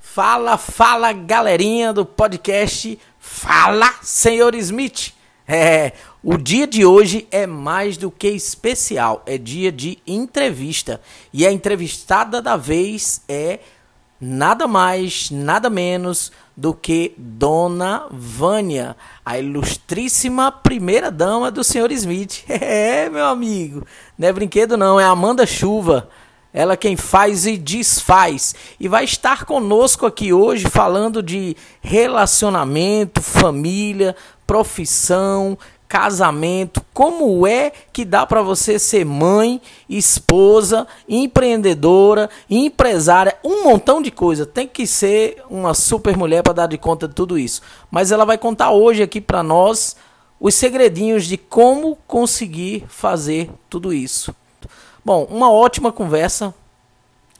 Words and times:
Fala, 0.00 0.56
fala 0.56 1.12
galerinha 1.12 1.92
do 1.92 2.06
podcast 2.06 2.98
Fala 3.18 3.92
Senhor 4.00 4.54
Smith. 4.54 5.12
É, 5.46 5.92
o 6.22 6.38
dia 6.38 6.66
de 6.66 6.86
hoje 6.86 7.28
é 7.30 7.46
mais 7.46 7.98
do 7.98 8.10
que 8.10 8.28
especial, 8.28 9.22
é 9.26 9.36
dia 9.36 9.70
de 9.70 9.98
entrevista. 10.06 10.98
E 11.30 11.46
a 11.46 11.52
entrevistada 11.52 12.40
da 12.40 12.56
vez 12.56 13.20
é 13.28 13.60
nada 14.20 14.66
mais, 14.66 15.30
nada 15.30 15.70
menos 15.70 16.32
do 16.56 16.74
que 16.74 17.14
Dona 17.16 18.06
Vânia, 18.10 18.96
a 19.24 19.38
ilustríssima 19.38 20.50
primeira 20.50 21.10
dama 21.10 21.50
do 21.50 21.62
Senhor 21.62 21.90
Smith. 21.92 22.44
É, 22.48 23.08
meu 23.08 23.26
amigo, 23.26 23.86
não 24.18 24.28
é 24.28 24.32
brinquedo 24.32 24.76
não, 24.76 24.98
é 24.98 25.04
Amanda 25.04 25.46
Chuva. 25.46 26.08
Ela 26.52 26.76
quem 26.76 26.96
faz 26.96 27.46
e 27.46 27.56
desfaz. 27.56 28.54
E 28.80 28.88
vai 28.88 29.04
estar 29.04 29.44
conosco 29.44 30.06
aqui 30.06 30.32
hoje 30.32 30.66
falando 30.68 31.22
de 31.22 31.56
relacionamento, 31.80 33.22
família, 33.22 34.16
profissão, 34.46 35.58
casamento, 35.88 36.84
como 36.92 37.46
é 37.46 37.72
que 37.92 38.04
dá 38.04 38.26
para 38.26 38.42
você 38.42 38.78
ser 38.78 39.06
mãe, 39.06 39.60
esposa, 39.88 40.86
empreendedora, 41.08 42.28
empresária, 42.48 43.38
um 43.42 43.64
montão 43.64 44.02
de 44.02 44.10
coisa. 44.10 44.44
Tem 44.44 44.68
que 44.68 44.86
ser 44.86 45.42
uma 45.48 45.72
super 45.72 46.16
mulher 46.16 46.42
para 46.42 46.52
dar 46.52 46.66
de 46.66 46.76
conta 46.76 47.08
de 47.08 47.14
tudo 47.14 47.38
isso. 47.38 47.62
Mas 47.90 48.12
ela 48.12 48.26
vai 48.26 48.36
contar 48.36 48.70
hoje 48.70 49.02
aqui 49.02 49.20
para 49.20 49.42
nós 49.42 49.96
os 50.38 50.54
segredinhos 50.54 51.24
de 51.24 51.38
como 51.38 51.96
conseguir 52.06 52.84
fazer 52.88 53.50
tudo 53.70 53.92
isso. 53.92 54.34
Bom, 55.02 55.24
uma 55.30 55.50
ótima 55.50 55.90
conversa, 55.90 56.54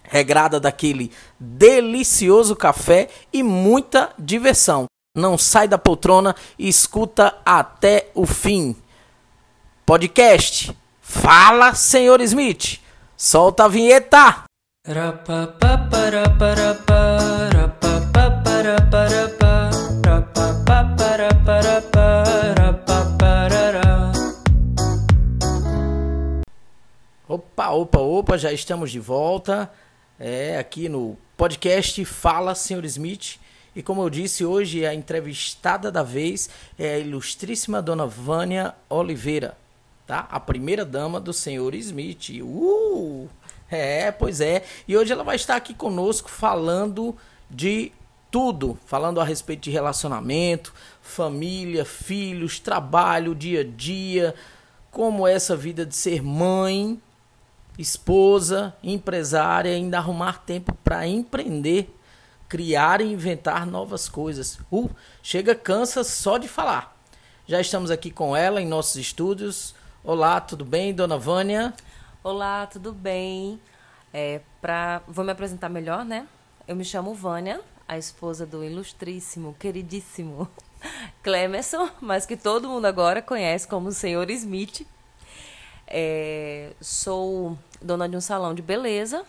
regrada 0.03 0.59
daquele 0.59 1.12
delicioso 1.39 2.57
café 2.57 3.09
e 3.31 3.43
muita 3.43 4.11
diversão. 4.19 4.87
Não 5.14 5.39
sai 5.39 5.67
da 5.67 5.78
poltrona 5.78 6.34
e 6.59 6.69
escuta 6.69 7.37
até 7.45 8.11
o 8.14 8.27
fim. 8.27 8.77
Podcast 9.84 10.77
Fala, 11.00 11.75
Senhor 11.75 12.20
Smith. 12.20 12.81
Solta 13.17 13.65
a 13.65 13.69
vinheta. 13.69 14.45
Opa, 27.27 27.70
opa, 27.70 27.98
opa, 27.98 28.39
já 28.39 28.53
estamos 28.53 28.91
de 28.91 29.00
volta 29.00 29.70
é, 30.19 30.59
aqui 30.59 30.89
no 30.89 31.17
podcast 31.37 32.05
Fala 32.05 32.55
Senhor 32.55 32.84
Smith. 32.84 33.39
E 33.79 33.83
como 33.83 34.03
eu 34.03 34.11
disse, 34.11 34.45
hoje 34.45 34.84
a 34.84 34.93
entrevistada 34.93 35.89
da 35.89 36.03
vez 36.03 36.51
é 36.77 36.95
a 36.95 36.98
ilustríssima 36.98 37.81
dona 37.81 38.09
Vânia 38.09 38.75
Oliveira, 38.91 39.57
tá? 40.05 40.27
A 40.33 40.41
primeira 40.41 40.84
dama 40.84 41.21
do 41.21 41.33
Senhor 41.33 41.73
Smith. 41.77 42.41
Uh! 42.43 43.29
É, 43.71 44.11
pois 44.11 44.41
é. 44.41 44.65
E 44.89 44.97
hoje 44.97 45.12
ela 45.12 45.23
vai 45.23 45.37
estar 45.37 45.55
aqui 45.55 45.75
conosco 45.75 46.29
falando 46.29 47.17
de 47.49 47.93
tudo, 48.33 48.77
falando 48.84 49.21
a 49.21 49.25
respeito 49.25 49.61
de 49.61 49.71
relacionamento, 49.71 50.75
família, 51.01 51.84
filhos, 51.84 52.59
trabalho, 52.59 53.33
dia 53.33 53.61
a 53.61 53.65
dia, 53.65 54.34
como 54.91 55.25
essa 55.25 55.55
vida 55.55 55.87
de 55.87 55.95
ser 55.95 56.21
mãe, 56.21 57.01
esposa, 57.79 58.75
empresária, 58.83 59.71
ainda 59.71 59.99
arrumar 59.99 60.43
tempo 60.45 60.77
para 60.83 61.06
empreender, 61.06 61.89
criar 62.48 63.00
e 63.00 63.12
inventar 63.12 63.66
novas 63.66 64.09
coisas. 64.09 64.59
Uh, 64.72 64.88
chega 65.22 65.54
cansa 65.54 66.03
só 66.03 66.38
de 66.38 66.48
falar. 66.48 66.97
Já 67.47 67.60
estamos 67.60 67.91
aqui 67.91 68.10
com 68.10 68.34
ela 68.34 68.60
em 68.60 68.66
nossos 68.66 68.97
estúdios. 68.97 69.75
Olá, 70.03 70.41
tudo 70.41 70.64
bem, 70.64 70.94
dona 70.94 71.19
Vânia? 71.19 71.75
Olá, 72.25 72.66
tudo 72.66 72.92
bem? 72.92 73.60
É, 74.12 74.41
pra... 74.60 75.03
Vou 75.06 75.25
me 75.25 75.32
apresentar 75.32 75.69
melhor, 75.69 76.04
né? 76.04 76.26
Eu 76.66 76.75
me 76.75 76.84
chamo 76.84 77.14
Vânia, 77.14 77.60
a 77.86 77.98
esposa 77.98 78.47
do 78.47 78.65
ilustríssimo, 78.65 79.54
queridíssimo 79.59 80.48
Clemerson, 81.22 81.88
mas 82.00 82.25
que 82.25 82.36
todo 82.36 82.69
mundo 82.69 82.86
agora 82.86 83.20
conhece 83.20 83.69
como 83.69 83.92
Senhor 83.92 84.30
Smith. 84.30 84.86
É, 85.86 86.72
sou 86.80 87.59
dona 87.80 88.09
de 88.09 88.16
um 88.16 88.20
salão 88.20 88.54
de 88.54 88.60
beleza, 88.60 89.25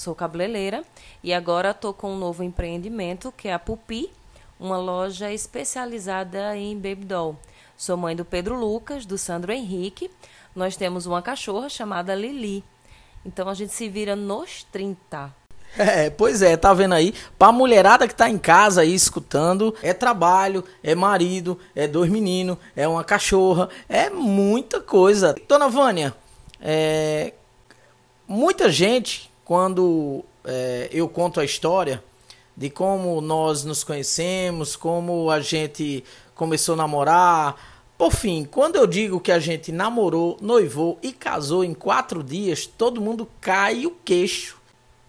sou 0.00 0.14
cabeleireira 0.14 0.82
e 1.22 1.32
agora 1.32 1.70
estou 1.70 1.92
com 1.92 2.14
um 2.14 2.18
novo 2.18 2.42
empreendimento 2.42 3.32
que 3.36 3.48
é 3.48 3.52
a 3.52 3.58
Pupi, 3.58 4.10
uma 4.58 4.78
loja 4.78 5.30
especializada 5.30 6.56
em 6.56 6.74
baby 6.74 7.04
doll. 7.04 7.36
Sou 7.76 7.96
mãe 7.96 8.16
do 8.16 8.24
Pedro 8.24 8.58
Lucas, 8.58 9.06
do 9.06 9.16
Sandro 9.16 9.52
Henrique. 9.52 10.10
Nós 10.54 10.76
temos 10.76 11.06
uma 11.06 11.22
cachorra 11.22 11.68
chamada 11.68 12.14
Lili. 12.14 12.64
Então 13.24 13.48
a 13.48 13.54
gente 13.54 13.72
se 13.72 13.88
vira 13.88 14.16
nos 14.16 14.64
30. 14.64 15.34
É, 15.78 16.10
pois 16.10 16.42
é, 16.42 16.56
tá 16.56 16.74
vendo 16.74 16.94
aí? 16.94 17.14
Pra 17.38 17.52
mulherada 17.52 18.08
que 18.08 18.14
tá 18.14 18.28
em 18.28 18.38
casa 18.38 18.80
aí 18.80 18.92
escutando, 18.92 19.74
é 19.82 19.94
trabalho, 19.94 20.64
é 20.82 20.94
marido, 20.94 21.58
é 21.76 21.86
dois 21.86 22.10
meninos, 22.10 22.58
é 22.74 22.88
uma 22.88 23.04
cachorra, 23.04 23.68
é 23.88 24.10
muita 24.10 24.80
coisa. 24.80 25.34
Dona 25.46 25.68
Vânia, 25.68 26.12
é, 26.60 27.32
muita 28.26 28.68
gente, 28.68 29.29
quando 29.50 30.24
é, 30.44 30.88
eu 30.92 31.08
conto 31.08 31.40
a 31.40 31.44
história 31.44 32.00
de 32.56 32.70
como 32.70 33.20
nós 33.20 33.64
nos 33.64 33.82
conhecemos, 33.82 34.76
como 34.76 35.28
a 35.28 35.40
gente 35.40 36.04
começou 36.36 36.74
a 36.74 36.76
namorar, 36.76 37.56
por 37.98 38.12
fim, 38.12 38.44
quando 38.44 38.76
eu 38.76 38.86
digo 38.86 39.18
que 39.18 39.32
a 39.32 39.40
gente 39.40 39.72
namorou, 39.72 40.38
noivou 40.40 41.00
e 41.02 41.12
casou 41.12 41.64
em 41.64 41.74
quatro 41.74 42.22
dias, 42.22 42.64
todo 42.64 43.00
mundo 43.00 43.28
cai 43.40 43.86
o 43.86 43.90
queixo. 44.04 44.56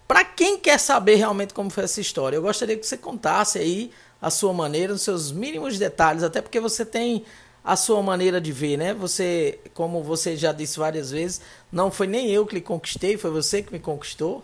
Para 0.07 0.25
quem 0.25 0.58
quer 0.58 0.79
saber 0.79 1.18
realmente 1.18 1.53
como 1.53 1.69
foi 1.69 1.84
essa 1.84 2.02
história, 2.02 2.35
eu 2.35 2.41
gostaria 2.41 2.75
que 2.75 2.88
você 2.88 2.97
contasse 2.97 3.59
aí 3.59 3.91
a 4.19 4.31
sua 4.31 4.53
maneira, 4.53 4.91
nos 4.91 5.03
seus 5.03 5.31
mínimos 5.31 5.78
detalhes, 5.78 6.23
até 6.23 6.41
porque 6.41 6.59
você 6.59 6.84
tem 6.84 7.23
a 7.63 7.75
sua 7.75 8.01
maneira 8.01 8.41
de 8.41 8.51
ver, 8.51 8.77
né? 8.77 8.94
Você, 8.94 9.59
como 9.73 10.01
você 10.03 10.35
já 10.35 10.51
disse 10.51 10.79
várias 10.79 11.11
vezes, 11.11 11.41
não 11.72 11.91
foi 11.91 12.07
nem 12.07 12.29
eu 12.29 12.45
que 12.45 12.55
lhe 12.55 12.61
conquistei, 12.61 13.17
foi 13.17 13.31
você 13.31 13.61
que 13.61 13.72
me 13.72 13.79
conquistou. 13.79 14.44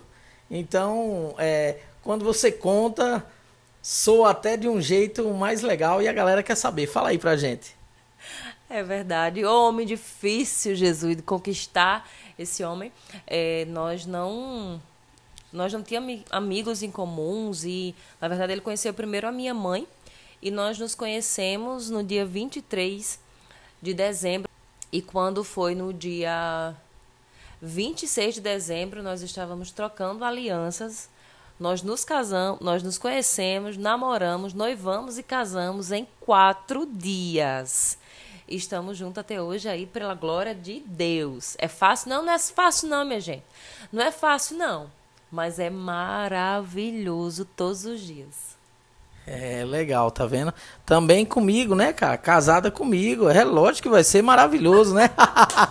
Então, 0.50 1.33
é, 1.38 1.78
quando 2.03 2.23
você 2.23 2.51
conta, 2.51 3.25
soa 3.81 4.31
até 4.31 4.55
de 4.55 4.67
um 4.67 4.81
jeito 4.81 5.28
mais 5.33 5.61
legal 5.61 6.01
e 6.01 6.07
a 6.07 6.13
galera 6.13 6.44
quer 6.44 6.55
saber. 6.55 6.88
Fala 6.88 7.09
aí 7.09 7.17
pra 7.17 7.35
gente. 7.35 7.75
É 8.69 8.83
verdade. 8.83 9.45
Homem 9.45 9.85
difícil, 9.85 10.75
Jesus, 10.75 11.16
de 11.16 11.23
conquistar 11.23 12.09
esse 12.38 12.63
homem. 12.63 12.91
É, 13.25 13.66
nós 13.66 14.05
não 14.05 14.81
nós 15.51 15.72
não 15.72 15.81
tínhamos 15.81 16.22
amigos 16.29 16.84
em 16.84 16.91
comuns 16.91 17.63
e, 17.63 17.95
na 18.19 18.28
verdade, 18.28 18.51
ele 18.51 18.61
conheceu 18.61 18.94
primeiro 18.94 19.28
a 19.28 19.31
minha 19.31 19.53
mãe, 19.53 19.88
e 20.42 20.52
nós 20.52 20.78
nos 20.78 20.94
conhecemos 20.96 21.90
no 21.90 22.03
dia 22.03 22.25
23 22.25 23.20
de 23.81 23.94
dezembro. 23.94 24.50
E 24.92 25.02
quando 25.02 25.44
foi 25.44 25.75
no 25.75 25.94
dia 25.94 26.75
26 27.62 28.36
de 28.36 28.42
dezembro, 28.42 29.03
nós 29.03 29.22
estávamos 29.22 29.72
trocando 29.72 30.24
alianças. 30.24 31.09
Nós 31.59 31.81
nos 31.81 32.06
casamos, 32.06 32.62
nós 32.62 32.84
nos 32.84 33.00
conhecemos, 33.00 33.78
namoramos, 33.78 34.53
noivamos 34.53 35.18
e 35.18 35.24
casamos 35.24 35.92
em 35.92 36.08
quatro 36.20 36.86
dias. 36.86 37.97
Estamos 38.47 38.97
juntos 38.97 39.17
até 39.17 39.41
hoje 39.41 39.67
aí 39.67 39.88
pela 39.88 40.14
glória 40.14 40.53
de 40.53 40.82
Deus. 40.85 41.56
É 41.58 41.67
fácil? 41.67 42.09
Não, 42.09 42.23
não 42.23 42.32
é 42.32 42.40
fácil 42.40 42.88
não, 42.88 43.03
minha 43.03 43.20
gente. 43.20 43.44
Não 43.91 44.03
é 44.03 44.11
fácil 44.11 44.56
não, 44.56 44.90
mas 45.32 45.58
é 45.58 45.70
maravilhoso 45.70 47.44
todos 47.44 47.85
os 47.85 48.02
dias. 48.02 48.57
É 49.29 49.66
legal, 49.66 50.09
tá 50.09 50.26
vendo? 50.26 50.53
Também 50.85 51.26
comigo, 51.26 51.76
né, 51.76 51.91
cara? 51.91 52.18
Casada 52.18 52.72
comigo. 52.72 53.28
É 53.28 53.44
lógico 53.44 53.84
que 53.84 53.90
vai 53.90 54.02
ser 54.02 54.22
maravilhoso, 54.22 54.96
né? 54.96 55.09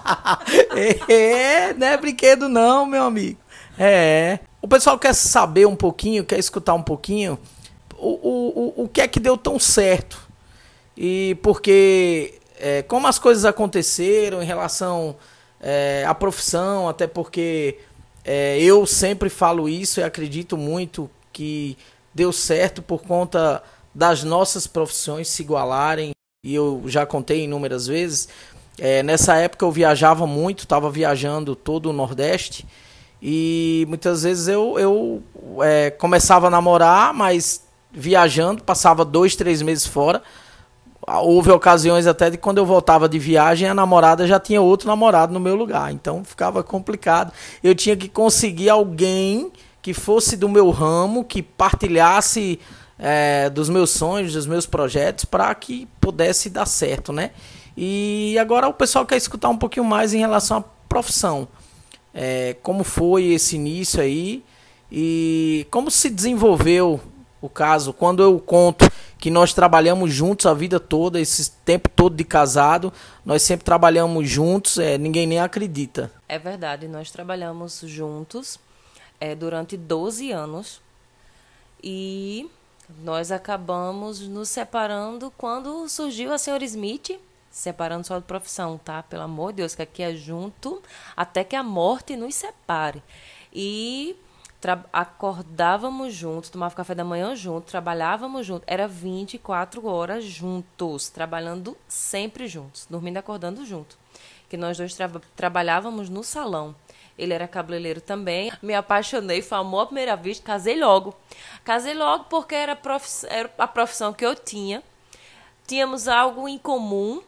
é, 1.09 1.73
não 1.73 1.87
é 1.87 1.97
brinquedo, 1.97 2.51
não, 2.51 2.85
meu 2.85 3.05
amigo. 3.05 3.39
É. 3.79 4.41
O 4.61 4.69
pessoal 4.69 4.99
quer 4.99 5.15
saber 5.15 5.67
um 5.67 5.75
pouquinho, 5.75 6.23
quer 6.23 6.39
escutar 6.39 6.75
um 6.75 6.83
pouquinho 6.83 7.39
o, 7.97 8.09
o, 8.09 8.83
o, 8.83 8.85
o 8.85 8.89
que 8.89 9.01
é 9.01 9.09
que 9.09 9.19
deu 9.19 9.39
tão 9.39 9.59
certo. 9.59 10.21
E 10.95 11.39
porque, 11.43 12.35
é, 12.61 12.83
como 12.83 13.07
as 13.07 13.19
coisas 13.19 13.47
aconteceram 13.47 14.43
em 14.43 14.47
relação 14.47 15.17
é, 15.63 16.05
à 16.07 16.15
profissão, 16.15 16.91
até 16.91 17.07
porque 17.07 17.79
é, 18.23 18.59
eu 18.61 18.85
sempre 18.85 19.31
falo 19.31 19.67
isso 19.67 19.99
e 19.99 20.03
acredito 20.03 20.59
muito 20.59 21.09
que 21.33 21.77
deu 22.17 22.33
certo 22.33 22.81
por 22.81 23.03
conta 23.03 23.63
das 23.95 24.25
nossas 24.25 24.67
profissões 24.67 25.29
se 25.29 25.43
igualarem, 25.43 26.13
e 26.43 26.55
eu 26.55 26.83
já 26.87 27.05
contei 27.05 27.45
inúmeras 27.45 27.87
vezes, 27.87 28.27
é, 28.79 29.03
nessa 29.03 29.37
época 29.37 29.67
eu 29.67 29.71
viajava 29.71 30.27
muito, 30.27 30.61
estava 30.61 30.91
viajando 30.91 31.55
todo 31.55 31.91
o 31.91 31.93
Nordeste, 31.93 32.67
e 33.21 33.85
muitas 33.87 34.23
vezes 34.23 34.49
eu, 34.49 34.79
eu 34.79 35.23
é, 35.63 35.91
começava 35.91 36.47
a 36.47 36.51
namorar, 36.51 37.13
mas 37.13 37.63
viajando, 37.93 38.65
passava 38.65 39.05
dois, 39.05 39.37
três 39.37 39.61
meses 39.61 39.87
fora. 39.87 40.23
Houve 41.07 41.51
ocasiões 41.51 42.07
até 42.07 42.31
de 42.31 42.37
quando 42.37 42.59
eu 42.59 42.67
voltava 42.67 43.09
de 43.09 43.19
viagem, 43.19 43.69
a 43.69 43.75
namorada 43.75 44.27
já 44.27 44.41
tinha 44.41 44.61
outro 44.61 44.89
namorado 44.89 45.33
no 45.33 45.41
meu 45.41 45.55
lugar. 45.55 45.93
Então 45.93 46.25
ficava 46.25 46.63
complicado. 46.63 47.33
Eu 47.63 47.75
tinha 47.75 47.97
que 47.97 48.09
conseguir 48.09 48.69
alguém 48.69 49.51
que 49.87 49.95
fosse 49.95 50.37
do 50.37 50.49
meu 50.49 50.71
ramo, 50.71 51.23
que 51.23 51.41
partilhasse 51.41 52.59
é, 52.99 53.49
dos 53.49 53.69
meus 53.69 53.91
sonhos, 53.91 54.33
dos 54.33 54.45
meus 54.45 54.67
projetos, 54.67 55.25
para 55.25 55.55
que 55.55 55.87
pudesse 56.01 56.51
dar 56.51 56.67
certo, 56.67 57.13
né? 57.13 57.31
E 57.77 58.37
agora 58.37 58.67
o 58.67 58.73
pessoal 58.73 59.07
quer 59.07 59.17
escutar 59.17 59.49
um 59.49 59.57
pouquinho 59.57 59.87
mais 59.87 60.13
em 60.13 60.19
relação 60.19 60.57
à 60.57 60.65
profissão. 60.89 61.47
É, 62.13 62.57
como 62.65 62.83
foi 62.83 63.27
esse 63.27 63.55
início 63.55 64.03
aí 64.03 64.43
e 64.91 65.65
como 65.71 65.89
se 65.89 66.11
desenvolveu 66.11 67.01
o 67.41 67.49
caso. 67.49 67.93
Quando 67.93 68.25
eu 68.25 68.41
conto 68.41 68.91
que 69.19 69.31
nós 69.31 69.55
trabalhamos 69.55 70.13
juntos 70.13 70.47
a 70.47 70.53
vida 70.53 70.81
toda, 70.81 71.21
esse 71.21 71.49
tempo 71.65 71.89
todo 71.89 72.17
de 72.17 72.25
casado, 72.25 72.93
nós 73.25 73.41
sempre 73.43 73.65
trabalhamos 73.65 74.29
juntos, 74.29 74.79
é, 74.79 74.99
ninguém 74.99 75.29
nem 75.29 75.39
acredita. 75.39 76.11
É 76.29 76.41
verdade, 76.41 76.89
nós 76.89 77.13
trabalhamos 77.13 77.85
juntos 77.87 78.59
é, 79.21 79.35
durante 79.35 79.77
12 79.77 80.31
anos 80.31 80.81
e 81.83 82.51
nós 83.03 83.33
acabamos 83.33 84.21
nos 84.29 84.49
separando 84.49 85.33
quando 85.37 85.89
surgiu 85.89 86.33
a 86.33 86.39
senhora 86.39 86.65
Smith, 86.65 87.19
separando 87.51 88.07
só 88.07 88.19
de 88.19 88.25
profissão, 88.25 88.79
tá? 88.79 89.03
Pelo 89.03 89.23
amor 89.23 89.53
de 89.53 89.59
Deus, 89.59 89.75
que 89.75 89.83
aqui 89.83 90.03
é 90.03 90.15
junto 90.15 90.83
até 91.17 91.43
que 91.43 91.57
a 91.57 91.63
morte 91.63 92.17
nos 92.17 92.35
separe. 92.35 93.03
E 93.53 94.17
acordávamos 94.93 96.15
juntos, 96.15 96.51
tomava 96.51 96.75
café 96.75 96.95
da 96.95 97.05
manhã 97.05 97.35
junto, 97.37 97.67
trabalhávamos 97.67 98.47
juntos. 98.47 98.65
Era 98.67 98.89
24 98.89 99.87
horas 99.87 100.25
juntos, 100.25 101.09
trabalhando 101.09 101.77
sempre 101.89 102.49
juntos, 102.49 102.87
dormindo 102.89 103.17
e 103.17 103.19
acordando 103.19 103.65
junto. 103.65 103.97
Que 104.49 104.57
nós 104.57 104.77
dois 104.77 104.95
tra 104.95 105.11
trabalhávamos 105.35 106.09
no 106.09 106.23
salão. 106.23 106.75
Ele 107.19 107.33
era 107.33 107.49
cabeleireiro 107.49 108.01
também. 108.01 108.53
Me 108.63 108.75
apaixonei, 108.75 109.41
foi 109.41 109.59
amor 109.59 109.83
à 109.83 109.87
primeira 109.87 110.17
vista, 110.17 110.45
casei 110.45 110.79
logo. 110.79 111.15
Casei 111.65 111.95
logo 111.95 112.25
porque 112.25 112.55
era, 112.55 112.79
era 113.29 113.51
a 113.59 113.67
profissão 113.67 114.13
que 114.13 114.25
eu 114.25 114.35
tinha. 114.35 114.83
Tínhamos 115.67 116.07
algo 116.09 116.47
em 116.47 116.59
comum, 116.59 117.23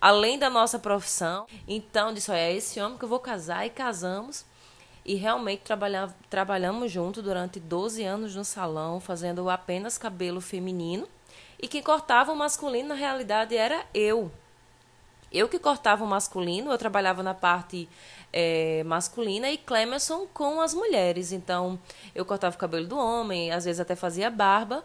além 0.00 0.38
da 0.38 0.50
nossa 0.50 0.78
profissão. 0.78 1.46
Então, 1.66 2.12
disse: 2.12 2.30
é 2.32 2.52
esse 2.54 2.80
homem 2.80 2.98
que 2.98 3.04
eu 3.04 3.08
vou 3.08 3.18
casar 3.18 3.66
e 3.66 3.70
casamos. 3.70 4.44
E 5.04 5.14
realmente 5.14 5.62
trabalha, 5.62 6.14
trabalhamos 6.28 6.92
junto 6.92 7.22
durante 7.22 7.58
12 7.58 8.04
anos 8.04 8.36
no 8.36 8.44
salão, 8.44 9.00
fazendo 9.00 9.48
apenas 9.48 9.96
cabelo 9.96 10.40
feminino. 10.40 11.08
E 11.58 11.66
quem 11.66 11.82
cortava 11.82 12.32
o 12.32 12.36
masculino, 12.36 12.90
na 12.90 12.94
realidade, 12.94 13.56
era 13.56 13.84
eu. 13.94 14.30
Eu 15.32 15.48
que 15.48 15.58
cortava 15.58 16.04
o 16.04 16.06
masculino, 16.06 16.70
eu 16.70 16.78
trabalhava 16.78 17.22
na 17.22 17.34
parte 17.34 17.88
é, 18.32 18.82
masculina 18.84 19.50
e 19.50 19.56
Clemerson 19.56 20.26
com 20.32 20.60
as 20.60 20.74
mulheres. 20.74 21.32
Então, 21.32 21.78
eu 22.14 22.24
cortava 22.24 22.56
o 22.56 22.58
cabelo 22.58 22.86
do 22.86 22.98
homem, 22.98 23.52
às 23.52 23.64
vezes 23.64 23.80
até 23.80 23.94
fazia 23.94 24.30
barba. 24.30 24.84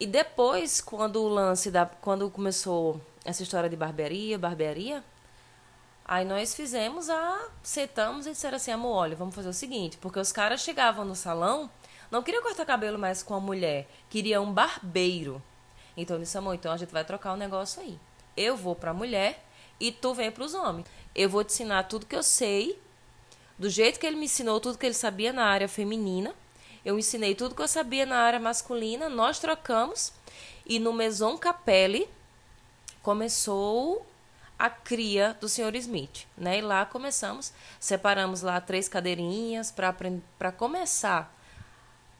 E 0.00 0.06
depois, 0.06 0.80
quando 0.80 1.22
o 1.22 1.28
lance 1.28 1.70
da. 1.70 1.86
Quando 1.86 2.30
começou 2.30 3.00
essa 3.24 3.42
história 3.42 3.68
de 3.68 3.76
barbearia, 3.76 4.38
barbearia, 4.38 5.02
Aí 6.08 6.24
nós 6.24 6.54
fizemos 6.54 7.10
a. 7.10 7.48
Sentamos 7.62 8.26
e 8.26 8.30
disseram 8.30 8.56
assim, 8.56 8.70
amor, 8.70 8.96
olha, 8.96 9.14
vamos 9.14 9.34
fazer 9.34 9.50
o 9.50 9.52
seguinte, 9.52 9.98
porque 9.98 10.18
os 10.18 10.32
caras 10.32 10.62
chegavam 10.62 11.04
no 11.04 11.14
salão, 11.14 11.70
não 12.10 12.22
queriam 12.22 12.42
cortar 12.42 12.64
cabelo 12.64 12.98
mais 12.98 13.22
com 13.22 13.34
a 13.34 13.40
mulher, 13.40 13.86
queriam 14.08 14.44
um 14.44 14.52
barbeiro. 14.52 15.42
Então 15.94 16.18
disse, 16.18 16.38
amor, 16.38 16.54
então 16.54 16.72
a 16.72 16.78
gente 16.78 16.90
vai 16.90 17.04
trocar 17.04 17.32
o 17.32 17.34
um 17.34 17.36
negócio 17.36 17.82
aí. 17.82 18.00
Eu 18.34 18.56
vou 18.56 18.74
pra 18.74 18.94
mulher 18.94 19.44
e 19.80 19.92
tu 19.92 20.14
vem 20.14 20.30
pros 20.30 20.54
homens. 20.54 20.86
Eu 21.14 21.28
vou 21.28 21.42
te 21.44 21.52
ensinar 21.52 21.84
tudo 21.84 22.06
que 22.06 22.16
eu 22.16 22.22
sei, 22.22 22.78
do 23.58 23.68
jeito 23.68 23.98
que 23.98 24.06
ele 24.06 24.16
me 24.16 24.26
ensinou 24.26 24.60
tudo 24.60 24.78
que 24.78 24.86
ele 24.86 24.94
sabia 24.94 25.32
na 25.32 25.44
área 25.44 25.68
feminina. 25.68 26.34
Eu 26.84 26.98
ensinei 26.98 27.34
tudo 27.34 27.54
que 27.54 27.62
eu 27.62 27.68
sabia 27.68 28.06
na 28.06 28.18
área 28.18 28.38
masculina, 28.38 29.08
nós 29.08 29.38
trocamos. 29.38 30.12
E 30.64 30.78
no 30.78 30.92
Maison 30.92 31.36
Capelli 31.36 32.08
começou 33.02 34.06
a 34.58 34.68
cria 34.68 35.36
do 35.40 35.48
Sr. 35.48 35.74
Smith, 35.76 36.26
né? 36.36 36.58
E 36.58 36.60
lá 36.60 36.84
começamos, 36.84 37.52
separamos 37.78 38.42
lá 38.42 38.60
três 38.60 38.88
cadeirinhas 38.88 39.72
para 39.72 40.52
começar 40.52 41.34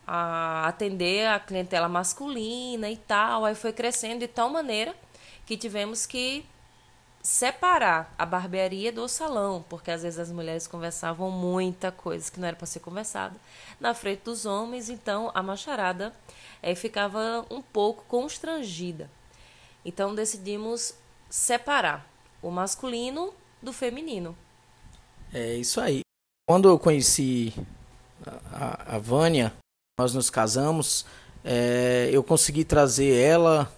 a 0.07 0.67
atender 0.67 1.27
a 1.27 1.39
clientela 1.39 1.89
masculina 1.89 2.89
e 2.89 2.97
tal. 2.97 3.45
Aí 3.45 3.55
foi 3.55 3.73
crescendo 3.73 4.21
de 4.21 4.29
tal 4.29 4.49
maneira 4.49 4.95
que 5.45 5.57
tivemos 5.57 6.07
que 6.07 6.45
separar 7.29 8.15
a 8.17 8.25
barbearia 8.25 8.91
do 8.91 9.07
salão, 9.07 9.63
porque 9.69 9.91
às 9.91 10.03
vezes 10.03 10.19
as 10.19 10.33
mulheres 10.33 10.67
conversavam 10.67 11.31
muita 11.31 11.93
coisa 11.93 12.33
que 12.33 12.41
não 12.41 12.49
era 12.49 12.57
para 12.57 12.67
ser 12.67 12.81
conversada 12.81 13.37
na 13.79 13.93
frente 13.93 14.23
dos 14.25 14.47
homens, 14.47 14.89
então 14.89 15.31
a 15.35 15.43
macharada 15.43 16.11
é, 16.63 16.75
ficava 16.75 17.45
um 17.51 17.61
pouco 17.61 18.03
constrangida. 18.09 19.11
Então 19.85 20.15
decidimos 20.15 20.95
separar 21.29 22.09
o 22.41 22.51
masculino 22.51 23.35
do 23.63 23.75
feminino. 23.75 24.35
É 25.31 25.55
isso 25.57 25.83
aí. 25.83 26.01
Quando 26.49 26.67
eu 26.67 26.79
conheci 26.79 27.53
a, 28.51 28.97
a 28.97 28.99
Vânia, 28.99 29.53
nós 30.01 30.15
nos 30.15 30.31
casamos, 30.31 31.05
é, 31.45 32.09
eu 32.11 32.25
consegui 32.25 32.65
trazer 32.65 33.15
ela, 33.15 33.71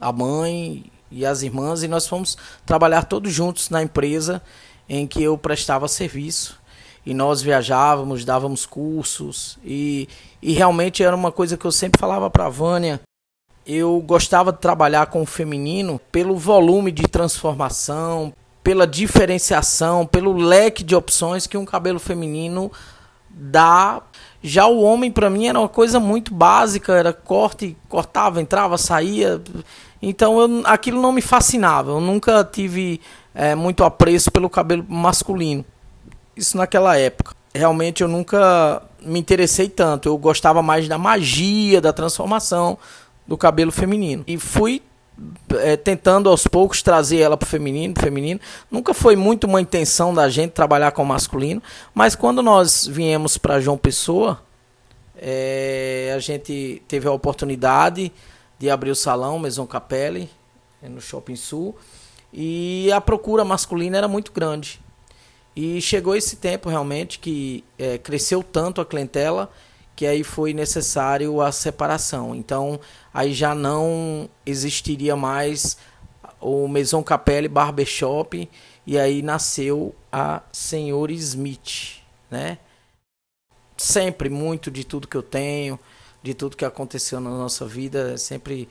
a 0.00 0.10
mãe 0.10 0.91
e 1.12 1.26
as 1.26 1.42
irmãs, 1.42 1.82
e 1.82 1.88
nós 1.88 2.06
fomos 2.06 2.36
trabalhar 2.64 3.04
todos 3.04 3.32
juntos 3.32 3.70
na 3.70 3.82
empresa 3.82 4.42
em 4.88 5.06
que 5.06 5.22
eu 5.22 5.36
prestava 5.38 5.86
serviço. 5.88 6.60
E 7.04 7.12
nós 7.12 7.42
viajávamos, 7.42 8.24
dávamos 8.24 8.64
cursos, 8.64 9.58
e, 9.64 10.08
e 10.40 10.52
realmente 10.52 11.02
era 11.02 11.16
uma 11.16 11.32
coisa 11.32 11.56
que 11.56 11.64
eu 11.64 11.72
sempre 11.72 11.98
falava 11.98 12.30
para 12.30 12.46
a 12.46 12.48
Vânia, 12.48 13.00
eu 13.66 14.00
gostava 14.04 14.52
de 14.52 14.58
trabalhar 14.58 15.06
com 15.06 15.22
o 15.22 15.26
feminino 15.26 16.00
pelo 16.10 16.36
volume 16.36 16.90
de 16.90 17.04
transformação, 17.04 18.32
pela 18.62 18.86
diferenciação, 18.86 20.06
pelo 20.06 20.32
leque 20.32 20.82
de 20.82 20.94
opções 20.94 21.46
que 21.46 21.56
um 21.56 21.64
cabelo 21.64 21.98
feminino 21.98 22.70
dá. 23.28 24.02
Já 24.42 24.66
o 24.66 24.82
homem 24.82 25.10
para 25.10 25.30
mim 25.30 25.46
era 25.46 25.58
uma 25.58 25.68
coisa 25.68 26.00
muito 26.00 26.34
básica, 26.34 26.94
era 26.94 27.12
corte, 27.12 27.76
cortava, 27.88 28.40
entrava, 28.40 28.76
saía. 28.76 29.40
Então 30.02 30.40
eu, 30.40 30.62
aquilo 30.64 31.00
não 31.00 31.12
me 31.12 31.22
fascinava. 31.22 31.92
Eu 31.92 32.00
nunca 32.00 32.44
tive 32.44 33.00
é, 33.32 33.54
muito 33.54 33.84
apreço 33.84 34.30
pelo 34.32 34.50
cabelo 34.50 34.84
masculino. 34.88 35.64
Isso 36.36 36.56
naquela 36.56 36.98
época. 36.98 37.34
Realmente 37.54 38.02
eu 38.02 38.08
nunca 38.08 38.82
me 39.00 39.20
interessei 39.20 39.68
tanto. 39.68 40.08
Eu 40.08 40.18
gostava 40.18 40.60
mais 40.60 40.88
da 40.88 40.98
magia, 40.98 41.80
da 41.80 41.92
transformação, 41.92 42.76
do 43.26 43.36
cabelo 43.36 43.70
feminino. 43.70 44.24
E 44.26 44.36
fui 44.36 44.82
é, 45.60 45.76
tentando 45.76 46.28
aos 46.28 46.46
poucos 46.46 46.82
trazer 46.82 47.18
ela 47.18 47.36
para 47.36 47.46
o 47.46 47.48
feminino, 47.48 47.94
feminino. 47.98 48.40
Nunca 48.70 48.94
foi 48.94 49.14
muito 49.14 49.46
uma 49.46 49.60
intenção 49.60 50.12
da 50.12 50.28
gente 50.28 50.50
trabalhar 50.50 50.92
com 50.92 51.02
o 51.02 51.06
masculino, 51.06 51.62
mas 51.94 52.14
quando 52.14 52.42
nós 52.42 52.86
viemos 52.86 53.38
para 53.38 53.60
João 53.60 53.76
Pessoa, 53.76 54.40
é, 55.16 56.12
a 56.16 56.18
gente 56.18 56.82
teve 56.88 57.06
a 57.06 57.12
oportunidade 57.12 58.10
de 58.62 58.70
abrir 58.70 58.92
o 58.92 58.94
salão 58.94 59.40
Maison 59.40 59.66
Capelle 59.66 60.30
no 60.80 61.00
Shopping 61.00 61.34
Sul 61.34 61.74
e 62.32 62.92
a 62.92 63.00
procura 63.00 63.44
masculina 63.44 63.98
era 63.98 64.06
muito 64.06 64.30
grande. 64.30 64.80
E 65.56 65.80
chegou 65.80 66.14
esse 66.14 66.36
tempo 66.36 66.68
realmente 66.68 67.18
que 67.18 67.64
é, 67.76 67.98
cresceu 67.98 68.40
tanto 68.40 68.80
a 68.80 68.86
clientela 68.86 69.50
que 69.96 70.06
aí 70.06 70.22
foi 70.22 70.54
necessário 70.54 71.40
a 71.40 71.50
separação. 71.50 72.36
Então, 72.36 72.78
aí 73.12 73.32
já 73.32 73.52
não 73.52 74.30
existiria 74.46 75.16
mais 75.16 75.76
o 76.40 76.68
Maison 76.68 77.02
Capelle 77.02 77.48
Barbershop 77.48 78.48
e 78.86 78.96
aí 78.96 79.22
nasceu 79.22 79.92
a 80.12 80.40
Senhor 80.52 81.10
Smith, 81.10 82.00
né? 82.30 82.58
Sempre 83.76 84.30
muito 84.30 84.70
de 84.70 84.84
tudo 84.84 85.08
que 85.08 85.16
eu 85.16 85.22
tenho, 85.22 85.80
de 86.22 86.34
tudo 86.34 86.56
que 86.56 86.64
aconteceu 86.64 87.20
na 87.20 87.30
nossa 87.30 87.66
vida, 87.66 88.16
sempre 88.16 88.68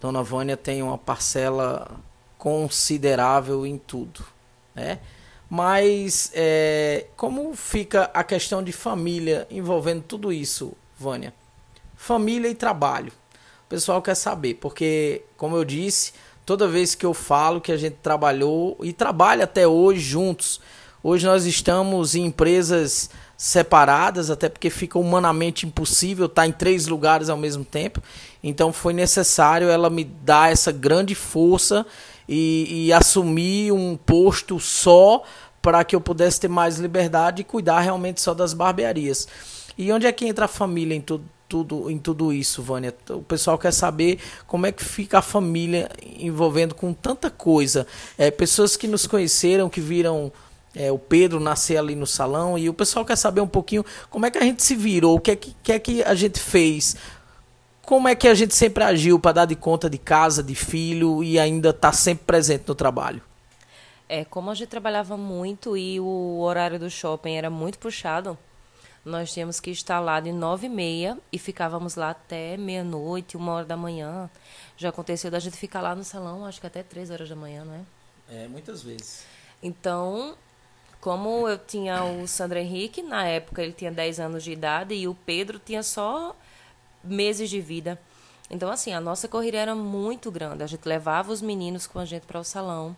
Dona 0.00 0.22
Vânia 0.22 0.56
tem 0.56 0.82
uma 0.82 0.98
parcela 0.98 1.90
considerável 2.36 3.64
em 3.64 3.78
tudo, 3.78 4.24
né? 4.74 4.98
Mas 5.48 6.32
é, 6.34 7.06
como 7.16 7.54
fica 7.54 8.10
a 8.14 8.24
questão 8.24 8.62
de 8.62 8.72
família 8.72 9.46
envolvendo 9.50 10.02
tudo 10.02 10.32
isso, 10.32 10.72
Vânia? 10.98 11.34
Família 11.94 12.48
e 12.48 12.54
trabalho. 12.54 13.12
pessoal 13.68 14.02
quer 14.02 14.14
saber, 14.14 14.54
porque, 14.54 15.22
como 15.36 15.56
eu 15.56 15.64
disse, 15.64 16.14
toda 16.44 16.66
vez 16.66 16.94
que 16.94 17.06
eu 17.06 17.14
falo 17.14 17.60
que 17.60 17.70
a 17.70 17.76
gente 17.76 17.96
trabalhou 18.02 18.76
e 18.82 18.92
trabalha 18.92 19.44
até 19.44 19.68
hoje 19.68 20.00
juntos, 20.00 20.60
hoje 21.02 21.26
nós 21.26 21.44
estamos 21.44 22.14
em 22.14 22.24
empresas 22.24 23.10
separadas, 23.42 24.30
até 24.30 24.48
porque 24.48 24.70
fica 24.70 24.96
humanamente 25.00 25.66
impossível 25.66 26.26
estar 26.26 26.46
em 26.46 26.52
três 26.52 26.86
lugares 26.86 27.28
ao 27.28 27.36
mesmo 27.36 27.64
tempo. 27.64 28.00
Então 28.40 28.72
foi 28.72 28.92
necessário 28.92 29.68
ela 29.68 29.90
me 29.90 30.04
dar 30.04 30.52
essa 30.52 30.70
grande 30.70 31.16
força 31.16 31.84
e, 32.28 32.86
e 32.86 32.92
assumir 32.92 33.72
um 33.72 33.96
posto 33.96 34.60
só 34.60 35.24
para 35.60 35.82
que 35.82 35.96
eu 35.96 36.00
pudesse 36.00 36.38
ter 36.38 36.46
mais 36.46 36.78
liberdade 36.78 37.42
e 37.42 37.44
cuidar 37.44 37.80
realmente 37.80 38.20
só 38.20 38.32
das 38.32 38.54
barbearias. 38.54 39.26
E 39.76 39.90
onde 39.90 40.06
é 40.06 40.12
que 40.12 40.24
entra 40.24 40.44
a 40.44 40.48
família 40.48 40.94
em 40.94 41.00
tudo, 41.00 41.24
tudo, 41.48 41.90
em 41.90 41.98
tudo 41.98 42.32
isso, 42.32 42.62
Vânia? 42.62 42.94
O 43.10 43.22
pessoal 43.22 43.58
quer 43.58 43.72
saber 43.72 44.20
como 44.46 44.66
é 44.66 44.72
que 44.72 44.84
fica 44.84 45.18
a 45.18 45.22
família 45.22 45.90
envolvendo 46.16 46.76
com 46.76 46.92
tanta 46.92 47.28
coisa. 47.28 47.88
É, 48.16 48.30
pessoas 48.30 48.76
que 48.76 48.86
nos 48.86 49.04
conheceram, 49.04 49.68
que 49.68 49.80
viram 49.80 50.30
é, 50.74 50.90
o 50.90 50.98
Pedro 50.98 51.38
nascer 51.38 51.76
ali 51.76 51.94
no 51.94 52.06
salão, 52.06 52.58
e 52.58 52.68
o 52.68 52.74
pessoal 52.74 53.04
quer 53.04 53.16
saber 53.16 53.40
um 53.40 53.46
pouquinho 53.46 53.84
como 54.08 54.26
é 54.26 54.30
que 54.30 54.38
a 54.38 54.42
gente 54.42 54.62
se 54.62 54.74
virou, 54.74 55.16
o 55.16 55.20
que 55.20 55.30
é 55.30 55.36
que, 55.36 55.54
que, 55.62 55.72
é 55.72 55.78
que 55.78 56.02
a 56.02 56.14
gente 56.14 56.40
fez, 56.40 56.96
como 57.82 58.08
é 58.08 58.14
que 58.14 58.28
a 58.28 58.34
gente 58.34 58.54
sempre 58.54 58.82
agiu 58.82 59.18
para 59.18 59.32
dar 59.32 59.44
de 59.44 59.56
conta 59.56 59.90
de 59.90 59.98
casa, 59.98 60.42
de 60.42 60.54
filho 60.54 61.22
e 61.22 61.38
ainda 61.38 61.70
estar 61.70 61.90
tá 61.90 61.92
sempre 61.92 62.24
presente 62.24 62.64
no 62.66 62.74
trabalho. 62.74 63.22
É, 64.08 64.24
como 64.24 64.50
a 64.50 64.54
gente 64.54 64.68
trabalhava 64.68 65.16
muito 65.16 65.76
e 65.76 65.98
o 65.98 66.40
horário 66.40 66.78
do 66.78 66.90
shopping 66.90 67.34
era 67.34 67.48
muito 67.48 67.78
puxado, 67.78 68.36
nós 69.04 69.32
tínhamos 69.32 69.58
que 69.58 69.70
estar 69.70 69.98
lá 70.00 70.20
de 70.20 70.30
nove 70.32 70.66
e 70.66 70.70
meia 70.70 71.18
e 71.32 71.38
ficávamos 71.38 71.96
lá 71.96 72.10
até 72.10 72.56
meia-noite, 72.56 73.36
uma 73.36 73.52
hora 73.52 73.64
da 73.64 73.76
manhã. 73.76 74.30
Já 74.76 74.90
aconteceu 74.90 75.30
da 75.30 75.40
gente 75.40 75.56
ficar 75.56 75.80
lá 75.80 75.94
no 75.94 76.04
salão, 76.04 76.44
acho 76.44 76.60
que 76.60 76.66
até 76.66 76.82
três 76.82 77.10
horas 77.10 77.28
da 77.28 77.34
manhã, 77.34 77.64
não 77.64 77.74
é? 77.74 78.44
É, 78.44 78.48
muitas 78.48 78.82
vezes. 78.82 79.24
Então, 79.62 80.36
como 81.02 81.48
eu 81.48 81.58
tinha 81.58 82.04
o 82.04 82.28
Sandro 82.28 82.60
Henrique, 82.60 83.02
na 83.02 83.26
época 83.26 83.60
ele 83.60 83.72
tinha 83.72 83.90
10 83.90 84.20
anos 84.20 84.44
de 84.44 84.52
idade 84.52 84.94
e 84.94 85.08
o 85.08 85.16
Pedro 85.16 85.58
tinha 85.58 85.82
só 85.82 86.36
meses 87.02 87.50
de 87.50 87.60
vida. 87.60 88.00
Então, 88.48 88.70
assim, 88.70 88.92
a 88.92 89.00
nossa 89.00 89.26
corrida 89.26 89.58
era 89.58 89.74
muito 89.74 90.30
grande. 90.30 90.62
A 90.62 90.66
gente 90.68 90.86
levava 90.86 91.32
os 91.32 91.42
meninos 91.42 91.88
com 91.88 91.98
a 91.98 92.04
gente 92.04 92.24
para 92.24 92.38
o 92.38 92.44
salão. 92.44 92.96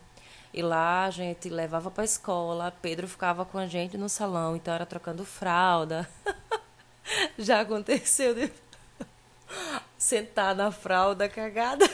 E 0.53 0.61
lá 0.61 1.05
a 1.05 1.09
gente 1.09 1.49
levava 1.49 1.89
para 1.89 2.03
a 2.03 2.05
escola. 2.05 2.71
Pedro 2.79 3.07
ficava 3.07 3.43
com 3.43 3.57
a 3.57 3.65
gente 3.65 3.97
no 3.97 4.07
salão. 4.07 4.55
Então, 4.55 4.75
era 4.75 4.85
trocando 4.85 5.25
fralda. 5.25 6.07
Já 7.39 7.61
aconteceu 7.61 8.35
de 8.35 8.51
sentar 9.97 10.53
na 10.53 10.71
fralda 10.71 11.27
cagada. 11.27 11.89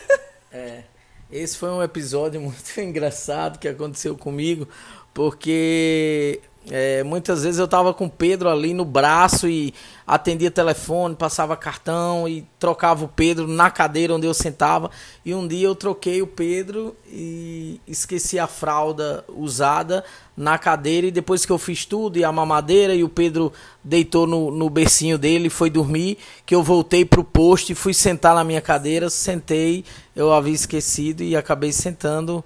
É. 0.51 0.83
Esse 1.31 1.57
foi 1.57 1.69
um 1.69 1.81
episódio 1.81 2.41
muito 2.41 2.75
engraçado 2.81 3.57
que 3.57 3.67
aconteceu 3.67 4.17
comigo, 4.17 4.67
porque 5.13 6.41
é, 6.69 7.03
muitas 7.03 7.43
vezes 7.43 7.59
eu 7.59 7.67
tava 7.67 7.91
com 7.91 8.05
o 8.05 8.09
Pedro 8.09 8.47
ali 8.47 8.71
no 8.71 8.85
braço 8.85 9.47
e 9.49 9.73
atendia 10.05 10.51
telefone, 10.51 11.15
passava 11.15 11.57
cartão 11.57 12.27
e 12.27 12.45
trocava 12.59 13.03
o 13.03 13.07
Pedro 13.07 13.47
na 13.47 13.71
cadeira 13.71 14.13
onde 14.13 14.27
eu 14.27 14.33
sentava. 14.33 14.91
E 15.25 15.33
um 15.33 15.47
dia 15.47 15.65
eu 15.65 15.73
troquei 15.73 16.21
o 16.21 16.27
Pedro 16.27 16.95
e 17.07 17.81
esqueci 17.87 18.37
a 18.37 18.45
fralda 18.45 19.25
usada 19.27 20.03
na 20.37 20.57
cadeira. 20.59 21.07
E 21.07 21.11
depois 21.11 21.45
que 21.45 21.51
eu 21.51 21.57
fiz 21.57 21.83
tudo 21.83 22.17
e 22.17 22.23
a 22.23 22.31
mamadeira 22.31 22.93
e 22.93 23.03
o 23.03 23.09
Pedro 23.09 23.51
deitou 23.83 24.27
no, 24.27 24.51
no 24.51 24.69
bercinho 24.69 25.17
dele 25.17 25.47
e 25.47 25.49
foi 25.49 25.69
dormir, 25.71 26.19
que 26.45 26.53
eu 26.53 26.61
voltei 26.61 27.03
pro 27.03 27.23
posto 27.23 27.71
e 27.71 27.75
fui 27.75 27.93
sentar 27.93 28.35
na 28.35 28.43
minha 28.43 28.61
cadeira. 28.61 29.09
Sentei, 29.09 29.83
eu 30.15 30.31
havia 30.31 30.53
esquecido 30.53 31.23
e 31.23 31.35
acabei 31.35 31.71
sentando 31.71 32.43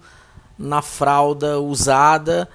na 0.57 0.81
fralda 0.81 1.59
usada 1.59 2.50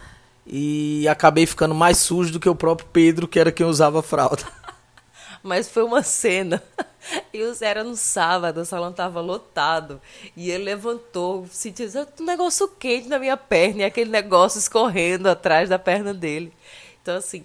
e 0.47 1.07
acabei 1.09 1.47
ficando 1.47 1.75
mais 1.75 1.99
sujo 1.99 2.33
do 2.33 2.41
que 2.41 2.49
o 2.49 2.55
próprio 2.55 2.89
Pedro, 2.93 3.29
que 3.29 3.39
era 3.39 3.53
quem 3.53 3.67
usava 3.67 4.01
a 4.01 4.03
fralda. 4.03 4.43
Mas 5.43 5.69
foi 5.69 5.83
uma 5.85 6.03
cena. 6.03 6.63
E 7.33 7.41
era 7.63 7.83
no 7.83 7.97
sábado, 7.97 8.61
o 8.61 8.65
salão 8.65 8.91
estava 8.91 9.23
lotado. 9.23 10.01
E 10.37 10.51
ele 10.51 10.65
levantou, 10.65 11.47
sentiu 11.51 11.89
um 12.21 12.25
negócio 12.25 12.69
quente 12.69 13.09
na 13.09 13.19
minha 13.19 13.39
perna, 13.39 13.81
e 13.81 13.85
aquele 13.85 14.11
negócio 14.11 14.59
escorrendo 14.59 15.29
atrás 15.29 15.71
da 15.71 15.79
perna 15.79 16.13
dele. 16.13 16.53
Então, 17.01 17.17
assim, 17.17 17.43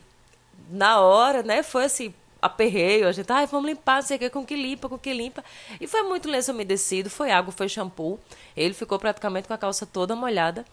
na 0.69 0.99
hora, 0.99 1.41
né, 1.41 1.63
foi 1.63 1.85
assim, 1.85 2.13
aperreio, 2.45 3.07
a 3.07 3.11
gente, 3.11 3.31
ai, 3.31 3.47
vamos 3.47 3.69
limpar, 3.69 3.95
não 3.95 4.01
sei 4.01 4.17
o 4.17 4.19
que, 4.19 4.29
com 4.29 4.45
que 4.45 4.55
limpa, 4.55 4.87
com 4.87 4.97
que 4.97 5.13
limpa. 5.13 5.43
E 5.79 5.87
foi 5.87 6.03
muito 6.03 6.29
lenço 6.29 6.51
umedecido, 6.51 7.09
foi 7.09 7.31
água, 7.31 7.51
foi 7.51 7.67
shampoo. 7.67 8.19
Ele 8.55 8.73
ficou 8.73 8.99
praticamente 8.99 9.47
com 9.47 9.53
a 9.53 9.57
calça 9.57 9.85
toda 9.85 10.15
molhada. 10.15 10.65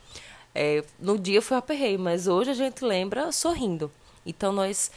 É, 0.55 0.85
no 0.99 1.19
dia 1.19 1.41
foi 1.41 1.57
aperreio, 1.57 1.99
mas 1.99 2.27
hoje 2.27 2.51
a 2.51 2.55
gente 2.55 2.85
lembra 2.85 3.33
sorrindo. 3.33 3.91
Então 4.25 4.53
nós, 4.53 4.91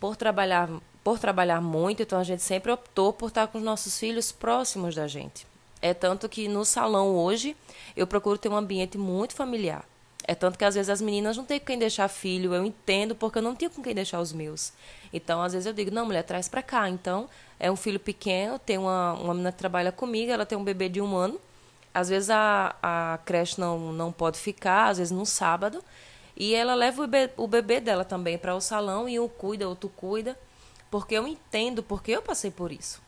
por 0.00 0.16
trabalhar, 0.16 0.68
por 1.04 1.18
trabalhar 1.18 1.60
muito, 1.60 2.02
então 2.02 2.18
a 2.18 2.24
gente 2.24 2.42
sempre 2.42 2.72
optou 2.72 3.12
por 3.12 3.28
estar 3.28 3.46
com 3.48 3.58
os 3.58 3.64
nossos 3.64 3.98
filhos 3.98 4.32
próximos 4.32 4.94
da 4.94 5.06
gente. 5.06 5.46
É 5.80 5.94
tanto 5.94 6.28
que 6.28 6.48
no 6.48 6.64
salão 6.64 7.14
hoje 7.14 7.56
eu 7.96 8.06
procuro 8.06 8.38
ter 8.38 8.48
um 8.48 8.56
ambiente 8.56 8.98
muito 8.98 9.34
familiar. 9.34 9.84
É 10.28 10.34
tanto 10.34 10.58
que 10.58 10.64
às 10.66 10.74
vezes 10.74 10.90
as 10.90 11.00
meninas 11.00 11.38
não 11.38 11.44
têm 11.46 11.58
com 11.58 11.64
quem 11.64 11.78
deixar 11.78 12.06
filho, 12.06 12.52
eu 12.52 12.62
entendo 12.62 13.14
porque 13.14 13.38
eu 13.38 13.42
não 13.42 13.56
tinha 13.56 13.70
com 13.70 13.82
quem 13.82 13.94
deixar 13.94 14.20
os 14.20 14.30
meus. 14.30 14.74
Então, 15.10 15.40
às 15.40 15.54
vezes 15.54 15.64
eu 15.64 15.72
digo, 15.72 15.90
não, 15.90 16.04
mulher, 16.04 16.22
traz 16.22 16.50
para 16.50 16.62
cá. 16.62 16.86
Então, 16.86 17.30
é 17.58 17.72
um 17.72 17.76
filho 17.76 17.98
pequeno, 17.98 18.58
tem 18.58 18.76
uma, 18.76 19.14
uma 19.14 19.32
menina 19.32 19.50
que 19.50 19.56
trabalha 19.56 19.90
comigo, 19.90 20.30
ela 20.30 20.44
tem 20.44 20.58
um 20.58 20.62
bebê 20.62 20.90
de 20.90 21.00
um 21.00 21.16
ano, 21.16 21.40
às 21.94 22.10
vezes 22.10 22.28
a, 22.28 22.76
a 22.82 23.18
creche 23.24 23.58
não, 23.58 23.90
não 23.90 24.12
pode 24.12 24.38
ficar, 24.38 24.88
às 24.88 24.98
vezes 24.98 25.10
no 25.10 25.24
sábado. 25.24 25.82
E 26.36 26.54
ela 26.54 26.74
leva 26.74 27.02
o 27.02 27.06
bebê, 27.06 27.32
o 27.38 27.46
bebê 27.48 27.80
dela 27.80 28.04
também 28.04 28.36
para 28.36 28.54
o 28.54 28.60
salão 28.60 29.08
e 29.08 29.18
um 29.18 29.28
cuida, 29.28 29.66
outro 29.66 29.88
cuida. 29.88 30.38
Porque 30.90 31.14
eu 31.14 31.26
entendo, 31.26 31.82
porque 31.82 32.10
eu 32.10 32.20
passei 32.20 32.50
por 32.50 32.70
isso. 32.70 33.00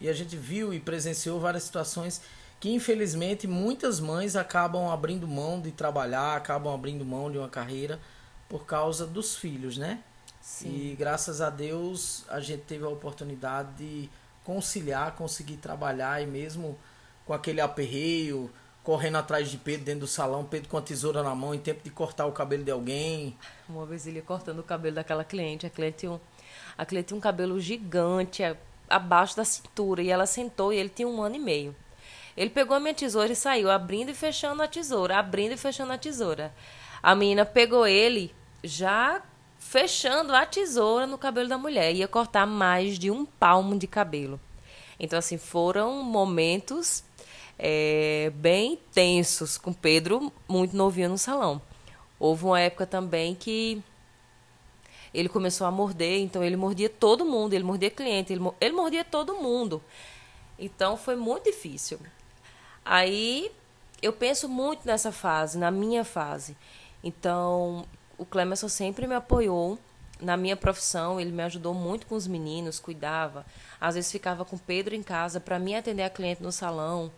E 0.00 0.08
a 0.08 0.14
gente 0.14 0.34
viu 0.34 0.72
e 0.72 0.80
presenciou 0.80 1.38
várias 1.38 1.64
situações 1.64 2.22
que 2.62 2.72
infelizmente 2.72 3.48
muitas 3.48 3.98
mães 3.98 4.36
acabam 4.36 4.88
abrindo 4.88 5.26
mão 5.26 5.60
de 5.60 5.72
trabalhar, 5.72 6.36
acabam 6.36 6.72
abrindo 6.72 7.04
mão 7.04 7.28
de 7.28 7.36
uma 7.36 7.48
carreira 7.48 7.98
por 8.48 8.64
causa 8.64 9.04
dos 9.04 9.34
filhos, 9.34 9.76
né? 9.76 9.98
Sim. 10.40 10.68
E 10.68 10.94
graças 10.94 11.40
a 11.40 11.50
Deus 11.50 12.24
a 12.28 12.38
gente 12.38 12.62
teve 12.62 12.84
a 12.84 12.88
oportunidade 12.88 13.70
de 13.76 14.08
conciliar, 14.44 15.16
conseguir 15.16 15.56
trabalhar 15.56 16.22
e 16.22 16.26
mesmo 16.28 16.78
com 17.26 17.32
aquele 17.34 17.60
aperreio, 17.60 18.48
correndo 18.84 19.18
atrás 19.18 19.50
de 19.50 19.58
Pedro 19.58 19.84
dentro 19.84 20.02
do 20.02 20.06
salão, 20.06 20.44
Pedro 20.44 20.68
com 20.68 20.76
a 20.76 20.82
tesoura 20.82 21.20
na 21.20 21.34
mão, 21.34 21.52
em 21.52 21.58
tempo 21.58 21.82
de 21.82 21.90
cortar 21.90 22.26
o 22.26 22.32
cabelo 22.32 22.62
de 22.62 22.70
alguém. 22.70 23.36
Uma 23.68 23.84
vez 23.86 24.06
ele 24.06 24.22
cortando 24.22 24.60
o 24.60 24.62
cabelo 24.62 24.94
daquela 24.94 25.24
cliente, 25.24 25.66
a 25.66 25.70
cliente 25.70 26.06
um, 26.06 26.20
a 26.78 26.86
cliente 26.86 27.08
tinha 27.08 27.18
um 27.18 27.20
cabelo 27.20 27.58
gigante 27.58 28.44
abaixo 28.88 29.36
da 29.36 29.44
cintura 29.44 30.00
e 30.00 30.10
ela 30.10 30.26
sentou 30.26 30.72
e 30.72 30.76
ele 30.76 30.90
tinha 30.90 31.08
um 31.08 31.20
ano 31.20 31.34
e 31.34 31.40
meio. 31.40 31.74
Ele 32.36 32.50
pegou 32.50 32.76
a 32.76 32.80
minha 32.80 32.94
tesoura 32.94 33.32
e 33.32 33.36
saiu 33.36 33.70
abrindo 33.70 34.10
e 34.10 34.14
fechando 34.14 34.62
a 34.62 34.68
tesoura, 34.68 35.18
abrindo 35.18 35.52
e 35.52 35.56
fechando 35.56 35.92
a 35.92 35.98
tesoura. 35.98 36.54
A 37.02 37.14
menina 37.14 37.44
pegou 37.44 37.86
ele 37.86 38.34
já 38.62 39.22
fechando 39.58 40.34
a 40.34 40.44
tesoura 40.44 41.06
no 41.06 41.18
cabelo 41.18 41.48
da 41.48 41.58
mulher, 41.58 41.94
ia 41.94 42.08
cortar 42.08 42.46
mais 42.46 42.98
de 42.98 43.10
um 43.10 43.24
palmo 43.24 43.78
de 43.78 43.86
cabelo. 43.86 44.40
Então 44.98 45.18
assim, 45.18 45.38
foram 45.38 46.02
momentos 46.02 47.04
é, 47.58 48.32
bem 48.34 48.78
tensos 48.92 49.58
com 49.58 49.72
Pedro 49.72 50.32
muito 50.48 50.76
novinho 50.76 51.10
no 51.10 51.18
salão. 51.18 51.60
Houve 52.18 52.44
uma 52.44 52.60
época 52.60 52.86
também 52.86 53.34
que 53.34 53.82
ele 55.12 55.28
começou 55.28 55.66
a 55.66 55.70
morder, 55.70 56.20
então 56.20 56.42
ele 56.42 56.56
mordia 56.56 56.88
todo 56.88 57.24
mundo, 57.24 57.52
ele 57.52 57.64
mordia 57.64 57.90
cliente, 57.90 58.32
ele, 58.32 58.42
ele 58.60 58.74
mordia 58.74 59.04
todo 59.04 59.34
mundo. 59.34 59.82
Então 60.58 60.96
foi 60.96 61.16
muito 61.16 61.44
difícil. 61.44 61.98
Aí 62.84 63.50
eu 64.00 64.12
penso 64.12 64.48
muito 64.48 64.86
nessa 64.86 65.12
fase, 65.12 65.58
na 65.58 65.70
minha 65.70 66.04
fase. 66.04 66.56
Então 67.02 67.84
o 68.18 68.24
Clemerson 68.24 68.68
sempre 68.68 69.06
me 69.06 69.14
apoiou 69.14 69.78
na 70.20 70.36
minha 70.36 70.56
profissão, 70.56 71.20
ele 71.20 71.32
me 71.32 71.42
ajudou 71.42 71.74
muito 71.74 72.06
com 72.06 72.14
os 72.14 72.26
meninos, 72.26 72.78
cuidava. 72.78 73.44
Às 73.80 73.96
vezes 73.96 74.12
ficava 74.12 74.44
com 74.44 74.56
o 74.56 74.58
Pedro 74.58 74.94
em 74.94 75.02
casa 75.02 75.40
para 75.40 75.58
mim 75.58 75.74
atender 75.74 76.04
a 76.04 76.10
cliente 76.10 76.42
no 76.42 76.52
salão 76.52 77.10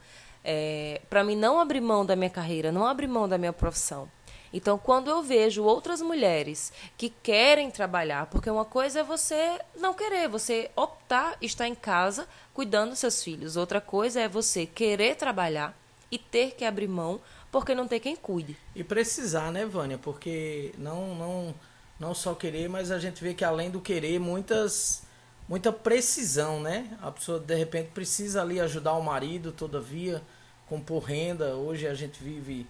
é, 0.45 1.01
para 1.09 1.25
mim 1.25 1.35
não 1.35 1.59
abrir 1.59 1.81
mão 1.81 2.05
da 2.05 2.15
minha 2.15 2.29
carreira, 2.29 2.71
não 2.71 2.87
abrir 2.87 3.09
mão 3.09 3.27
da 3.27 3.39
minha 3.39 3.53
profissão. 3.53 4.09
Então, 4.57 4.79
quando 4.79 5.11
eu 5.11 5.21
vejo 5.21 5.65
outras 5.65 6.01
mulheres 6.01 6.73
que 6.97 7.09
querem 7.11 7.73
trabalhar, 7.73 8.27
porque 8.27 8.49
uma 8.49 8.65
coisa 8.65 9.01
é 9.01 9.03
você 9.03 9.61
não 9.77 9.93
querer, 9.93 10.29
você 10.29 10.71
optar 10.77 11.37
estar 11.43 11.67
em 11.67 11.75
casa 11.75 12.29
cuidando 12.55 12.91
dos 12.91 13.01
seus 13.01 13.21
filhos. 13.21 13.57
Outra 13.57 13.81
coisa 13.81 14.21
é 14.21 14.29
você 14.29 14.65
querer 14.65 15.17
trabalhar 15.17 15.77
e 16.09 16.17
ter 16.19 16.53
que 16.53 16.65
abrir 16.65 16.87
mão 16.87 17.21
porque 17.51 17.75
não 17.75 17.89
tem 17.89 17.99
quem 17.99 18.15
cuide. 18.15 18.57
E 18.77 18.85
precisar, 18.85 19.51
né, 19.51 19.67
Vânia? 19.67 19.99
Porque 19.99 20.73
não 20.79 21.17
não 21.17 21.55
não 21.99 22.15
só 22.15 22.33
querer, 22.33 22.69
mas 22.69 22.93
a 22.93 22.99
gente 23.01 23.21
vê 23.25 23.35
que 23.35 23.45
além 23.45 23.73
do 23.73 23.81
querer, 23.81 24.21
muitas 24.21 25.03
muita 25.49 25.73
precisão, 25.73 26.61
né? 26.61 26.97
A 27.03 27.11
pessoa 27.11 27.41
de 27.41 27.57
repente 27.57 27.91
precisa 27.91 28.41
ali 28.41 28.61
ajudar 28.61 28.93
o 28.93 29.03
marido, 29.03 29.51
todavia, 29.51 30.23
compor 30.69 31.03
renda. 31.03 31.57
Hoje 31.57 31.89
a 31.89 31.95
gente 31.95 32.23
vive 32.23 32.69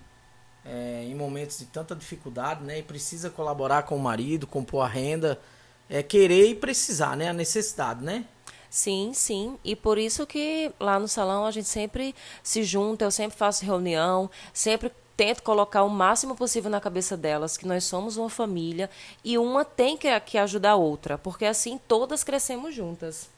é, 0.65 1.05
em 1.05 1.15
momentos 1.15 1.59
de 1.59 1.67
tanta 1.67 1.95
dificuldade, 1.95 2.65
né? 2.65 2.79
E 2.79 2.83
precisa 2.83 3.31
colaborar 3.31 3.83
com 3.83 3.97
o 3.97 4.01
marido, 4.01 4.47
compor 4.47 4.85
a 4.85 4.89
renda. 4.89 5.39
É 5.89 6.03
querer 6.03 6.49
e 6.49 6.55
precisar, 6.55 7.17
né? 7.17 7.29
A 7.29 7.33
necessidade, 7.33 8.03
né? 8.03 8.25
Sim, 8.71 9.13
sim. 9.15 9.57
E 9.63 9.77
por 9.77 9.99
isso 9.99 10.27
que 10.27 10.73
lá 10.81 10.99
no 10.99 11.07
salão 11.07 11.47
a 11.47 11.51
gente 11.51 11.69
sempre 11.69 12.15
se 12.43 12.65
junta, 12.65 13.05
eu 13.05 13.11
sempre 13.11 13.37
faço 13.37 13.65
reunião, 13.65 14.29
sempre 14.53 14.91
tento 15.17 15.43
colocar 15.43 15.85
o 15.85 15.89
máximo 15.89 16.35
possível 16.35 16.71
na 16.71 16.81
cabeça 16.81 17.17
delas 17.17 17.57
que 17.57 17.69
nós 17.69 17.85
somos 17.85 18.17
uma 18.17 18.29
família 18.29 18.91
e 19.23 19.39
uma 19.39 19.65
tem 19.65 19.97
que, 19.97 20.09
que 20.21 20.37
ajudar 20.39 20.73
a 20.73 20.77
outra, 20.77 21.17
porque 21.17 21.45
assim 21.45 21.79
todas 21.87 22.25
crescemos 22.25 22.75
juntas. 22.75 23.29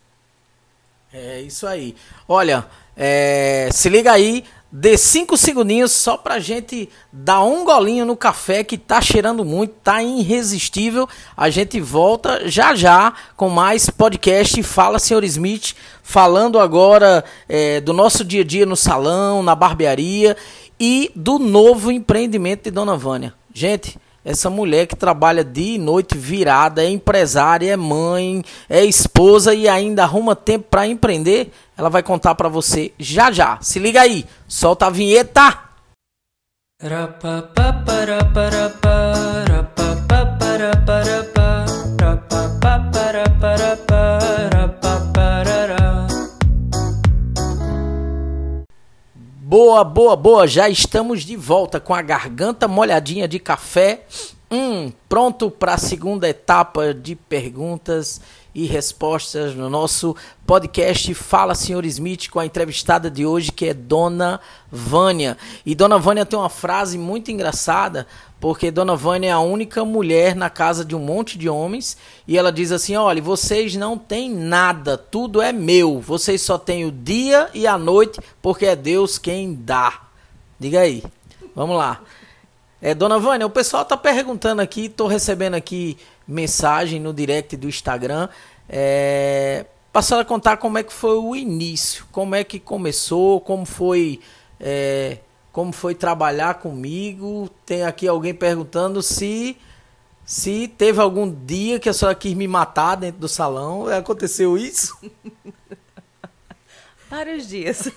É 1.12 1.40
isso 1.40 1.66
aí. 1.66 1.94
Olha, 2.28 2.66
é, 2.96 3.68
se 3.72 3.88
liga 3.88 4.12
aí, 4.12 4.44
dê 4.70 4.96
cinco 4.96 5.36
segundinhos 5.36 5.92
só 5.92 6.16
pra 6.16 6.38
gente 6.38 6.88
dar 7.12 7.42
um 7.42 7.64
golinho 7.64 8.04
no 8.04 8.16
café 8.16 8.64
que 8.64 8.76
tá 8.76 9.00
cheirando 9.00 9.44
muito, 9.44 9.74
tá 9.82 10.02
irresistível. 10.02 11.08
A 11.36 11.48
gente 11.50 11.80
volta 11.80 12.48
já 12.48 12.74
já 12.74 13.12
com 13.36 13.48
mais 13.48 13.88
podcast 13.88 14.62
Fala 14.62 14.98
Senhor 14.98 15.24
Smith, 15.24 15.74
falando 16.02 16.58
agora 16.58 17.24
é, 17.48 17.80
do 17.80 17.92
nosso 17.92 18.24
dia 18.24 18.42
a 18.42 18.44
dia 18.44 18.66
no 18.66 18.76
salão, 18.76 19.42
na 19.42 19.54
barbearia 19.54 20.36
e 20.78 21.10
do 21.14 21.38
novo 21.38 21.90
empreendimento 21.90 22.64
de 22.64 22.70
Dona 22.70 22.96
Vânia. 22.96 23.34
Gente, 23.52 23.98
essa 24.26 24.50
mulher 24.50 24.88
que 24.88 24.96
trabalha 24.96 25.44
dia 25.44 25.76
e 25.76 25.78
noite 25.78 26.18
virada, 26.18 26.82
é 26.82 26.90
empresária, 26.90 27.72
é 27.72 27.76
mãe, 27.76 28.42
é 28.68 28.84
esposa 28.84 29.54
e 29.54 29.68
ainda 29.68 30.02
arruma 30.02 30.34
tempo 30.34 30.66
para 30.68 30.84
empreender, 30.84 31.52
ela 31.78 31.88
vai 31.88 32.02
contar 32.02 32.34
para 32.34 32.48
você 32.48 32.92
já 32.98 33.30
já. 33.30 33.56
Se 33.62 33.78
liga 33.78 34.00
aí, 34.00 34.26
solta 34.48 34.86
a 34.86 34.90
vinheta. 34.90 35.56
Boa, 49.48 49.84
boa, 49.84 50.16
boa. 50.16 50.44
Já 50.44 50.68
estamos 50.68 51.22
de 51.22 51.36
volta 51.36 51.78
com 51.78 51.94
a 51.94 52.02
garganta 52.02 52.66
molhadinha 52.66 53.28
de 53.28 53.38
café. 53.38 54.04
Hum, 54.48 54.92
pronto 55.08 55.50
para 55.50 55.74
a 55.74 55.78
segunda 55.78 56.28
etapa 56.28 56.94
de 56.94 57.16
perguntas 57.16 58.20
e 58.54 58.64
respostas 58.64 59.56
no 59.56 59.68
nosso 59.68 60.14
podcast 60.46 61.12
Fala 61.14 61.52
Senhor 61.52 61.84
Smith 61.84 62.28
com 62.30 62.38
a 62.38 62.46
entrevistada 62.46 63.10
de 63.10 63.26
hoje 63.26 63.50
que 63.50 63.66
é 63.66 63.74
Dona 63.74 64.40
Vânia. 64.70 65.36
E 65.66 65.74
Dona 65.74 65.98
Vânia 65.98 66.24
tem 66.24 66.38
uma 66.38 66.48
frase 66.48 66.96
muito 66.96 67.32
engraçada, 67.32 68.06
porque 68.38 68.70
Dona 68.70 68.94
Vânia 68.94 69.30
é 69.30 69.32
a 69.32 69.40
única 69.40 69.84
mulher 69.84 70.36
na 70.36 70.48
casa 70.48 70.84
de 70.84 70.94
um 70.94 71.00
monte 71.00 71.36
de 71.36 71.48
homens 71.48 71.96
e 72.24 72.38
ela 72.38 72.52
diz 72.52 72.70
assim: 72.70 72.94
"Olha, 72.94 73.20
vocês 73.20 73.74
não 73.74 73.98
têm 73.98 74.32
nada, 74.32 74.96
tudo 74.96 75.42
é 75.42 75.52
meu. 75.52 76.00
Vocês 76.00 76.40
só 76.40 76.56
têm 76.56 76.84
o 76.84 76.92
dia 76.92 77.50
e 77.52 77.66
a 77.66 77.76
noite, 77.76 78.20
porque 78.40 78.66
é 78.66 78.76
Deus 78.76 79.18
quem 79.18 79.54
dá." 79.54 80.02
Diga 80.56 80.82
aí. 80.82 81.02
Vamos 81.52 81.76
lá. 81.76 82.00
É, 82.80 82.94
Dona 82.94 83.18
Vânia, 83.18 83.46
o 83.46 83.50
pessoal 83.50 83.84
tá 83.84 83.96
perguntando 83.96 84.60
aqui, 84.60 84.88
tô 84.88 85.06
recebendo 85.06 85.54
aqui 85.54 85.96
mensagem 86.28 87.00
no 87.00 87.12
direct 87.12 87.56
do 87.56 87.68
Instagram. 87.68 88.28
É, 88.68 89.64
a 89.92 90.02
senhora 90.02 90.26
contar 90.26 90.58
como 90.58 90.76
é 90.76 90.82
que 90.82 90.92
foi 90.92 91.16
o 91.16 91.34
início, 91.34 92.06
como 92.12 92.34
é 92.34 92.44
que 92.44 92.60
começou, 92.60 93.40
como 93.40 93.64
foi, 93.64 94.20
é, 94.60 95.18
como 95.52 95.72
foi 95.72 95.94
trabalhar 95.94 96.54
comigo. 96.54 97.48
Tem 97.64 97.82
aqui 97.82 98.06
alguém 98.06 98.34
perguntando 98.34 99.02
se 99.02 99.56
se 100.26 100.66
teve 100.66 101.00
algum 101.00 101.32
dia 101.32 101.78
que 101.78 101.88
a 101.88 101.92
senhora 101.92 102.14
quis 102.16 102.34
me 102.34 102.48
matar 102.48 102.96
dentro 102.96 103.20
do 103.20 103.28
salão. 103.28 103.86
Aconteceu 103.86 104.58
isso? 104.58 104.98
Vários 107.08 107.46
dias. 107.46 107.88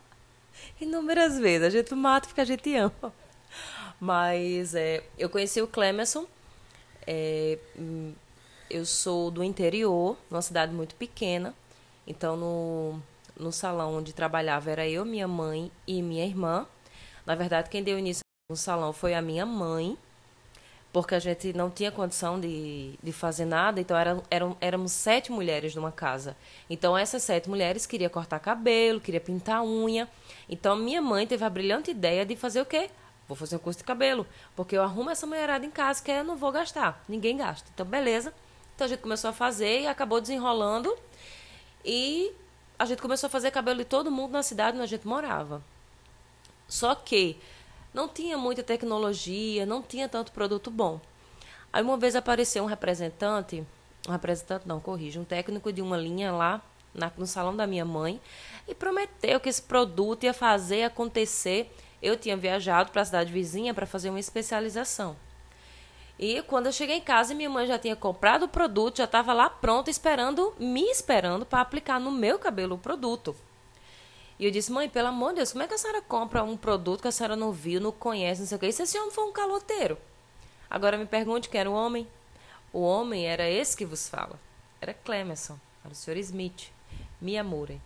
Inúmeras 0.80 1.38
vezes. 1.38 1.66
A 1.66 1.70
gente 1.70 1.94
mata 1.94 2.26
porque 2.26 2.40
a 2.40 2.44
gente 2.46 2.74
ama. 2.74 3.12
Mas 4.00 4.74
é, 4.74 5.02
eu 5.18 5.28
conheci 5.28 5.60
o 5.60 5.66
Clemerson 5.66 6.26
é, 7.10 7.58
hum, 7.78 8.12
eu 8.68 8.84
sou 8.84 9.30
do 9.30 9.42
interior, 9.42 10.18
numa 10.30 10.42
cidade 10.42 10.74
muito 10.74 10.94
pequena. 10.94 11.54
Então, 12.06 12.36
no, 12.36 13.00
no 13.34 13.50
salão 13.50 13.96
onde 13.96 14.12
trabalhava 14.12 14.70
era 14.70 14.86
eu, 14.86 15.06
minha 15.06 15.26
mãe 15.26 15.72
e 15.86 16.02
minha 16.02 16.26
irmã. 16.26 16.66
Na 17.24 17.34
verdade, 17.34 17.70
quem 17.70 17.82
deu 17.82 17.98
início 17.98 18.20
no 18.50 18.56
salão 18.56 18.92
foi 18.92 19.14
a 19.14 19.22
minha 19.22 19.46
mãe, 19.46 19.96
porque 20.92 21.14
a 21.14 21.18
gente 21.18 21.54
não 21.54 21.70
tinha 21.70 21.90
condição 21.90 22.38
de, 22.38 22.98
de 23.02 23.12
fazer 23.12 23.46
nada. 23.46 23.80
Então, 23.80 23.96
eram, 23.96 24.22
eram, 24.30 24.56
éramos 24.60 24.92
sete 24.92 25.32
mulheres 25.32 25.74
numa 25.74 25.90
casa. 25.90 26.36
Então, 26.68 26.96
essas 26.96 27.22
sete 27.22 27.48
mulheres 27.48 27.86
queriam 27.86 28.10
cortar 28.10 28.38
cabelo, 28.38 29.00
queriam 29.00 29.24
pintar 29.24 29.62
unha. 29.62 30.06
Então, 30.46 30.76
minha 30.76 31.00
mãe 31.00 31.26
teve 31.26 31.42
a 31.42 31.48
brilhante 31.48 31.90
ideia 31.90 32.26
de 32.26 32.36
fazer 32.36 32.60
o 32.60 32.66
quê? 32.66 32.90
Vou 33.28 33.36
fazer 33.36 33.56
um 33.56 33.58
curso 33.58 33.78
de 33.78 33.84
cabelo, 33.84 34.26
porque 34.56 34.74
eu 34.74 34.82
arrumo 34.82 35.10
essa 35.10 35.26
mulherada 35.26 35.64
em 35.64 35.70
casa 35.70 36.02
que 36.02 36.10
eu 36.10 36.24
não 36.24 36.34
vou 36.34 36.50
gastar. 36.50 37.04
Ninguém 37.06 37.36
gasta. 37.36 37.70
Então, 37.74 37.84
beleza. 37.84 38.32
Então 38.74 38.86
a 38.86 38.88
gente 38.88 39.00
começou 39.00 39.28
a 39.28 39.32
fazer 39.34 39.82
e 39.82 39.86
acabou 39.86 40.18
desenrolando. 40.18 40.96
E 41.84 42.32
a 42.78 42.86
gente 42.86 43.02
começou 43.02 43.26
a 43.26 43.30
fazer 43.30 43.50
cabelo 43.50 43.78
de 43.78 43.84
todo 43.84 44.10
mundo 44.10 44.32
na 44.32 44.42
cidade 44.42 44.76
onde 44.76 44.84
a 44.84 44.88
gente 44.88 45.06
morava. 45.06 45.62
Só 46.66 46.94
que 46.94 47.38
não 47.92 48.08
tinha 48.08 48.38
muita 48.38 48.62
tecnologia, 48.62 49.66
não 49.66 49.82
tinha 49.82 50.08
tanto 50.08 50.32
produto 50.32 50.70
bom. 50.70 51.00
Aí 51.72 51.82
uma 51.82 51.96
vez 51.98 52.16
apareceu 52.16 52.62
um 52.64 52.66
representante, 52.66 53.62
um 54.06 54.12
representante 54.12 54.66
não, 54.66 54.80
corrija, 54.80 55.20
um 55.20 55.24
técnico 55.24 55.72
de 55.72 55.82
uma 55.82 55.96
linha 55.96 56.32
lá 56.32 56.62
na, 56.94 57.12
no 57.16 57.26
salão 57.26 57.54
da 57.54 57.66
minha 57.66 57.84
mãe 57.84 58.20
e 58.66 58.74
prometeu 58.74 59.38
que 59.38 59.48
esse 59.48 59.62
produto 59.62 60.24
ia 60.24 60.32
fazer 60.32 60.84
acontecer 60.84 61.70
eu 62.02 62.16
tinha 62.16 62.36
viajado 62.36 62.90
para 62.90 63.02
a 63.02 63.04
cidade 63.04 63.32
vizinha 63.32 63.74
para 63.74 63.86
fazer 63.86 64.10
uma 64.10 64.20
especialização. 64.20 65.16
E 66.18 66.42
quando 66.42 66.66
eu 66.66 66.72
cheguei 66.72 66.96
em 66.96 67.00
casa, 67.00 67.34
minha 67.34 67.48
mãe 67.48 67.66
já 67.66 67.78
tinha 67.78 67.94
comprado 67.94 68.44
o 68.44 68.48
produto, 68.48 68.98
já 68.98 69.04
estava 69.04 69.32
lá 69.32 69.48
pronta, 69.48 69.88
esperando, 69.88 70.52
me 70.58 70.82
esperando 70.90 71.46
para 71.46 71.60
aplicar 71.60 72.00
no 72.00 72.10
meu 72.10 72.38
cabelo 72.38 72.74
o 72.74 72.78
produto. 72.78 73.36
E 74.38 74.44
eu 74.44 74.50
disse, 74.50 74.70
mãe, 74.70 74.88
pelo 74.88 75.08
amor 75.08 75.30
de 75.30 75.36
Deus, 75.36 75.52
como 75.52 75.64
é 75.64 75.68
que 75.68 75.74
a 75.74 75.78
senhora 75.78 76.02
compra 76.02 76.42
um 76.42 76.56
produto 76.56 77.02
que 77.02 77.08
a 77.08 77.12
senhora 77.12 77.36
não 77.36 77.52
viu, 77.52 77.80
não 77.80 77.92
conhece, 77.92 78.40
não 78.40 78.48
sei 78.48 78.56
o 78.56 78.58
quê? 78.58 78.66
E 78.66 78.72
se 78.72 78.82
esse 78.82 78.98
homem 78.98 79.10
for 79.10 79.26
um 79.26 79.32
caloteiro? 79.32 79.98
Agora 80.70 80.96
me 80.96 81.06
pergunte 81.06 81.48
quem 81.48 81.60
era 81.60 81.70
o 81.70 81.74
homem. 81.74 82.06
O 82.72 82.80
homem 82.80 83.26
era 83.26 83.48
esse 83.48 83.76
que 83.76 83.84
vos 83.84 84.08
fala. 84.08 84.38
Era 84.80 84.94
Clemerson, 84.94 85.58
era 85.84 85.92
o 85.92 85.96
senhor 85.96 86.16
Smith, 86.18 86.70
me 87.20 87.38
amore. 87.38 87.80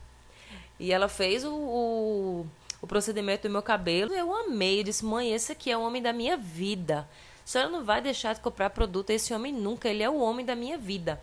E 0.79 0.93
ela 0.93 1.09
fez 1.09 1.45
o, 1.45 1.55
o 1.55 2.47
o 2.83 2.87
procedimento 2.87 3.49
do 3.49 3.53
meu 3.53 3.63
cabelo. 3.63 4.13
Eu 4.13 4.35
amei. 4.35 4.81
Eu 4.81 4.85
disse, 4.85 5.05
mãe, 5.05 5.33
esse 5.33 5.53
aqui 5.53 5.71
é 5.71 5.77
o 5.77 5.83
homem 5.83 6.03
da 6.03 6.13
minha 6.13 6.37
vida. 6.37 7.09
A 7.45 7.47
senhora 7.47 7.71
não 7.71 7.85
vai 7.85 8.03
deixar 8.03 8.35
de 8.35 8.41
comprar 8.41 8.71
produto 8.71 9.11
a 9.11 9.15
esse 9.15 9.33
homem 9.33 9.53
nunca. 9.53 9.89
Ele 9.89 10.03
é 10.03 10.11
o 10.11 10.19
homem 10.19 10.45
da 10.45 10.57
minha 10.57 10.77
vida. 10.77 11.21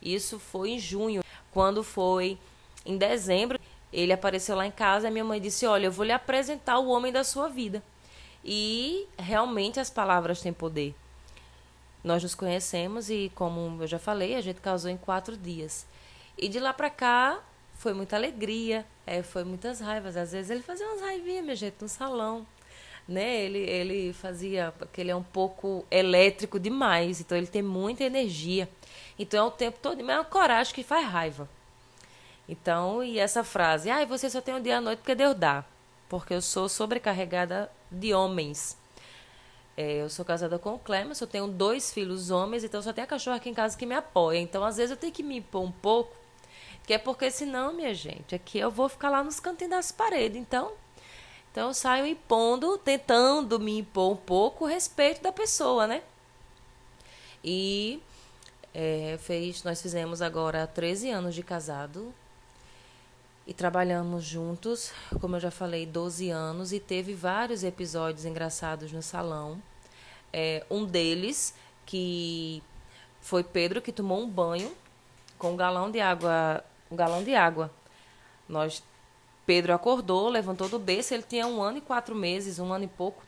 Isso 0.00 0.38
foi 0.38 0.70
em 0.70 0.78
junho. 0.78 1.22
Quando 1.52 1.84
foi 1.84 2.38
em 2.84 2.96
dezembro, 2.96 3.60
ele 3.92 4.12
apareceu 4.12 4.56
lá 4.56 4.66
em 4.66 4.70
casa 4.70 5.08
e 5.08 5.10
minha 5.10 5.24
mãe 5.24 5.40
disse: 5.40 5.66
Olha, 5.66 5.86
eu 5.86 5.92
vou 5.92 6.04
lhe 6.04 6.12
apresentar 6.12 6.78
o 6.78 6.88
homem 6.88 7.12
da 7.12 7.22
sua 7.22 7.48
vida. 7.48 7.82
E 8.44 9.06
realmente 9.18 9.80
as 9.80 9.90
palavras 9.90 10.40
têm 10.40 10.52
poder. 10.52 10.94
Nós 12.04 12.22
nos 12.22 12.34
conhecemos 12.34 13.10
e, 13.10 13.32
como 13.34 13.82
eu 13.82 13.86
já 13.86 13.98
falei, 13.98 14.36
a 14.36 14.40
gente 14.40 14.60
casou 14.60 14.90
em 14.90 14.96
quatro 14.96 15.36
dias. 15.36 15.84
E 16.38 16.48
de 16.48 16.60
lá 16.60 16.72
para 16.72 16.88
cá, 16.88 17.40
foi 17.76 17.92
muita 17.92 18.16
alegria, 18.16 18.84
é, 19.06 19.22
foi 19.22 19.44
muitas 19.44 19.80
raivas. 19.80 20.16
Às 20.16 20.32
vezes 20.32 20.50
ele 20.50 20.62
fazia 20.62 20.86
umas 20.86 21.00
raivinhas, 21.00 21.44
minha 21.44 21.56
gente, 21.56 21.76
no 21.80 21.88
salão. 21.88 22.46
Né? 23.06 23.42
Ele, 23.42 23.58
ele 23.58 24.12
fazia, 24.12 24.74
porque 24.78 25.00
ele 25.00 25.10
é 25.10 25.16
um 25.16 25.22
pouco 25.22 25.84
elétrico 25.90 26.58
demais, 26.58 27.20
então 27.20 27.38
ele 27.38 27.46
tem 27.46 27.62
muita 27.62 28.02
energia. 28.04 28.68
Então 29.18 29.44
é 29.44 29.48
o 29.48 29.50
tempo 29.50 29.78
todo, 29.80 30.02
mas 30.02 30.16
é 30.16 30.18
uma 30.18 30.24
coragem 30.24 30.74
que 30.74 30.82
faz 30.82 31.06
raiva. 31.06 31.48
Então, 32.48 33.02
e 33.02 33.18
essa 33.18 33.42
frase, 33.44 33.90
ah, 33.90 34.04
você 34.04 34.30
só 34.30 34.40
tem 34.40 34.54
um 34.54 34.60
dia 34.60 34.78
a 34.78 34.80
noite 34.80 34.98
porque 35.00 35.14
Deus 35.14 35.34
dá. 35.34 35.64
Porque 36.08 36.34
eu 36.34 36.42
sou 36.42 36.68
sobrecarregada 36.68 37.70
de 37.90 38.14
homens. 38.14 38.76
É, 39.76 40.00
eu 40.02 40.08
sou 40.08 40.24
casada 40.24 40.58
com 40.58 40.74
o 40.74 40.78
Clemens, 40.78 41.20
eu 41.20 41.26
tenho 41.26 41.46
dois 41.46 41.92
filhos 41.92 42.30
homens, 42.30 42.64
então 42.64 42.80
só 42.80 42.92
tem 42.92 43.04
a 43.04 43.06
cachorra 43.06 43.36
aqui 43.36 43.50
em 43.50 43.54
casa 43.54 43.76
que 43.76 43.84
me 43.84 43.94
apoia. 43.94 44.38
Então, 44.38 44.64
às 44.64 44.76
vezes, 44.78 44.92
eu 44.92 44.96
tenho 44.96 45.12
que 45.12 45.22
me 45.22 45.38
impor 45.38 45.62
um 45.62 45.72
pouco 45.72 46.16
que 46.86 46.94
é 46.94 46.98
porque 46.98 47.30
senão, 47.30 47.72
minha 47.72 47.92
gente, 47.94 48.34
aqui 48.34 48.58
eu 48.58 48.70
vou 48.70 48.88
ficar 48.88 49.10
lá 49.10 49.22
nos 49.24 49.40
cantinhos 49.40 49.72
das 49.72 49.92
paredes. 49.92 50.38
Então, 50.38 50.72
então 51.50 51.68
eu 51.68 51.74
saio 51.74 52.06
impondo, 52.06 52.78
tentando 52.78 53.58
me 53.58 53.78
impor 53.78 54.12
um 54.12 54.16
pouco 54.16 54.64
o 54.64 54.68
respeito 54.68 55.22
da 55.22 55.32
pessoa, 55.32 55.86
né? 55.86 56.02
E 57.44 58.00
É, 58.78 59.16
fez, 59.20 59.62
nós 59.64 59.80
fizemos 59.80 60.20
agora 60.20 60.66
13 60.66 61.08
anos 61.10 61.34
de 61.34 61.42
casado 61.42 62.12
e 63.46 63.54
trabalhamos 63.54 64.22
juntos, 64.24 64.92
como 65.20 65.36
eu 65.36 65.40
já 65.40 65.50
falei, 65.50 65.86
12 65.86 66.28
anos 66.30 66.72
e 66.72 66.80
teve 66.80 67.14
vários 67.14 67.64
episódios 67.64 68.26
engraçados 68.26 68.92
no 68.92 69.02
salão. 69.02 69.62
É, 70.32 70.64
um 70.70 70.84
deles 70.84 71.54
que 71.86 72.62
foi 73.20 73.42
Pedro 73.42 73.80
que 73.80 73.92
tomou 73.92 74.20
um 74.20 74.28
banho 74.28 74.70
com 75.38 75.52
um 75.52 75.56
galão 75.56 75.90
de 75.90 76.00
água, 76.00 76.62
um 76.90 76.96
galão 76.96 77.22
de 77.22 77.34
água. 77.34 77.70
Nós 78.48 78.82
Pedro 79.46 79.72
acordou, 79.72 80.28
levantou 80.28 80.68
do 80.68 80.78
berço, 80.78 81.14
ele 81.14 81.22
tinha 81.22 81.46
um 81.46 81.62
ano 81.62 81.78
e 81.78 81.80
quatro 81.80 82.14
meses, 82.14 82.58
um 82.58 82.72
ano 82.72 82.84
e 82.84 82.88
pouco. 82.88 83.22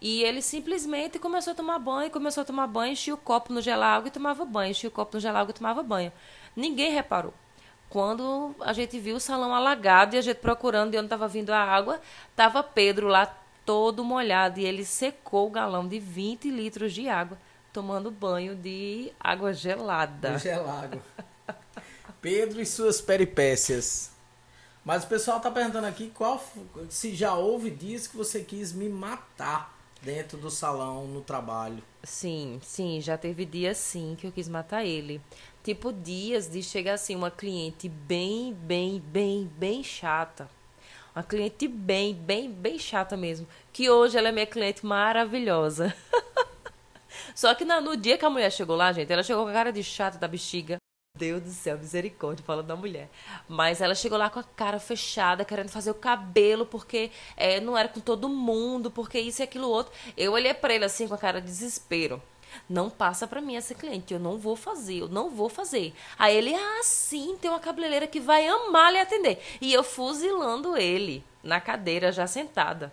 E 0.00 0.24
ele 0.24 0.42
simplesmente 0.42 1.20
começou 1.20 1.52
a 1.52 1.54
tomar 1.54 1.78
banho, 1.78 2.10
começou 2.10 2.42
a 2.42 2.44
tomar 2.44 2.66
banho, 2.66 2.92
enchia 2.92 3.14
o 3.14 3.16
copo 3.16 3.52
no 3.52 3.60
gelágua 3.60 4.08
e 4.08 4.10
tomava 4.10 4.44
banho, 4.44 4.72
enchia 4.72 4.88
o 4.88 4.92
copo 4.92 5.16
no 5.16 5.20
gelágua 5.20 5.52
e 5.52 5.54
tomava 5.54 5.80
banho. 5.84 6.12
Ninguém 6.56 6.90
reparou. 6.90 7.32
Quando 7.88 8.56
a 8.60 8.72
gente 8.72 8.98
viu 8.98 9.16
o 9.16 9.20
salão 9.20 9.54
alagado 9.54 10.16
e 10.16 10.18
a 10.18 10.22
gente 10.22 10.38
procurando 10.38 10.90
de 10.90 10.96
onde 10.96 11.06
estava 11.06 11.28
vindo 11.28 11.50
a 11.50 11.58
água, 11.58 12.00
estava 12.30 12.62
Pedro 12.64 13.06
lá 13.06 13.26
todo 13.64 14.02
molhado 14.02 14.58
e 14.58 14.64
ele 14.64 14.84
secou 14.84 15.46
o 15.46 15.50
galão 15.50 15.86
de 15.86 16.00
20 16.00 16.50
litros 16.50 16.92
de 16.92 17.08
água, 17.08 17.38
tomando 17.72 18.10
banho 18.10 18.56
de 18.56 19.12
água 19.20 19.52
gelada. 19.52 20.36
Gelado. 20.38 21.00
Pedro 22.22 22.60
e 22.60 22.64
suas 22.64 23.00
peripécias. 23.00 24.12
Mas 24.84 25.02
o 25.02 25.08
pessoal 25.08 25.40
tá 25.40 25.50
perguntando 25.50 25.88
aqui 25.88 26.08
qual 26.14 26.42
se 26.88 27.14
já 27.16 27.34
houve 27.34 27.68
dias 27.68 28.06
que 28.06 28.16
você 28.16 28.42
quis 28.42 28.72
me 28.72 28.88
matar 28.88 29.76
dentro 30.00 30.38
do 30.38 30.48
salão 30.48 31.06
no 31.08 31.20
trabalho. 31.20 31.82
Sim, 32.04 32.60
sim, 32.62 33.00
já 33.00 33.18
teve 33.18 33.44
dias 33.44 33.76
sim 33.76 34.16
que 34.18 34.26
eu 34.26 34.32
quis 34.32 34.48
matar 34.48 34.84
ele. 34.84 35.20
Tipo 35.64 35.92
dias 35.92 36.48
de 36.48 36.62
chegar 36.62 36.94
assim 36.94 37.16
uma 37.16 37.30
cliente 37.30 37.88
bem, 37.88 38.54
bem, 38.54 39.00
bem, 39.00 39.50
bem 39.58 39.82
chata. 39.82 40.48
Uma 41.14 41.24
cliente 41.24 41.66
bem, 41.66 42.14
bem, 42.14 42.50
bem 42.50 42.78
chata 42.78 43.16
mesmo. 43.16 43.48
Que 43.72 43.90
hoje 43.90 44.16
ela 44.16 44.28
é 44.28 44.32
minha 44.32 44.46
cliente 44.46 44.86
maravilhosa. 44.86 45.94
Só 47.34 47.52
que 47.54 47.64
no, 47.64 47.80
no 47.80 47.96
dia 47.96 48.16
que 48.16 48.24
a 48.24 48.30
mulher 48.30 48.50
chegou 48.50 48.76
lá, 48.76 48.92
gente, 48.92 49.12
ela 49.12 49.22
chegou 49.24 49.44
com 49.44 49.50
a 49.50 49.54
cara 49.54 49.72
de 49.72 49.82
chata 49.82 50.18
da 50.18 50.28
bexiga. 50.28 50.81
Deus 51.22 51.40
do 51.40 51.50
céu, 51.50 51.78
misericórdia, 51.78 52.44
falando 52.44 52.66
da 52.66 52.74
mulher. 52.74 53.08
Mas 53.48 53.80
ela 53.80 53.94
chegou 53.94 54.18
lá 54.18 54.28
com 54.28 54.40
a 54.40 54.42
cara 54.42 54.80
fechada, 54.80 55.44
querendo 55.44 55.68
fazer 55.68 55.92
o 55.92 55.94
cabelo, 55.94 56.66
porque 56.66 57.12
é, 57.36 57.60
não 57.60 57.78
era 57.78 57.88
com 57.88 58.00
todo 58.00 58.28
mundo, 58.28 58.90
porque 58.90 59.20
isso 59.20 59.40
e 59.40 59.44
aquilo 59.44 59.68
outro. 59.68 59.92
Eu 60.16 60.32
olhei 60.32 60.52
pra 60.52 60.74
ele 60.74 60.84
assim 60.84 61.06
com 61.06 61.14
a 61.14 61.18
cara 61.18 61.40
de 61.40 61.46
desespero. 61.46 62.20
Não 62.68 62.90
passa 62.90 63.24
pra 63.24 63.40
mim 63.40 63.54
essa 63.54 63.72
cliente, 63.72 64.12
eu 64.12 64.18
não 64.18 64.36
vou 64.36 64.56
fazer, 64.56 64.98
eu 64.98 65.08
não 65.08 65.30
vou 65.30 65.48
fazer. 65.48 65.94
Aí 66.18 66.36
ele, 66.36 66.52
ah, 66.56 66.80
sim, 66.82 67.38
tem 67.40 67.48
uma 67.48 67.60
cabeleireira 67.60 68.08
que 68.08 68.18
vai 68.18 68.44
amar 68.48 68.92
lhe 68.92 68.98
atender. 68.98 69.40
E 69.60 69.72
eu 69.72 69.84
fuzilando 69.84 70.76
ele 70.76 71.24
na 71.40 71.60
cadeira, 71.60 72.10
já 72.10 72.26
sentada. 72.26 72.92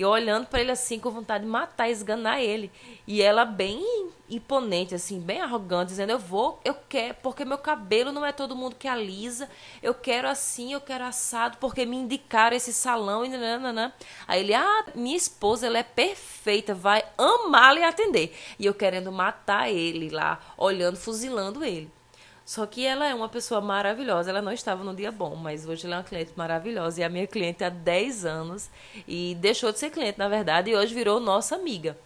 E 0.00 0.02
eu 0.02 0.08
olhando 0.08 0.46
para 0.46 0.62
ele 0.62 0.70
assim, 0.70 0.98
com 0.98 1.10
vontade 1.10 1.44
de 1.44 1.50
matar, 1.50 1.90
esganar 1.90 2.40
ele. 2.40 2.72
E 3.06 3.20
ela 3.20 3.44
bem 3.44 3.84
imponente, 4.30 4.94
assim, 4.94 5.20
bem 5.20 5.42
arrogante, 5.42 5.90
dizendo: 5.90 6.08
Eu 6.08 6.18
vou, 6.18 6.58
eu 6.64 6.74
quero, 6.88 7.16
porque 7.22 7.44
meu 7.44 7.58
cabelo 7.58 8.10
não 8.10 8.24
é 8.24 8.32
todo 8.32 8.56
mundo 8.56 8.76
que 8.76 8.88
alisa. 8.88 9.46
Eu 9.82 9.92
quero 9.92 10.26
assim, 10.26 10.72
eu 10.72 10.80
quero 10.80 11.04
assado, 11.04 11.58
porque 11.58 11.84
me 11.84 11.98
indicaram 11.98 12.56
esse 12.56 12.72
salão. 12.72 13.26
E 13.26 13.28
nananana. 13.28 13.94
Aí 14.26 14.40
ele: 14.40 14.54
Ah, 14.54 14.86
minha 14.94 15.18
esposa, 15.18 15.66
ela 15.66 15.76
é 15.76 15.82
perfeita, 15.82 16.74
vai 16.74 17.04
amá-la 17.18 17.80
e 17.80 17.84
atender. 17.84 18.34
E 18.58 18.64
eu 18.64 18.72
querendo 18.72 19.12
matar 19.12 19.70
ele 19.70 20.08
lá, 20.08 20.40
olhando, 20.56 20.96
fuzilando 20.96 21.62
ele. 21.62 21.99
Só 22.44 22.66
que 22.66 22.84
ela 22.84 23.06
é 23.06 23.14
uma 23.14 23.28
pessoa 23.28 23.60
maravilhosa. 23.60 24.30
Ela 24.30 24.42
não 24.42 24.52
estava 24.52 24.82
no 24.82 24.94
dia 24.94 25.12
bom, 25.12 25.36
mas 25.36 25.66
hoje 25.66 25.86
ela 25.86 25.96
é 25.96 25.98
uma 25.98 26.04
cliente 26.04 26.32
maravilhosa. 26.36 27.00
E 27.00 27.04
a 27.04 27.08
minha 27.08 27.26
cliente 27.26 27.62
há 27.62 27.68
10 27.68 28.24
anos. 28.24 28.70
E 29.06 29.36
deixou 29.40 29.72
de 29.72 29.78
ser 29.78 29.90
cliente, 29.90 30.18
na 30.18 30.28
verdade, 30.28 30.70
e 30.70 30.76
hoje 30.76 30.94
virou 30.94 31.20
nossa 31.20 31.54
amiga. 31.54 31.96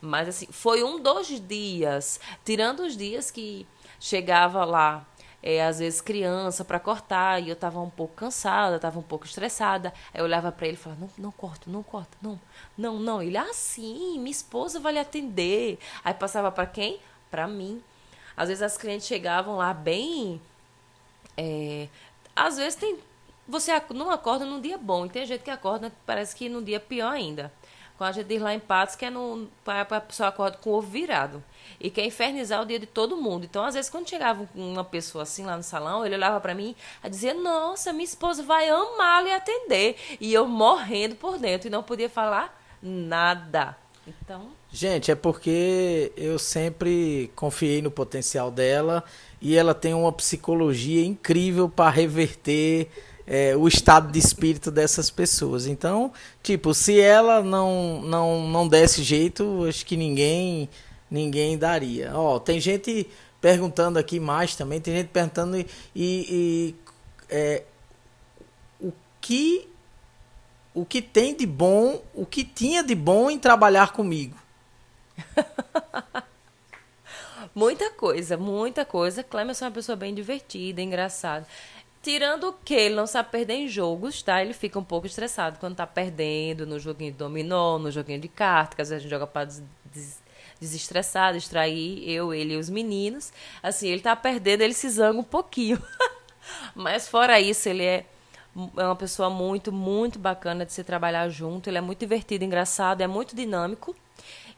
Mas 0.00 0.28
assim, 0.28 0.46
foi 0.50 0.84
um 0.84 1.00
dos 1.00 1.28
dias, 1.40 2.20
tirando 2.44 2.80
os 2.80 2.96
dias 2.96 3.30
que 3.30 3.66
chegava 3.98 4.64
lá, 4.64 5.04
é, 5.42 5.64
às 5.64 5.78
vezes 5.78 6.00
criança 6.00 6.64
para 6.64 6.78
cortar, 6.80 7.42
e 7.42 7.48
eu 7.48 7.54
estava 7.54 7.80
um 7.80 7.90
pouco 7.90 8.14
cansada, 8.14 8.76
estava 8.76 8.98
um 8.98 9.02
pouco 9.02 9.26
estressada. 9.26 9.92
Aí 10.12 10.20
eu 10.20 10.24
olhava 10.24 10.52
para 10.52 10.66
ele 10.66 10.76
e 10.76 10.80
falava: 10.80 11.00
não, 11.00 11.10
não 11.18 11.32
corta, 11.32 11.70
não 11.70 11.82
corta, 11.82 12.16
não, 12.22 12.40
não, 12.76 12.98
não. 12.98 13.22
Ele, 13.22 13.36
ah, 13.36 13.52
sim, 13.52 14.18
minha 14.18 14.30
esposa 14.30 14.80
vai 14.80 14.92
lhe 14.92 14.98
atender. 14.98 15.78
Aí 16.04 16.14
passava 16.14 16.50
para 16.50 16.66
quem? 16.66 17.00
Para 17.30 17.46
mim. 17.46 17.82
Às 18.38 18.46
vezes 18.46 18.62
as 18.62 18.78
clientes 18.78 19.08
chegavam 19.08 19.56
lá 19.56 19.74
bem. 19.74 20.40
É, 21.36 21.88
às 22.36 22.56
vezes 22.56 22.76
tem. 22.76 22.96
Você 23.48 23.72
não 23.92 24.12
acorda 24.12 24.44
num 24.44 24.60
dia 24.60 24.78
bom, 24.78 25.06
e 25.06 25.08
tem 25.08 25.26
gente 25.26 25.42
que 25.42 25.50
acorda, 25.50 25.90
parece 26.06 26.36
que 26.36 26.48
num 26.48 26.62
dia 26.62 26.78
pior 26.78 27.10
ainda. 27.10 27.52
Quando 27.96 28.10
a 28.10 28.12
gente 28.12 28.26
diz 28.26 28.40
lá 28.40 28.54
em 28.54 28.60
Patos 28.60 28.94
que 28.94 29.06
é 29.06 29.10
no, 29.10 29.48
a 29.66 30.00
pessoa 30.00 30.28
acorda 30.28 30.56
com 30.58 30.70
o 30.70 30.74
ovo 30.74 30.86
virado. 30.86 31.42
E 31.80 31.90
quer 31.90 32.04
infernizar 32.04 32.62
o 32.62 32.66
dia 32.66 32.78
de 32.78 32.86
todo 32.86 33.16
mundo. 33.16 33.44
Então, 33.44 33.64
às 33.64 33.74
vezes, 33.74 33.90
quando 33.90 34.08
chegava 34.08 34.48
uma 34.54 34.84
pessoa 34.84 35.22
assim 35.22 35.44
lá 35.44 35.56
no 35.56 35.64
salão, 35.64 36.06
ele 36.06 36.14
olhava 36.14 36.40
para 36.40 36.54
mim 36.54 36.76
e 37.02 37.10
dizia: 37.10 37.34
Nossa, 37.34 37.92
minha 37.92 38.04
esposa 38.04 38.44
vai 38.44 38.68
amá-lo 38.68 39.26
e 39.26 39.32
atender. 39.32 39.96
E 40.20 40.32
eu 40.32 40.46
morrendo 40.46 41.16
por 41.16 41.38
dentro 41.38 41.66
e 41.66 41.70
não 41.70 41.82
podia 41.82 42.08
falar 42.08 42.56
nada. 42.80 43.76
Então. 44.06 44.57
Gente, 44.70 45.10
é 45.10 45.14
porque 45.14 46.12
eu 46.16 46.38
sempre 46.38 47.30
confiei 47.34 47.80
no 47.80 47.90
potencial 47.90 48.50
dela 48.50 49.02
e 49.40 49.56
ela 49.56 49.74
tem 49.74 49.94
uma 49.94 50.12
psicologia 50.12 51.04
incrível 51.04 51.70
para 51.70 51.90
reverter 51.90 52.88
é, 53.26 53.56
o 53.56 53.66
estado 53.66 54.12
de 54.12 54.18
espírito 54.18 54.70
dessas 54.70 55.10
pessoas. 55.10 55.66
Então, 55.66 56.12
tipo, 56.42 56.74
se 56.74 57.00
ela 57.00 57.42
não 57.42 58.02
não 58.02 58.46
não 58.48 58.68
desse 58.68 59.02
jeito, 59.02 59.64
acho 59.66 59.86
que 59.86 59.96
ninguém 59.96 60.68
ninguém 61.10 61.56
daria. 61.56 62.12
Ó, 62.14 62.38
tem 62.38 62.60
gente 62.60 63.08
perguntando 63.40 63.98
aqui 63.98 64.20
mais 64.20 64.54
também, 64.54 64.80
tem 64.80 64.96
gente 64.96 65.08
perguntando 65.08 65.56
e, 65.56 65.66
e 65.94 66.74
é, 67.30 67.62
o 68.80 68.92
que 69.20 69.66
o 70.74 70.84
que 70.84 71.00
tem 71.02 71.34
de 71.34 71.46
bom, 71.46 72.02
o 72.14 72.26
que 72.26 72.44
tinha 72.44 72.82
de 72.82 72.94
bom 72.94 73.30
em 73.30 73.38
trabalhar 73.38 73.92
comigo. 73.92 74.36
muita 77.54 77.90
coisa, 77.90 78.36
muita 78.36 78.84
coisa. 78.84 79.22
Clemerson 79.22 79.66
é 79.66 79.68
uma 79.68 79.74
pessoa 79.74 79.96
bem 79.96 80.14
divertida, 80.14 80.80
engraçada. 80.80 81.46
Tirando 82.02 82.54
que 82.64 82.74
ele 82.74 82.94
não 82.94 83.06
sabe 83.06 83.30
perder 83.30 83.54
em 83.54 83.68
jogos, 83.68 84.22
tá? 84.22 84.40
Ele 84.40 84.54
fica 84.54 84.78
um 84.78 84.84
pouco 84.84 85.06
estressado 85.06 85.58
quando 85.58 85.76
tá 85.76 85.86
perdendo 85.86 86.66
no 86.66 86.78
joguinho 86.78 87.12
de 87.12 87.18
dominó, 87.18 87.78
no 87.78 87.90
joguinho 87.90 88.20
de 88.20 88.28
cartas, 88.28 88.74
que 88.74 88.82
às 88.82 88.88
vezes 88.88 89.00
a 89.00 89.02
gente 89.02 89.10
joga 89.10 89.26
pra 89.26 89.44
des 89.44 89.62
des 89.92 90.28
desestressar, 90.60 91.34
distrair 91.34 92.02
eu, 92.08 92.34
ele 92.34 92.54
e 92.54 92.56
os 92.56 92.68
meninos. 92.68 93.32
Assim, 93.62 93.88
ele 93.88 94.00
tá 94.00 94.16
perdendo, 94.16 94.62
ele 94.62 94.74
se 94.74 94.88
zanga 94.88 95.20
um 95.20 95.24
pouquinho. 95.24 95.80
Mas 96.74 97.08
fora 97.08 97.40
isso, 97.40 97.68
ele 97.68 97.84
é 97.84 98.04
é 98.76 98.84
uma 98.84 98.96
pessoa 98.96 99.30
muito, 99.30 99.70
muito 99.70 100.18
bacana 100.18 100.66
de 100.66 100.72
se 100.72 100.82
trabalhar 100.82 101.28
junto. 101.28 101.68
Ele 101.68 101.78
é 101.78 101.80
muito 101.80 102.00
divertido, 102.00 102.44
engraçado, 102.44 103.00
é 103.00 103.06
muito 103.06 103.36
dinâmico 103.36 103.94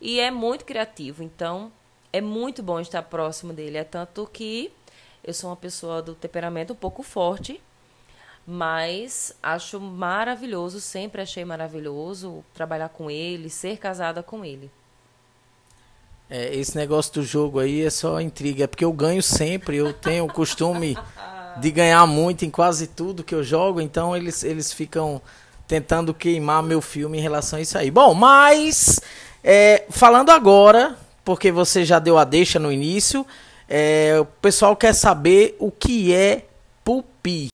e 0.00 0.20
é 0.20 0.30
muito 0.30 0.64
criativo. 0.64 1.22
Então, 1.22 1.70
é 2.12 2.20
muito 2.20 2.62
bom 2.62 2.80
estar 2.80 3.02
próximo 3.02 3.52
dele. 3.52 3.78
É 3.78 3.84
tanto 3.84 4.28
que 4.32 4.72
eu 5.22 5.34
sou 5.34 5.50
uma 5.50 5.56
pessoa 5.56 6.00
do 6.00 6.14
temperamento 6.14 6.72
um 6.72 6.76
pouco 6.76 7.02
forte, 7.02 7.60
mas 8.46 9.34
acho 9.42 9.78
maravilhoso, 9.78 10.80
sempre 10.80 11.22
achei 11.22 11.44
maravilhoso 11.44 12.44
trabalhar 12.54 12.88
com 12.88 13.10
ele, 13.10 13.50
ser 13.50 13.78
casada 13.78 14.22
com 14.22 14.44
ele. 14.44 14.70
É, 16.28 16.54
esse 16.54 16.76
negócio 16.76 17.14
do 17.14 17.22
jogo 17.22 17.58
aí 17.58 17.82
é 17.82 17.90
só 17.90 18.20
intriga, 18.20 18.64
é 18.64 18.66
porque 18.66 18.84
eu 18.84 18.92
ganho 18.92 19.22
sempre, 19.22 19.76
eu 19.76 19.92
tenho 19.92 20.24
o 20.24 20.32
costume 20.32 20.96
de 21.60 21.70
ganhar 21.70 22.06
muito 22.06 22.44
em 22.44 22.50
quase 22.50 22.86
tudo 22.86 23.24
que 23.24 23.34
eu 23.34 23.42
jogo, 23.42 23.80
então 23.80 24.16
eles, 24.16 24.44
eles 24.44 24.72
ficam 24.72 25.20
tentando 25.66 26.14
queimar 26.14 26.62
meu 26.62 26.80
filme 26.80 27.18
em 27.18 27.20
relação 27.20 27.58
a 27.58 27.62
isso 27.62 27.76
aí. 27.76 27.90
Bom, 27.90 28.14
mas 28.14 29.00
é, 29.42 29.84
falando 29.88 30.30
agora, 30.30 30.96
porque 31.24 31.50
você 31.50 31.84
já 31.84 31.98
deu 31.98 32.18
a 32.18 32.24
deixa 32.24 32.58
no 32.58 32.70
início, 32.70 33.26
é, 33.68 34.18
o 34.20 34.24
pessoal 34.24 34.76
quer 34.76 34.92
saber 34.92 35.56
o 35.58 35.70
que 35.70 36.12
é 36.12 36.44
pupi. 36.84 37.48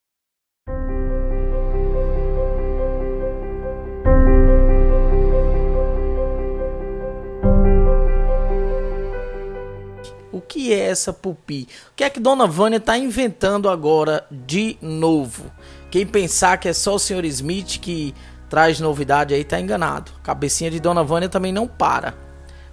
O 10.32 10.40
que 10.40 10.72
é 10.72 10.88
essa 10.88 11.12
pupi? 11.12 11.68
O 11.92 11.94
que 11.94 12.04
é 12.04 12.10
que 12.10 12.18
Dona 12.18 12.46
Vânia 12.46 12.78
está 12.78 12.98
inventando 12.98 13.68
agora 13.68 14.26
de 14.30 14.76
novo? 14.82 15.50
Quem 15.90 16.04
pensar 16.04 16.58
que 16.58 16.68
é 16.68 16.72
só 16.72 16.96
o 16.96 16.98
Sr. 16.98 17.24
Smith 17.24 17.78
que 17.80 18.14
traz 18.48 18.80
novidade 18.80 19.34
aí 19.34 19.44
tá 19.44 19.60
enganado. 19.60 20.12
Cabecinha 20.22 20.70
de 20.70 20.80
Dona 20.80 21.02
Vânia 21.02 21.28
também 21.28 21.52
não 21.52 21.66
para. 21.66 22.14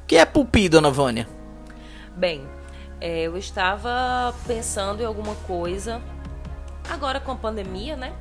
O 0.04 0.06
que 0.08 0.16
é 0.16 0.26
pupi, 0.26 0.70
Dona 0.70 0.92
Vânia? 0.92 1.28
Bem, 2.16 2.48
é, 3.00 3.24
eu 3.24 3.38
estava 3.38 4.34
pensando 4.46 5.02
em 5.02 5.06
alguma 5.06 5.36
coisa. 5.48 6.02
Agora 6.90 7.20
com 7.20 7.32
a 7.32 7.36
pandemia, 7.36 7.96
né? 7.96 8.14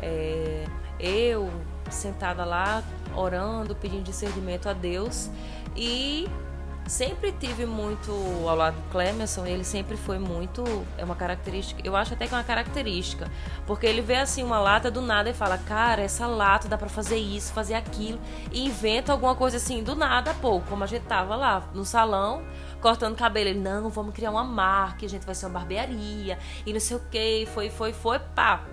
É, 0.00 0.64
eu 0.98 1.50
sentada 1.90 2.44
lá 2.44 2.82
orando, 3.14 3.74
pedindo 3.74 4.02
discernimento 4.02 4.68
a 4.68 4.72
Deus 4.72 5.30
e 5.76 6.28
sempre 6.86 7.32
tive 7.32 7.64
muito 7.64 8.12
ao 8.46 8.56
lado 8.56 8.76
do 8.76 8.90
Clemerson, 8.90 9.46
ele 9.46 9.64
sempre 9.64 9.96
foi 9.96 10.18
muito, 10.18 10.64
é 10.98 11.04
uma 11.04 11.14
característica, 11.14 11.80
eu 11.84 11.96
acho 11.96 12.14
até 12.14 12.26
que 12.26 12.34
é 12.34 12.36
uma 12.36 12.44
característica, 12.44 13.30
porque 13.66 13.86
ele 13.86 14.02
vê 14.02 14.16
assim 14.16 14.42
uma 14.42 14.58
lata 14.60 14.90
do 14.90 15.00
nada 15.00 15.30
e 15.30 15.34
fala: 15.34 15.56
"Cara, 15.58 16.02
essa 16.02 16.26
lata 16.26 16.68
dá 16.68 16.76
para 16.76 16.88
fazer 16.88 17.16
isso, 17.16 17.52
fazer 17.52 17.74
aquilo" 17.74 18.20
e 18.52 18.66
inventa 18.66 19.12
alguma 19.12 19.34
coisa 19.34 19.56
assim 19.56 19.82
do 19.82 19.94
nada, 19.94 20.34
pô, 20.34 20.60
como 20.60 20.84
a 20.84 20.86
gente 20.86 21.04
tava 21.04 21.36
lá 21.36 21.68
no 21.74 21.84
salão, 21.84 22.42
cortando 22.80 23.16
cabelo, 23.16 23.48
ele: 23.50 23.60
"Não, 23.60 23.88
vamos 23.88 24.14
criar 24.14 24.30
uma 24.30 24.44
marca, 24.44 25.06
a 25.06 25.08
gente 25.08 25.24
vai 25.24 25.34
ser 25.34 25.46
uma 25.46 25.58
barbearia" 25.58 26.38
e 26.66 26.72
não 26.72 26.80
sei 26.80 26.96
o 26.96 27.00
que, 27.10 27.48
foi 27.54 27.70
foi 27.70 27.92
foi, 27.92 28.18
pá. 28.18 28.64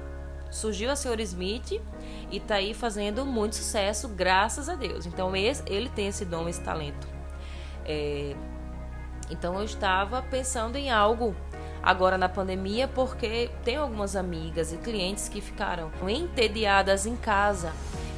Surgiu 0.51 0.91
a 0.91 0.97
senhora 0.97 1.21
Smith 1.21 1.81
e 2.29 2.39
tá 2.41 2.55
aí 2.55 2.73
fazendo 2.73 3.25
muito 3.25 3.55
sucesso, 3.55 4.09
graças 4.09 4.67
a 4.67 4.75
Deus. 4.75 5.05
Então 5.05 5.33
ele 5.33 5.89
tem 5.89 6.07
esse 6.07 6.25
dom, 6.25 6.49
esse 6.49 6.59
talento. 6.59 7.20
É, 7.85 8.35
então 9.29 9.57
eu 9.57 9.65
estava 9.65 10.21
pensando 10.21 10.75
em 10.75 10.91
algo 10.91 11.35
agora 11.81 12.17
na 12.17 12.29
pandemia, 12.29 12.87
porque 12.87 13.49
tem 13.63 13.77
algumas 13.77 14.15
amigas 14.15 14.71
e 14.71 14.77
clientes 14.77 15.27
que 15.27 15.41
ficaram 15.41 15.89
entediadas 16.07 17.05
em 17.05 17.15
casa. 17.15 17.71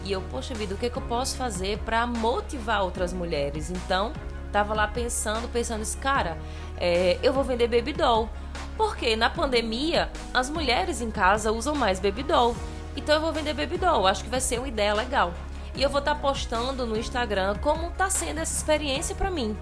E 0.03 0.11
eu, 0.11 0.21
poxa 0.29 0.53
vida, 0.53 0.75
o 0.75 0.77
que, 0.77 0.87
é 0.87 0.89
que 0.89 0.97
eu 0.97 1.03
posso 1.03 1.37
fazer 1.37 1.77
para 1.79 2.05
motivar 2.05 2.83
outras 2.83 3.13
mulheres? 3.13 3.69
Então, 3.69 4.11
tava 4.51 4.73
lá 4.73 4.87
pensando, 4.87 5.47
pensando 5.47 5.81
isso, 5.81 5.97
cara, 5.97 6.37
é, 6.77 7.17
eu 7.23 7.31
vou 7.31 7.43
vender 7.43 7.67
baby 7.67 7.93
doll. 7.93 8.29
Porque 8.75 9.15
na 9.15 9.29
pandemia, 9.29 10.09
as 10.33 10.49
mulheres 10.49 10.99
em 10.99 11.11
casa 11.11 11.51
usam 11.51 11.75
mais 11.75 11.99
baby 11.99 12.23
doll. 12.23 12.55
Então 12.95 13.15
eu 13.15 13.21
vou 13.21 13.31
vender 13.31 13.53
baby 13.53 13.77
doll. 13.77 14.05
Acho 14.07 14.23
que 14.23 14.29
vai 14.29 14.41
ser 14.41 14.59
uma 14.59 14.67
ideia 14.67 14.93
legal. 14.93 15.33
E 15.75 15.81
eu 15.81 15.89
vou 15.89 15.99
estar 15.99 16.15
tá 16.15 16.21
postando 16.21 16.85
no 16.85 16.97
Instagram 16.97 17.55
como 17.57 17.87
está 17.87 18.09
sendo 18.09 18.39
essa 18.39 18.55
experiência 18.55 19.15
para 19.15 19.31
mim. 19.31 19.57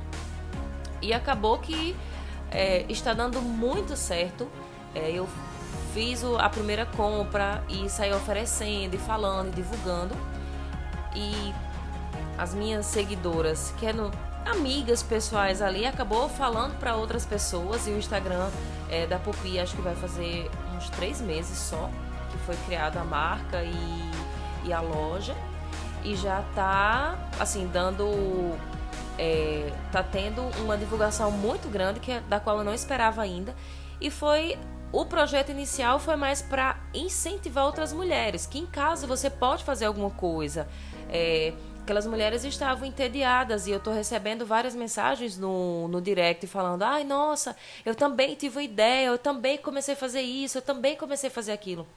E 1.02 1.14
acabou 1.14 1.58
que 1.58 1.96
é, 2.52 2.86
está 2.90 3.14
dando 3.14 3.42
muito 3.42 3.96
certo. 3.96 4.48
É, 4.94 5.10
eu 5.10 5.28
fiz 5.94 6.24
a 6.24 6.50
primeira 6.50 6.86
compra 6.86 7.64
e 7.70 7.90
saí 7.90 8.14
oferecendo 8.14 8.94
e 8.96 8.98
falando 8.98 9.50
e 9.50 9.52
divulgando. 9.52 10.16
E 11.16 11.54
as 12.38 12.54
minhas 12.54 12.86
seguidoras, 12.86 13.74
que 13.78 13.86
eram 13.86 14.12
amigas 14.46 15.02
pessoais 15.02 15.62
ali, 15.62 15.86
acabou 15.86 16.28
falando 16.28 16.78
para 16.78 16.96
outras 16.96 17.26
pessoas. 17.26 17.88
E 17.88 17.92
o 17.92 17.98
Instagram 17.98 18.50
é, 18.90 19.08
da 19.08 19.18
Pupi 19.18 19.58
acho 19.60 19.76
que 19.78 19.82
vai 19.82 19.96
fazer 19.96 20.52
uns 20.76 20.90
três 20.90 21.22
meses 21.22 21.58
só 21.58 21.90
que 22.30 22.38
foi 22.40 22.56
criada 22.66 23.00
a 23.00 23.04
marca 23.04 23.64
e, 23.64 24.12
e 24.66 24.74
a 24.74 24.82
loja 24.82 25.36
e 26.04 26.16
já 26.16 26.44
tá 26.56 27.18
assim 27.40 27.68
dando 27.68 28.58
é, 29.18 29.72
tá 29.92 30.02
tendo 30.02 30.42
uma 30.62 30.78
divulgação 30.78 31.32
muito 31.32 31.70
grande 31.70 32.00
que 32.00 32.12
é, 32.12 32.22
da 32.22 32.40
qual 32.40 32.58
eu 32.58 32.64
não 32.64 32.74
esperava 32.74 33.22
ainda. 33.22 33.56
E 34.00 34.10
foi 34.10 34.58
o 34.92 35.06
projeto 35.06 35.50
inicial 35.50 36.00
foi 36.00 36.16
mais 36.16 36.42
para 36.42 36.78
incentivar 36.94 37.66
outras 37.66 37.94
mulheres 37.94 38.46
que 38.46 38.60
em 38.60 38.66
casa 38.66 39.08
você 39.08 39.30
pode 39.30 39.64
fazer 39.64 39.86
alguma 39.86 40.10
coisa. 40.10 40.68
É, 41.10 41.54
aquelas 41.82 42.06
mulheres 42.06 42.44
estavam 42.44 42.86
entediadas 42.86 43.68
e 43.68 43.72
eu 43.72 43.78
estou 43.78 43.94
recebendo 43.94 44.46
várias 44.46 44.76
mensagens 44.76 45.38
no, 45.38 45.88
no 45.88 46.00
direct 46.00 46.46
falando 46.48 46.84
ai 46.84 47.04
nossa 47.04 47.56
eu 47.84 47.96
também 47.96 48.36
tive 48.36 48.58
uma 48.58 48.64
ideia 48.64 49.08
eu 49.08 49.18
também 49.18 49.58
comecei 49.58 49.96
a 49.96 49.98
fazer 49.98 50.22
isso 50.22 50.60
eu 50.60 50.62
também 50.62 50.96
comecei 50.96 51.28
a 51.30 51.32
fazer 51.32 51.52
aquilo 51.52 51.88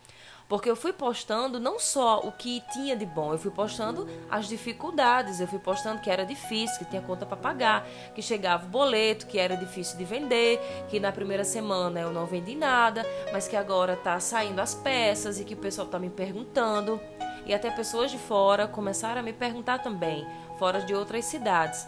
porque 0.48 0.70
eu 0.70 0.76
fui 0.76 0.92
postando 0.92 1.58
não 1.58 1.78
só 1.78 2.20
o 2.20 2.30
que 2.32 2.62
tinha 2.72 2.94
de 2.94 3.06
bom, 3.06 3.32
eu 3.32 3.38
fui 3.38 3.50
postando 3.50 4.08
as 4.30 4.46
dificuldades, 4.46 5.40
eu 5.40 5.46
fui 5.46 5.58
postando 5.58 6.00
que 6.00 6.10
era 6.10 6.24
difícil, 6.24 6.78
que 6.78 6.84
tinha 6.84 7.02
conta 7.02 7.24
para 7.24 7.36
pagar, 7.36 7.86
que 8.14 8.20
chegava 8.20 8.66
o 8.66 8.68
boleto, 8.68 9.26
que 9.26 9.38
era 9.38 9.56
difícil 9.56 9.96
de 9.96 10.04
vender, 10.04 10.60
que 10.88 11.00
na 11.00 11.10
primeira 11.12 11.44
semana 11.44 12.00
eu 12.00 12.12
não 12.12 12.26
vendi 12.26 12.54
nada, 12.54 13.04
mas 13.32 13.48
que 13.48 13.56
agora 13.56 13.96
tá 13.96 14.20
saindo 14.20 14.60
as 14.60 14.74
peças 14.74 15.40
e 15.40 15.44
que 15.44 15.54
o 15.54 15.58
pessoal 15.58 15.88
tá 15.88 15.98
me 15.98 16.10
perguntando. 16.10 17.00
E 17.46 17.52
até 17.52 17.70
pessoas 17.70 18.10
de 18.10 18.18
fora 18.18 18.66
começaram 18.66 19.20
a 19.20 19.24
me 19.24 19.32
perguntar 19.32 19.78
também, 19.82 20.26
fora 20.58 20.80
de 20.80 20.94
outras 20.94 21.24
cidades. 21.24 21.86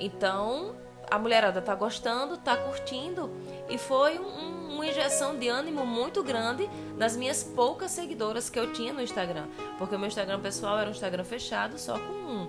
Então, 0.00 0.74
a 1.10 1.18
mulherada 1.18 1.60
tá 1.60 1.74
gostando, 1.74 2.36
tá 2.36 2.56
curtindo 2.56 3.30
e 3.68 3.78
foi 3.78 4.18
um, 4.18 4.74
uma 4.74 4.86
injeção 4.86 5.36
de 5.38 5.48
ânimo 5.48 5.84
muito 5.86 6.22
grande 6.22 6.68
das 6.96 7.16
minhas 7.16 7.42
poucas 7.42 7.90
seguidoras 7.90 8.48
que 8.48 8.58
eu 8.58 8.72
tinha 8.72 8.92
no 8.92 9.02
Instagram, 9.02 9.46
porque 9.78 9.94
o 9.94 9.98
meu 9.98 10.08
Instagram 10.08 10.40
pessoal 10.40 10.78
era 10.78 10.88
um 10.88 10.92
Instagram 10.92 11.24
fechado, 11.24 11.78
só 11.78 11.98
com 11.98 12.48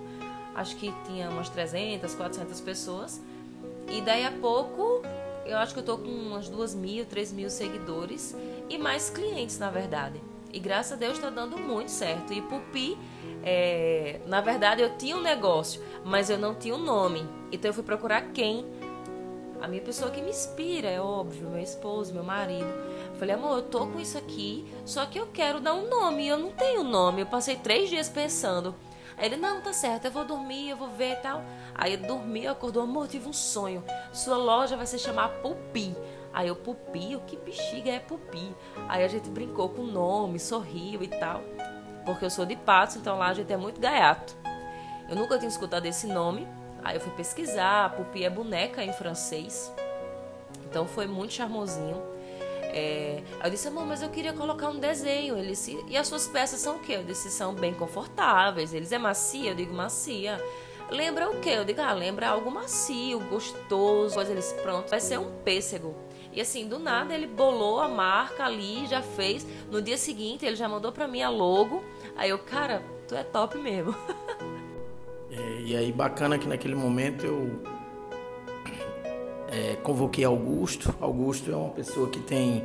acho 0.54 0.76
que 0.76 0.92
tinha 1.06 1.30
umas 1.30 1.48
300, 1.48 2.14
400 2.14 2.60
pessoas. 2.60 3.20
E 3.88 4.00
daí 4.00 4.24
a 4.24 4.32
pouco 4.32 5.02
eu 5.44 5.56
acho 5.56 5.74
que 5.74 5.80
eu 5.80 5.84
tô 5.84 5.98
com 5.98 6.08
umas 6.08 6.48
2 6.48 6.74
mil, 6.74 7.04
3 7.06 7.32
mil 7.32 7.50
seguidores 7.50 8.36
e 8.68 8.78
mais 8.78 9.10
clientes, 9.10 9.58
na 9.58 9.70
verdade. 9.70 10.20
E 10.52 10.58
graças 10.58 10.92
a 10.92 10.96
Deus 10.96 11.14
está 11.14 11.30
dando 11.30 11.56
muito 11.58 11.90
certo. 11.90 12.32
E 12.32 12.42
Pupi, 12.42 12.98
é, 13.42 14.20
na 14.26 14.40
verdade, 14.40 14.82
eu 14.82 14.96
tinha 14.96 15.16
um 15.16 15.22
negócio, 15.22 15.80
mas 16.04 16.28
eu 16.28 16.38
não 16.38 16.54
tinha 16.54 16.74
um 16.74 16.82
nome. 16.82 17.26
Então 17.52 17.68
eu 17.68 17.74
fui 17.74 17.82
procurar 17.82 18.32
quem? 18.32 18.66
A 19.60 19.68
minha 19.68 19.82
pessoa 19.82 20.10
que 20.10 20.22
me 20.22 20.30
inspira, 20.30 20.88
é 20.88 21.00
óbvio, 21.00 21.50
meu 21.50 21.62
esposo, 21.62 22.14
meu 22.14 22.24
marido. 22.24 22.72
Falei, 23.18 23.34
amor, 23.34 23.58
eu 23.58 23.62
tô 23.62 23.86
com 23.86 24.00
isso 24.00 24.16
aqui, 24.16 24.66
só 24.86 25.04
que 25.04 25.18
eu 25.20 25.26
quero 25.26 25.60
dar 25.60 25.74
um 25.74 25.88
nome. 25.88 26.26
Eu 26.26 26.38
não 26.38 26.50
tenho 26.50 26.82
nome. 26.82 27.20
Eu 27.20 27.26
passei 27.26 27.56
três 27.56 27.90
dias 27.90 28.08
pensando. 28.08 28.74
Aí 29.18 29.26
ele, 29.26 29.36
não, 29.36 29.60
tá 29.60 29.70
certo, 29.70 30.06
eu 30.06 30.10
vou 30.10 30.24
dormir, 30.24 30.70
eu 30.70 30.78
vou 30.78 30.88
ver 30.88 31.12
e 31.12 31.16
tal. 31.16 31.42
Aí 31.74 31.92
eu 31.92 32.00
dormi, 32.00 32.46
acordou, 32.46 32.82
amor, 32.82 33.06
tive 33.06 33.28
um 33.28 33.34
sonho. 33.34 33.84
Sua 34.14 34.38
loja 34.38 34.78
vai 34.78 34.86
se 34.86 34.98
chamar 34.98 35.28
Pupi. 35.42 35.94
Aí 36.32 36.48
eu, 36.48 36.56
Pupi, 36.56 37.16
o 37.16 37.20
que 37.20 37.36
bexiga 37.36 37.90
é 37.90 37.98
Pupi? 37.98 38.54
Aí 38.88 39.04
a 39.04 39.08
gente 39.08 39.28
brincou 39.28 39.68
com 39.68 39.82
o 39.82 39.86
nome, 39.86 40.38
sorriu 40.38 41.02
e 41.02 41.08
tal. 41.08 41.42
Porque 42.04 42.24
eu 42.24 42.30
sou 42.30 42.46
de 42.46 42.56
Patos, 42.56 42.96
então 42.96 43.18
lá 43.18 43.28
a 43.28 43.34
gente 43.34 43.52
é 43.52 43.56
muito 43.56 43.80
gaiato. 43.80 44.34
Eu 45.08 45.16
nunca 45.16 45.38
tinha 45.38 45.48
escutado 45.48 45.86
esse 45.86 46.06
nome. 46.06 46.46
Aí 46.82 46.96
eu 46.96 47.00
fui 47.00 47.12
pesquisar, 47.12 47.94
Pupi 47.96 48.24
é 48.24 48.30
boneca 48.30 48.82
em 48.82 48.92
francês. 48.92 49.72
Então 50.64 50.86
foi 50.86 51.06
muito 51.06 51.32
charmosinho. 51.34 52.00
É, 52.72 53.22
aí 53.40 53.48
eu 53.48 53.50
disse, 53.50 53.66
amor, 53.66 53.84
mas 53.84 54.00
eu 54.00 54.08
queria 54.08 54.32
colocar 54.32 54.68
um 54.68 54.78
desenho. 54.78 55.36
Ele 55.36 55.48
disse, 55.48 55.84
e 55.88 55.96
as 55.96 56.06
suas 56.06 56.28
peças 56.28 56.60
são 56.60 56.76
o 56.76 56.78
quê? 56.78 56.92
Eu 56.92 57.02
disse, 57.02 57.28
são 57.30 57.52
bem 57.52 57.74
confortáveis. 57.74 58.72
Eles 58.72 58.92
é 58.92 58.98
macia? 58.98 59.50
Eu 59.50 59.54
digo, 59.56 59.74
macia. 59.74 60.40
Lembra 60.88 61.28
o 61.30 61.40
quê? 61.40 61.50
Eu 61.50 61.64
digo, 61.64 61.80
ah, 61.80 61.92
lembra 61.92 62.28
algo 62.28 62.50
macio, 62.50 63.18
gostoso. 63.28 64.10
Depois 64.10 64.30
eles, 64.30 64.52
pronto, 64.62 64.88
vai 64.88 65.00
ser 65.00 65.18
um 65.18 65.30
pêssego. 65.42 65.94
E 66.32 66.40
assim, 66.40 66.68
do 66.68 66.78
nada 66.78 67.14
ele 67.14 67.26
bolou 67.26 67.80
a 67.80 67.88
marca 67.88 68.44
ali, 68.44 68.86
já 68.86 69.02
fez. 69.02 69.46
No 69.70 69.82
dia 69.82 69.96
seguinte 69.96 70.46
ele 70.46 70.56
já 70.56 70.68
mandou 70.68 70.92
pra 70.92 71.08
mim 71.08 71.22
a 71.22 71.28
logo. 71.28 71.82
Aí 72.16 72.30
eu, 72.30 72.38
cara, 72.38 72.82
tu 73.08 73.14
é 73.14 73.22
top 73.22 73.58
mesmo. 73.58 73.94
É, 75.32 75.60
e 75.60 75.76
aí 75.76 75.92
bacana 75.92 76.36
que 76.36 76.48
naquele 76.48 76.74
momento 76.74 77.24
eu 77.24 77.62
é, 79.46 79.76
convoquei 79.76 80.24
Augusto. 80.24 80.92
Augusto 81.00 81.52
é 81.52 81.56
uma 81.56 81.70
pessoa 81.70 82.08
que 82.08 82.18
tem 82.18 82.64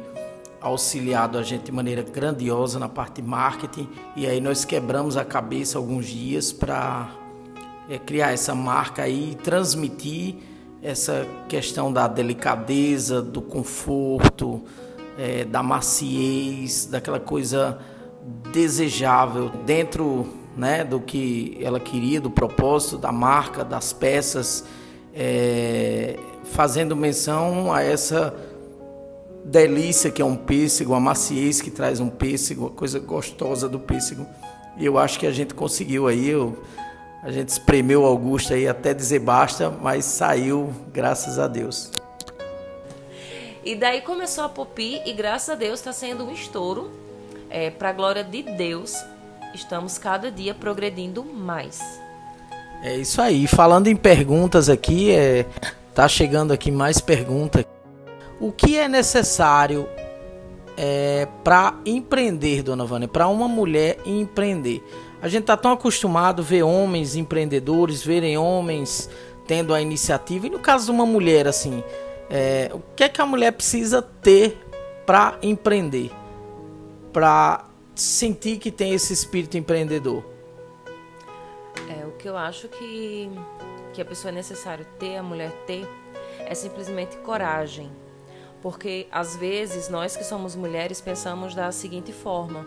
auxiliado 0.60 1.38
a 1.38 1.44
gente 1.44 1.66
de 1.66 1.72
maneira 1.72 2.02
grandiosa 2.02 2.80
na 2.80 2.90
parte 2.90 3.22
de 3.22 3.28
marketing. 3.28 3.88
E 4.16 4.26
aí 4.26 4.42
nós 4.42 4.66
quebramos 4.66 5.16
a 5.16 5.24
cabeça 5.24 5.78
alguns 5.78 6.08
dias 6.08 6.52
para 6.52 7.12
é, 7.90 8.00
criar 8.00 8.32
essa 8.32 8.56
marca 8.56 9.04
aí 9.04 9.32
e 9.32 9.36
transmitir 9.36 10.38
essa 10.86 11.26
questão 11.50 11.92
da 11.92 12.08
delicadeza, 12.08 13.20
do 13.20 13.42
conforto, 13.42 14.62
é, 15.18 15.44
da 15.44 15.64
maciez, 15.64 16.86
daquela 16.86 17.20
coisa 17.20 17.80
desejável 18.54 19.50
dentro 19.66 20.28
né, 20.56 20.84
do 20.84 21.00
que 21.00 21.58
ela 21.60 21.80
queria, 21.80 22.22
do 22.22 22.30
propósito 22.30 23.00
da 23.00 23.12
marca, 23.12 23.64
das 23.64 23.94
peças, 23.94 24.64
é, 25.12 26.20
fazendo 26.44 26.96
menção 26.96 27.74
a 27.74 27.82
essa 27.82 28.36
delícia 29.44 30.12
que 30.12 30.22
é 30.22 30.26
um 30.26 30.36
pêssego, 30.36 30.94
a 30.94 31.00
maciez 31.00 31.62
que 31.62 31.72
traz 31.72 32.00
um 32.00 32.10
pêssego, 32.10 32.68
a 32.68 32.70
coisa 32.70 33.00
gostosa 33.00 33.68
do 33.68 33.80
pêssego. 33.80 34.28
E 34.78 34.86
eu 34.86 35.00
acho 35.00 35.20
que 35.20 35.26
a 35.26 35.32
gente 35.32 35.56
conseguiu 35.56 36.08
aí. 36.08 36.30
Eu, 36.30 36.62
a 37.26 37.32
gente 37.32 37.50
espremeu 37.50 38.04
o 38.04 38.06
Augusto 38.06 38.54
aí 38.54 38.68
até 38.68 38.94
dizer 38.94 39.20
basta, 39.20 39.70
mas 39.70 40.06
saiu, 40.06 40.74
graças 40.94 41.38
a 41.38 41.48
Deus. 41.48 41.92
E 43.64 43.76
daí 43.76 44.00
começou 44.02 44.46
a 44.46 44.50
Popi 44.50 45.02
e 45.06 45.12
graças 45.12 45.50
a 45.50 45.56
Deus 45.56 45.80
está 45.80 45.92
sendo 45.92 46.24
um 46.24 46.32
estouro. 46.32 46.92
É, 47.50 47.70
Para 47.70 47.90
a 47.90 47.94
glória 47.94 48.24
de 48.24 48.44
Deus, 48.44 48.96
estamos 49.54 49.98
cada 49.98 50.32
dia 50.32 50.54
progredindo 50.54 51.24
mais. 51.24 51.82
É 52.82 52.96
isso 52.96 53.20
aí. 53.22 53.48
Falando 53.48 53.88
em 53.88 53.96
perguntas 53.96 54.70
aqui, 54.70 55.12
é, 55.12 55.46
Tá 55.96 56.10
chegando 56.10 56.52
aqui 56.52 56.72
mais 56.72 57.00
pergunta. 57.00 57.66
O 58.38 58.52
que 58.52 58.78
é 58.78 58.86
necessário 58.86 59.88
é, 60.76 61.26
para 61.42 61.80
empreender, 61.86 62.64
dona 62.64 62.84
Vânia? 62.84 63.08
Para 63.08 63.30
uma 63.30 63.48
mulher 63.48 63.98
empreender? 64.06 64.84
A 65.26 65.28
gente 65.28 65.46
tá 65.46 65.58
tão 65.58 65.72
acostumado 65.72 66.44
a 66.44 66.46
ver 66.46 66.62
homens 66.62 67.16
empreendedores, 67.16 68.06
verem 68.06 68.38
homens 68.38 69.10
tendo 69.48 69.74
a 69.74 69.82
iniciativa. 69.82 70.46
E 70.46 70.52
no 70.52 70.60
caso 70.60 70.86
de 70.86 70.92
uma 70.92 71.04
mulher, 71.04 71.48
assim, 71.48 71.84
é, 72.30 72.70
o 72.72 72.80
que 72.96 73.06
é 73.06 73.10
que 73.10 73.20
a 73.20 73.26
mulher 73.26 73.52
precisa 73.52 74.04
ter 74.04 74.56
para 75.04 75.40
empreender? 75.42 76.12
Para 77.12 77.66
sentir 77.96 78.60
que 78.60 78.70
tem 78.70 78.94
esse 78.94 79.14
espírito 79.14 79.58
empreendedor? 79.58 80.24
É, 81.90 82.06
o 82.06 82.12
que 82.12 82.30
eu 82.30 82.38
acho 82.38 82.68
que, 82.68 83.32
que 83.94 84.02
a 84.04 84.06
pessoa 84.06 84.32
é 84.32 84.36
necessário 84.36 84.86
ter, 85.00 85.18
a 85.18 85.24
mulher 85.24 85.52
ter, 85.66 85.88
é 86.38 86.54
simplesmente 86.54 87.18
coragem. 87.18 87.92
Porque 88.62 89.08
às 89.12 89.36
vezes 89.36 89.90
nós 89.90 90.16
que 90.16 90.24
somos 90.24 90.56
mulheres 90.56 91.02
pensamos 91.02 91.56
da 91.56 91.72
seguinte 91.72 92.14
forma: 92.14 92.64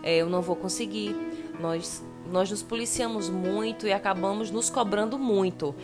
é, 0.00 0.18
eu 0.18 0.30
não 0.30 0.40
vou 0.40 0.54
conseguir. 0.54 1.37
Nós, 1.58 2.04
nós 2.30 2.50
nos 2.50 2.62
policiamos 2.62 3.28
muito 3.28 3.86
e 3.86 3.92
acabamos 3.92 4.50
nos 4.50 4.70
cobrando 4.70 5.18
muito. 5.18 5.74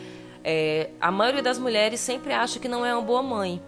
É, 0.43 0.91
a 1.01 1.11
maioria 1.11 1.41
das 1.41 1.57
mulheres 1.57 1.99
sempre 1.99 2.33
acha 2.33 2.59
que 2.59 2.67
não 2.67 2.85
é 2.85 2.93
uma 2.93 3.01
boa 3.01 3.23
mãe. 3.23 3.61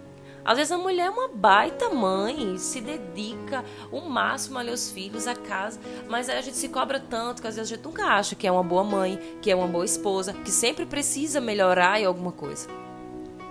Às 0.47 0.57
vezes 0.57 0.71
a 0.71 0.77
mulher 0.77 1.07
é 1.07 1.09
uma 1.09 1.27
baita 1.27 1.89
mãe, 1.89 2.57
se 2.57 2.79
dedica 2.79 3.65
o 3.91 3.99
máximo 3.99 4.57
ali 4.57 4.69
aos 4.69 4.89
filhos, 4.89 5.27
à 5.27 5.35
casa, 5.35 5.77
mas 6.07 6.29
a 6.29 6.39
gente 6.39 6.55
se 6.55 6.69
cobra 6.69 7.01
tanto 7.01 7.41
que 7.41 7.47
às 7.49 7.57
vezes 7.57 7.69
a 7.69 7.75
gente 7.75 7.85
nunca 7.85 8.05
acha 8.05 8.33
que 8.33 8.47
é 8.47 8.51
uma 8.51 8.63
boa 8.63 8.81
mãe, 8.81 9.19
que 9.41 9.51
é 9.51 9.55
uma 9.55 9.67
boa 9.67 9.83
esposa, 9.83 10.31
que 10.31 10.49
sempre 10.49 10.85
precisa 10.85 11.41
melhorar 11.41 11.99
em 11.99 12.05
alguma 12.05 12.31
coisa. 12.31 12.69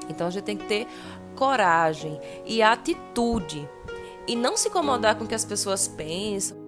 Então 0.08 0.26
a 0.26 0.30
gente 0.30 0.44
tem 0.44 0.56
que 0.56 0.64
ter 0.64 0.86
coragem 1.34 2.18
e 2.46 2.62
atitude 2.62 3.68
e 4.26 4.34
não 4.34 4.56
se 4.56 4.68
incomodar 4.68 5.16
com 5.16 5.24
o 5.24 5.28
que 5.28 5.34
as 5.34 5.44
pessoas 5.44 5.86
pensam. 5.86 6.65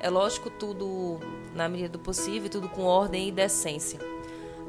É 0.00 0.08
lógico 0.08 0.50
tudo 0.50 1.18
na 1.54 1.68
medida 1.68 1.90
do 1.90 1.98
possível, 1.98 2.48
tudo 2.48 2.68
com 2.68 2.84
ordem 2.84 3.28
e 3.28 3.32
decência. 3.32 3.98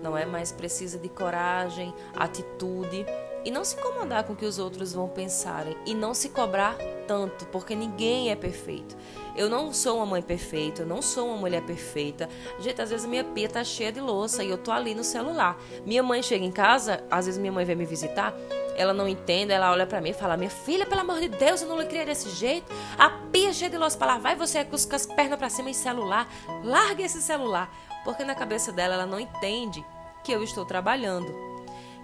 Não 0.02 0.18
é 0.18 0.26
mais 0.26 0.52
precisa 0.52 0.98
de 0.98 1.10
coragem, 1.10 1.94
atitude 2.16 3.06
e 3.44 3.52
não 3.52 3.64
se 3.64 3.76
incomodar 3.76 4.24
com 4.24 4.34
o 4.34 4.36
que 4.36 4.46
os 4.46 4.60
outros 4.60 4.94
vão 4.94 5.08
pensarem 5.08 5.76
e 5.86 5.94
não 5.94 6.14
se 6.14 6.30
cobrar 6.30 6.76
tanto, 7.08 7.46
porque 7.48 7.76
ninguém 7.76 8.32
é 8.32 8.36
perfeito. 8.36 8.96
Eu 9.36 9.50
não 9.50 9.74
sou 9.74 9.98
uma 9.98 10.06
mãe 10.06 10.22
perfeita, 10.22 10.82
eu 10.82 10.86
não 10.86 11.02
sou 11.02 11.28
uma 11.28 11.38
mulher 11.38 11.64
perfeita. 11.64 12.30
Gente, 12.60 12.82
às 12.82 12.90
vezes 12.90 13.06
minha 13.06 13.24
pia 13.24 13.50
tá 13.50 13.64
cheia 13.64 13.92
de 13.92 14.02
louça 14.02 14.44
e 14.44 14.50
eu 14.50 14.58
tô 14.58 14.72
ali 14.72 14.94
no 14.94 15.04
celular. 15.04 15.58
Minha 15.86 16.04
mãe 16.04 16.22
chega 16.22 16.44
em 16.44 16.52
casa, 16.52 17.04
às 17.10 17.26
vezes 17.26 17.40
minha 17.40 17.52
mãe 17.52 17.66
vem 17.66 17.76
me 17.76 17.86
visitar, 17.86 18.36
ela 18.80 18.94
não 18.94 19.10
entende, 19.10 19.52
ela 19.52 19.72
olha 19.72 19.86
para 19.86 20.00
mim 20.00 20.12
e 20.12 20.14
fala: 20.14 20.38
Minha 20.38 20.50
filha, 20.50 20.86
pelo 20.86 21.02
amor 21.02 21.20
de 21.20 21.28
Deus, 21.28 21.62
eu 21.62 21.68
não 21.68 21.78
lhe 21.78 21.86
criei 21.86 22.06
desse 22.06 22.30
jeito. 22.30 22.72
A 22.98 23.10
pia 23.10 23.52
cheia 23.52 23.70
de 23.70 23.78
louça 23.78 23.98
para 23.98 24.14
lavar, 24.14 24.22
vai 24.22 24.48
você 24.48 24.64
com 24.64 24.76
as 24.76 25.06
pernas 25.06 25.38
para 25.38 25.50
cima 25.50 25.70
em 25.70 25.74
celular. 25.74 26.32
Largue 26.64 27.04
esse 27.04 27.22
celular. 27.22 27.70
Porque 28.06 28.24
na 28.24 28.34
cabeça 28.34 28.72
dela 28.72 28.94
ela 28.94 29.06
não 29.06 29.20
entende 29.20 29.86
que 30.24 30.32
eu 30.32 30.42
estou 30.42 30.64
trabalhando. 30.64 31.28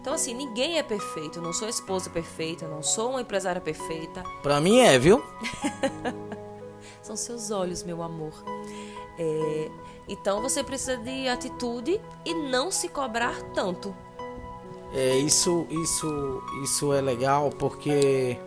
Então, 0.02 0.14
assim, 0.14 0.34
ninguém 0.34 0.78
é 0.78 0.84
perfeito. 0.84 1.40
Eu 1.40 1.44
não 1.44 1.54
sou 1.54 1.70
esposa 1.70 2.10
perfeita, 2.10 2.68
não 2.68 2.84
sou 2.84 3.12
uma 3.12 3.22
empresária 3.22 3.62
perfeita. 3.62 4.22
Pra 4.44 4.60
mim 4.60 4.80
é, 4.80 5.00
viu? 5.00 5.24
São 7.02 7.16
seus 7.16 7.52
olhos, 7.52 7.84
meu 7.84 8.04
amor. 8.04 8.34
É, 9.18 9.72
então, 10.10 10.42
você 10.42 10.62
precisa 10.62 10.98
de 10.98 11.30
atitude 11.30 12.02
e 12.26 12.34
não 12.34 12.70
se 12.70 12.90
cobrar 12.90 13.42
tanto. 13.54 13.96
É, 14.94 15.18
isso, 15.18 15.68
isso, 15.70 16.44
isso 16.64 16.94
é 16.94 17.02
legal 17.02 17.50
porque 17.50 18.38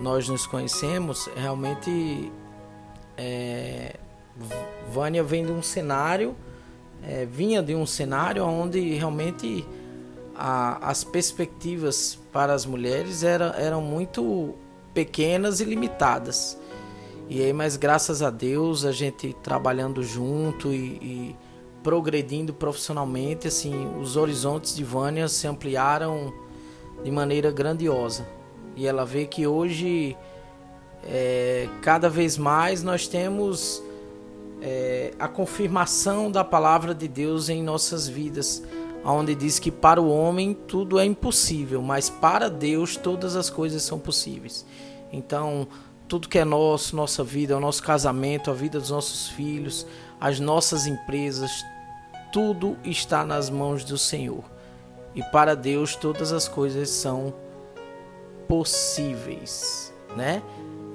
nós 0.00 0.28
nos 0.28 0.46
conhecemos 0.46 1.28
realmente. 1.36 2.32
É, 3.16 3.96
Vânia 4.90 5.22
vem 5.22 5.46
de 5.46 5.52
um 5.52 5.62
cenário, 5.62 6.34
é, 7.02 7.24
vinha 7.24 7.62
de 7.62 7.74
um 7.74 7.86
cenário 7.86 8.44
onde 8.44 8.94
realmente 8.94 9.64
a, 10.34 10.90
as 10.90 11.04
perspectivas 11.04 12.18
para 12.32 12.52
as 12.52 12.66
mulheres 12.66 13.22
era, 13.22 13.54
eram 13.56 13.80
muito 13.80 14.54
pequenas 14.92 15.60
e 15.60 15.64
limitadas. 15.64 16.58
E 17.28 17.42
aí, 17.42 17.52
mas 17.52 17.76
graças 17.76 18.20
a 18.20 18.30
Deus, 18.30 18.84
a 18.84 18.92
gente 18.92 19.32
trabalhando 19.42 20.02
junto 20.02 20.72
e, 20.72 20.76
e 20.76 21.36
progredindo 21.84 22.54
profissionalmente, 22.54 23.46
assim, 23.46 23.86
os 24.00 24.16
horizontes 24.16 24.74
de 24.74 24.82
Vânia 24.82 25.28
se 25.28 25.46
ampliaram 25.46 26.32
de 27.04 27.10
maneira 27.10 27.52
grandiosa. 27.52 28.26
E 28.74 28.86
ela 28.86 29.04
vê 29.04 29.26
que 29.26 29.46
hoje, 29.46 30.16
é, 31.04 31.68
cada 31.82 32.08
vez 32.08 32.38
mais, 32.38 32.82
nós 32.82 33.06
temos 33.06 33.82
é, 34.62 35.12
a 35.18 35.28
confirmação 35.28 36.30
da 36.30 36.42
palavra 36.42 36.94
de 36.94 37.06
Deus 37.06 37.50
em 37.50 37.62
nossas 37.62 38.08
vidas 38.08 38.62
onde 39.04 39.34
diz 39.34 39.58
que 39.58 39.70
para 39.70 40.00
o 40.00 40.08
homem 40.08 40.54
tudo 40.54 40.98
é 40.98 41.04
impossível, 41.04 41.82
mas 41.82 42.08
para 42.08 42.48
Deus 42.48 42.96
todas 42.96 43.36
as 43.36 43.50
coisas 43.50 43.82
são 43.82 43.98
possíveis. 43.98 44.64
Então, 45.12 45.68
tudo 46.08 46.28
que 46.28 46.38
é 46.38 46.44
nosso, 46.44 46.96
nossa 46.96 47.22
vida, 47.22 47.56
o 47.56 47.60
nosso 47.60 47.82
casamento, 47.82 48.50
a 48.50 48.54
vida 48.54 48.80
dos 48.80 48.90
nossos 48.90 49.28
filhos, 49.28 49.86
as 50.20 50.40
nossas 50.40 50.86
empresas, 50.86 51.64
tudo 52.34 52.76
está 52.84 53.24
nas 53.24 53.48
mãos 53.48 53.84
do 53.84 53.96
Senhor. 53.96 54.42
E 55.14 55.22
para 55.22 55.54
Deus 55.54 55.94
todas 55.94 56.32
as 56.32 56.48
coisas 56.48 56.90
são 56.90 57.32
possíveis, 58.48 59.94
né? 60.16 60.42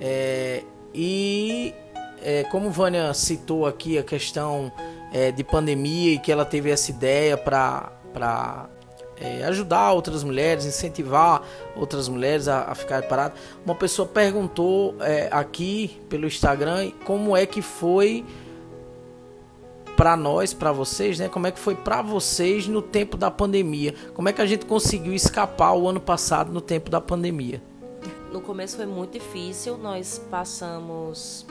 É, 0.02 0.64
e 0.94 1.74
é, 2.22 2.44
como 2.44 2.70
Vânia 2.70 3.14
citou 3.14 3.66
aqui 3.66 3.98
a 3.98 4.04
questão 4.04 4.70
é, 5.14 5.32
de 5.32 5.42
pandemia 5.42 6.16
e 6.16 6.20
que 6.20 6.30
ela 6.30 6.44
teve 6.44 6.72
essa 6.72 6.92
ideia 6.92 7.38
para 7.38 8.68
é, 9.16 9.46
ajudar 9.46 9.94
outras 9.94 10.26
mulheres, 10.26 10.66
incentivar 10.66 11.42
outras 11.74 12.10
mulheres 12.10 12.50
a, 12.50 12.64
a 12.64 12.76
ficar 12.76 13.04
paradas. 13.04 13.40
Uma 13.66 13.76
pessoa 13.76 14.06
perguntou 14.06 14.94
é, 15.00 15.30
aqui 15.32 16.02
pelo 16.10 16.28
Instagram 16.28 16.92
como 17.06 17.38
é 17.38 17.46
que 17.46 17.62
foi 17.62 18.26
para 20.00 20.16
nós, 20.16 20.54
para 20.54 20.72
vocês, 20.72 21.20
né? 21.20 21.28
Como 21.28 21.46
é 21.46 21.52
que 21.52 21.60
foi 21.60 21.76
para 21.76 22.02
vocês 22.02 22.70
no 22.70 22.82
tempo 22.82 23.18
da 23.18 23.30
pandemia? 23.30 23.94
Como 24.14 24.30
é 24.30 24.32
que 24.32 24.42
a 24.42 24.46
gente 24.46 24.66
conseguiu 24.66 25.14
escapar 25.14 25.74
o 25.74 25.90
ano 25.90 26.00
passado 26.00 26.54
no 26.54 26.62
tempo 26.62 26.90
da 26.90 27.02
pandemia? 27.02 27.62
No 28.32 28.40
começo 28.40 28.78
foi 28.78 28.86
muito 28.86 29.20
difícil. 29.20 29.78
Nós 29.78 30.22
passamos 30.32 31.46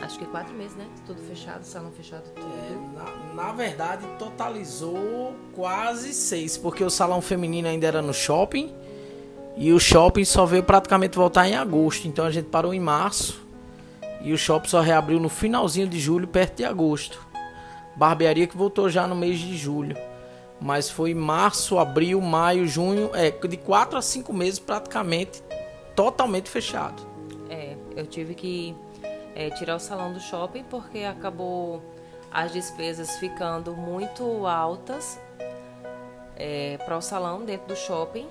Acho 0.00 0.18
que 0.18 0.24
quatro 0.24 0.54
meses, 0.54 0.74
né? 0.76 0.86
Tudo 1.06 1.20
fechado, 1.28 1.62
salão 1.64 1.92
fechado, 1.92 2.22
tudo. 2.34 2.48
É, 2.48 3.34
na, 3.36 3.42
na, 3.42 3.52
verdade, 3.52 4.06
totalizou 4.18 5.34
quase 5.54 6.14
seis, 6.14 6.56
porque 6.56 6.82
o 6.82 6.88
salão 6.88 7.20
feminino 7.20 7.68
ainda 7.68 7.86
era 7.86 8.00
no 8.00 8.14
shopping 8.14 8.72
e 9.58 9.74
o 9.74 9.78
shopping 9.78 10.24
só 10.24 10.46
veio 10.46 10.62
praticamente 10.62 11.18
voltar 11.18 11.46
em 11.46 11.54
agosto. 11.54 12.08
Então 12.08 12.24
a 12.24 12.30
gente 12.30 12.46
parou 12.46 12.72
em 12.72 12.80
março 12.80 13.42
e 14.22 14.32
o 14.32 14.38
shopping 14.38 14.70
só 14.70 14.80
reabriu 14.80 15.20
no 15.20 15.28
finalzinho 15.28 15.86
de 15.86 16.00
julho, 16.00 16.26
perto 16.26 16.56
de 16.56 16.64
agosto. 16.64 17.31
Barbearia 17.96 18.46
que 18.46 18.56
voltou 18.56 18.88
já 18.88 19.06
no 19.06 19.14
mês 19.14 19.38
de 19.38 19.56
julho. 19.56 19.96
Mas 20.60 20.88
foi 20.88 21.12
março, 21.12 21.78
abril, 21.78 22.20
maio, 22.20 22.66
junho, 22.66 23.10
é 23.14 23.30
de 23.30 23.56
quatro 23.56 23.98
a 23.98 24.02
cinco 24.02 24.32
meses 24.32 24.58
praticamente 24.58 25.42
totalmente 25.96 26.48
fechado. 26.48 27.02
É, 27.50 27.76
eu 27.96 28.06
tive 28.06 28.34
que 28.34 28.74
é, 29.34 29.50
tirar 29.50 29.76
o 29.76 29.80
salão 29.80 30.12
do 30.12 30.20
shopping 30.20 30.64
porque 30.64 31.00
acabou 31.00 31.82
as 32.30 32.52
despesas 32.52 33.16
ficando 33.16 33.76
muito 33.76 34.46
altas 34.46 35.20
é, 36.36 36.78
para 36.84 36.96
o 36.96 37.02
salão 37.02 37.44
dentro 37.44 37.68
do 37.68 37.76
shopping. 37.76 38.28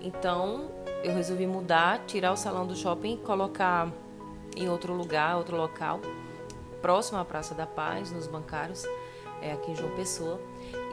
Então 0.00 0.70
eu 1.02 1.14
resolvi 1.14 1.46
mudar, 1.46 2.04
tirar 2.06 2.32
o 2.32 2.36
salão 2.36 2.66
do 2.66 2.76
shopping 2.76 3.14
e 3.14 3.16
colocar 3.18 3.90
em 4.56 4.68
outro 4.68 4.94
lugar, 4.94 5.36
outro 5.36 5.56
local, 5.56 6.00
próximo 6.86 7.18
à 7.18 7.24
Praça 7.24 7.52
da 7.52 7.66
Paz, 7.66 8.12
nos 8.12 8.28
bancários, 8.28 8.84
é, 9.42 9.50
aqui 9.50 9.72
em 9.72 9.74
João 9.74 9.90
Pessoa. 9.96 10.40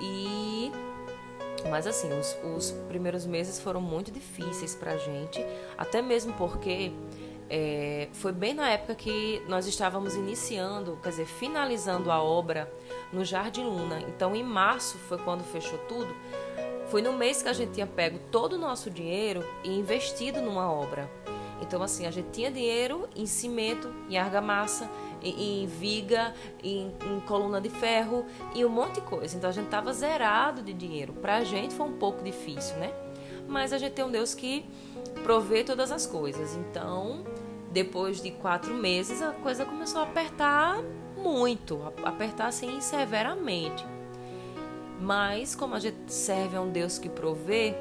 E 0.02 0.72
mas 1.70 1.86
assim, 1.86 2.10
os, 2.20 2.36
os 2.44 2.72
primeiros 2.88 3.28
meses 3.28 3.60
foram 3.60 3.80
muito 3.80 4.12
difíceis 4.12 4.74
para 4.74 4.94
a 4.94 4.98
gente, 4.98 5.40
até 5.78 6.02
mesmo 6.02 6.34
porque 6.34 6.92
é, 7.48 8.10
foi 8.12 8.32
bem 8.32 8.56
na 8.56 8.72
época 8.72 8.96
que 8.96 9.44
nós 9.48 9.68
estávamos 9.68 10.16
iniciando, 10.16 10.98
quer 11.04 11.10
dizer, 11.10 11.28
finalizando 11.28 12.12
a 12.12 12.20
obra 12.24 12.74
no 13.12 13.24
Jardim 13.24 13.64
Luna. 13.64 14.00
Então, 14.08 14.36
em 14.36 14.44
março 14.44 14.98
foi 14.98 15.20
quando 15.20 15.44
fechou 15.44 15.78
tudo. 15.88 16.12
Foi 16.88 17.04
no 17.04 17.14
mês 17.14 17.44
que 17.44 17.50
a 17.50 17.54
gente 17.54 17.74
tinha 17.74 17.86
pego 17.86 18.18
todo 18.32 18.54
o 18.54 18.58
nosso 18.58 18.90
dinheiro 18.90 19.46
e 19.64 19.70
investido 19.70 20.42
numa 20.42 20.72
obra. 20.72 21.08
Então, 21.62 21.84
assim, 21.84 22.08
a 22.08 22.12
gente 22.12 22.32
tinha 22.32 22.52
dinheiro 22.52 23.08
em 23.16 23.28
cimento, 23.28 23.94
em 24.10 24.18
argamassa, 24.18 24.90
em, 25.24 25.64
em 25.64 25.68
viga, 25.68 26.34
em, 26.64 26.92
em, 27.06 27.20
coluna 27.22 27.62
de 27.62 27.70
ferro 27.70 28.26
e 28.54 28.66
um 28.66 28.70
monte 28.70 28.96
de 28.96 29.02
coisa. 29.02 29.36
Então 29.36 29.50
a 29.50 29.54
gente 29.54 29.70
tava 29.70 29.94
zerado 29.94 30.62
de 30.62 30.74
dinheiro. 30.74 31.14
Pra 31.14 31.44
gente 31.44 31.74
foi 31.74 31.88
um 31.88 31.94
pouco 31.94 32.24
difícil, 32.24 32.76
né? 32.78 32.94
Mas 33.48 33.74
a 33.74 33.78
gente 33.78 33.94
tem 33.94 34.06
um 34.06 34.12
Deus 34.12 34.34
que 34.34 34.66
provê 35.24 35.64
todas 35.64 35.92
as 35.92 36.06
coisas. 36.06 36.56
Então, 36.56 37.24
depois 37.72 38.22
de 38.22 38.32
quatro 38.32 38.74
meses, 38.74 39.22
a 39.22 39.32
coisa 39.32 39.66
começou 39.66 40.02
a 40.02 40.04
apertar 40.04 40.82
muito, 41.18 41.82
apertar 42.04 42.48
assim 42.48 42.80
severamente. 42.82 43.86
Mas 45.00 45.56
como 45.56 45.76
a 45.76 45.80
gente 45.80 45.98
serve 46.08 46.56
a 46.56 46.62
um 46.62 46.70
Deus 46.70 46.98
que 46.98 47.10
provê, 47.10 47.76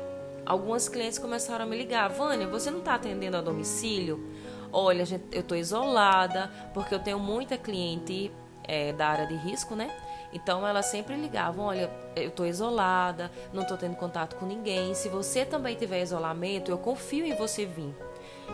algumas 0.44 0.88
clientes 0.88 1.18
começaram 1.18 1.64
a 1.64 1.68
me 1.68 1.76
ligar: 1.76 2.08
Vânia, 2.08 2.46
você 2.46 2.70
não 2.70 2.78
está 2.78 2.94
atendendo 2.94 3.36
a 3.36 3.40
domicílio? 3.40 4.24
Olha, 4.72 5.04
eu 5.30 5.40
estou 5.40 5.56
isolada, 5.56 6.50
porque 6.72 6.94
eu 6.94 6.98
tenho 6.98 7.18
muita 7.18 7.58
cliente 7.58 8.32
é, 8.64 8.92
da 8.92 9.08
área 9.08 9.26
de 9.26 9.34
risco, 9.36 9.74
né? 9.74 9.90
Então 10.32 10.66
elas 10.66 10.86
sempre 10.86 11.14
ligavam: 11.14 11.66
olha, 11.66 11.90
eu 12.16 12.28
estou 12.28 12.46
isolada, 12.46 13.30
não 13.52 13.62
estou 13.62 13.76
tendo 13.76 13.96
contato 13.96 14.36
com 14.36 14.46
ninguém. 14.46 14.94
Se 14.94 15.08
você 15.08 15.44
também 15.44 15.76
tiver 15.76 16.02
isolamento, 16.02 16.70
eu 16.70 16.78
confio 16.78 17.26
em 17.26 17.34
você 17.34 17.66
vir. 17.66 17.94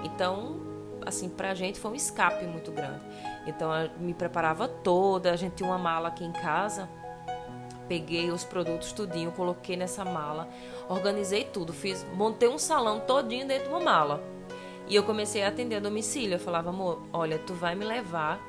Então, 0.03 0.61
assim, 1.07 1.29
pra 1.29 1.55
gente 1.55 1.79
foi 1.79 1.93
um 1.93 1.95
escape 1.95 2.45
muito 2.47 2.73
grande. 2.73 3.05
Então 3.47 3.73
eu 3.75 3.91
me 3.99 4.13
preparava 4.13 4.67
toda, 4.67 5.33
a 5.33 5.37
gente 5.37 5.55
tinha 5.55 5.69
uma 5.69 5.79
mala 5.79 6.09
aqui 6.09 6.25
em 6.25 6.33
casa 6.33 6.89
peguei 7.89 8.31
os 8.31 8.45
produtos 8.45 8.93
tudinho, 8.93 9.33
coloquei 9.33 9.77
nessa 9.77 10.05
mala, 10.05 10.49
organizei 10.89 11.45
tudo, 11.45 11.73
fiz, 11.73 12.07
montei 12.15 12.49
um 12.49 12.59
salão 12.59 13.01
todinho 13.01 13.49
dentro 13.49 13.65
de 13.65 13.71
uma 13.71 13.81
mala. 13.81 14.23
E 14.89 14.95
eu 14.95 15.03
comecei 15.03 15.43
a 15.43 15.49
atender 15.49 15.77
a 15.77 15.81
domicílio. 15.81 16.35
Eu 16.35 16.39
falava, 16.39 16.71
amor, 16.71 17.03
olha, 17.13 17.39
tu 17.39 17.53
vai 17.55 17.75
me 17.75 17.85
levar 17.85 18.41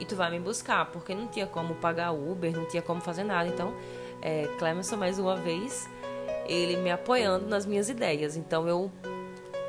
e 0.00 0.04
tu 0.04 0.16
vai 0.16 0.30
me 0.30 0.40
buscar, 0.40 0.86
porque 0.86 1.14
não 1.14 1.26
tinha 1.26 1.46
como 1.46 1.74
pagar 1.76 2.12
Uber, 2.12 2.56
não 2.56 2.66
tinha 2.66 2.82
como 2.82 3.00
fazer 3.00 3.24
nada. 3.24 3.48
Então, 3.48 3.72
é, 4.20 4.48
Clemerson, 4.58 4.96
mais 4.96 5.18
uma 5.18 5.36
vez, 5.36 5.88
ele 6.46 6.76
me 6.76 6.90
apoiando 6.90 7.46
nas 7.46 7.64
minhas 7.64 7.88
ideias. 7.88 8.36
Então, 8.36 8.68
eu 8.68 8.90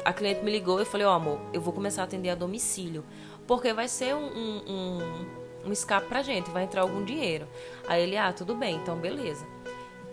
a 0.04 0.14
cliente 0.14 0.42
me 0.44 0.52
ligou 0.52 0.80
e 0.80 0.84
eu 0.84 0.86
falei, 0.86 1.06
ó, 1.06 1.12
oh, 1.12 1.16
amor, 1.16 1.40
eu 1.52 1.60
vou 1.60 1.74
começar 1.74 2.02
a 2.02 2.06
atender 2.06 2.30
a 2.30 2.36
domicílio, 2.36 3.04
porque 3.46 3.74
vai 3.74 3.90
ser 3.90 4.16
um, 4.16 4.26
um, 4.26 4.64
um 4.66 5.48
um 5.68 5.72
escape 5.72 6.08
pra 6.08 6.22
gente, 6.22 6.50
vai 6.50 6.64
entrar 6.64 6.82
algum 6.82 7.04
dinheiro. 7.04 7.48
Aí 7.88 8.02
ele, 8.02 8.18
ah, 8.18 8.32
tudo 8.32 8.56
bem, 8.56 8.76
então 8.76 8.96
beleza. 8.96 9.46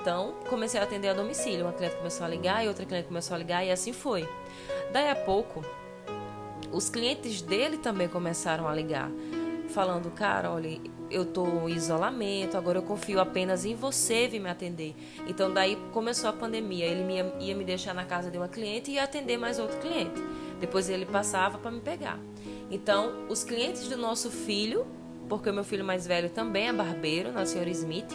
Então, 0.00 0.34
comecei 0.50 0.78
a 0.78 0.82
atender 0.82 1.08
a 1.08 1.14
domicílio. 1.14 1.64
Uma 1.64 1.72
cliente 1.72 1.96
começou 1.96 2.26
a 2.26 2.28
ligar 2.28 2.64
e 2.64 2.68
outra 2.68 2.84
cliente 2.84 3.08
começou 3.08 3.34
a 3.34 3.38
ligar 3.38 3.64
e 3.64 3.70
assim 3.70 3.92
foi. 3.92 4.28
Daí 4.92 5.08
a 5.08 5.16
pouco, 5.16 5.64
os 6.74 6.88
clientes 6.88 7.40
dele 7.40 7.78
também 7.78 8.08
começaram 8.08 8.68
a 8.68 8.74
ligar, 8.74 9.10
falando, 9.68 10.10
cara, 10.10 10.50
olha, 10.50 10.80
eu 11.10 11.24
tô 11.24 11.68
em 11.68 11.72
isolamento, 11.72 12.56
agora 12.56 12.78
eu 12.78 12.82
confio 12.82 13.20
apenas 13.20 13.64
em 13.64 13.74
você 13.74 14.26
vir 14.26 14.40
me 14.40 14.50
atender. 14.50 14.94
Então 15.26 15.52
daí 15.52 15.76
começou 15.92 16.28
a 16.28 16.32
pandemia, 16.32 16.84
ele 16.84 17.04
ia, 17.40 17.54
me 17.54 17.64
deixar 17.64 17.94
na 17.94 18.04
casa 18.04 18.30
de 18.30 18.36
uma 18.36 18.48
cliente 18.48 18.90
e 18.90 18.94
ia 18.94 19.04
atender 19.04 19.38
mais 19.38 19.58
outro 19.58 19.78
cliente. 19.78 20.20
Depois 20.60 20.88
ele 20.88 21.06
passava 21.06 21.58
para 21.58 21.70
me 21.70 21.80
pegar. 21.80 22.18
Então, 22.70 23.26
os 23.28 23.44
clientes 23.44 23.88
do 23.88 23.96
nosso 23.96 24.30
filho 24.30 24.86
porque 25.28 25.48
o 25.48 25.54
meu 25.54 25.64
filho 25.64 25.84
mais 25.84 26.06
velho 26.06 26.30
também 26.30 26.68
é 26.68 26.72
barbeiro, 26.72 27.32
na 27.32 27.46
senhora 27.46 27.70
Smith. 27.70 28.12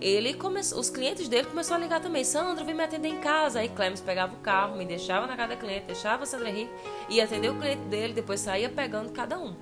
Ele 0.00 0.34
começou, 0.34 0.78
os 0.78 0.90
clientes 0.90 1.28
dele 1.28 1.46
começaram 1.46 1.80
a 1.80 1.84
ligar 1.84 2.00
também. 2.00 2.22
Sandro, 2.22 2.64
vem 2.64 2.74
me 2.74 2.82
atender 2.82 3.08
em 3.08 3.18
casa. 3.18 3.60
Aí 3.60 3.68
Clemens 3.68 4.00
pegava 4.00 4.34
o 4.34 4.38
carro, 4.38 4.76
me 4.76 4.84
deixava 4.84 5.26
na 5.26 5.36
casa 5.36 5.50
da 5.50 5.56
cliente, 5.56 5.86
deixava 5.86 6.24
a 6.24 6.26
Sandra 6.26 6.50
Henrique 6.50 6.70
e 7.08 7.20
atender 7.20 7.50
o 7.50 7.58
cliente 7.58 7.82
dele, 7.82 8.12
depois 8.12 8.40
saía 8.40 8.68
pegando 8.68 9.10
cada 9.12 9.38
um. 9.38 9.54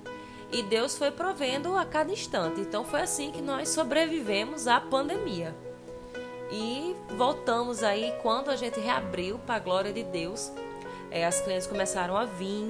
E 0.51 0.63
Deus 0.63 0.97
foi 0.97 1.11
provendo 1.11 1.77
a 1.77 1.85
cada 1.85 2.13
instante. 2.13 2.61
Então 2.61 2.85
foi 2.85 3.01
assim 3.01 3.31
que 3.31 3.43
nós 3.43 3.69
sobrevivemos 3.69 4.67
à 4.67 4.81
pandemia. 4.81 5.55
E 6.51 6.95
voltamos 7.17 7.83
aí 7.83 8.13
quando 8.23 8.51
a 8.51 8.57
gente 8.57 8.79
reabriu 8.79 9.39
para 9.41 9.57
a 9.57 9.59
glória 9.59 9.93
de 9.93 10.03
Deus. 10.05 10.53
É, 11.11 11.25
as 11.25 11.41
clientes 11.41 11.67
começaram 11.67 12.17
a 12.17 12.25
vir, 12.25 12.67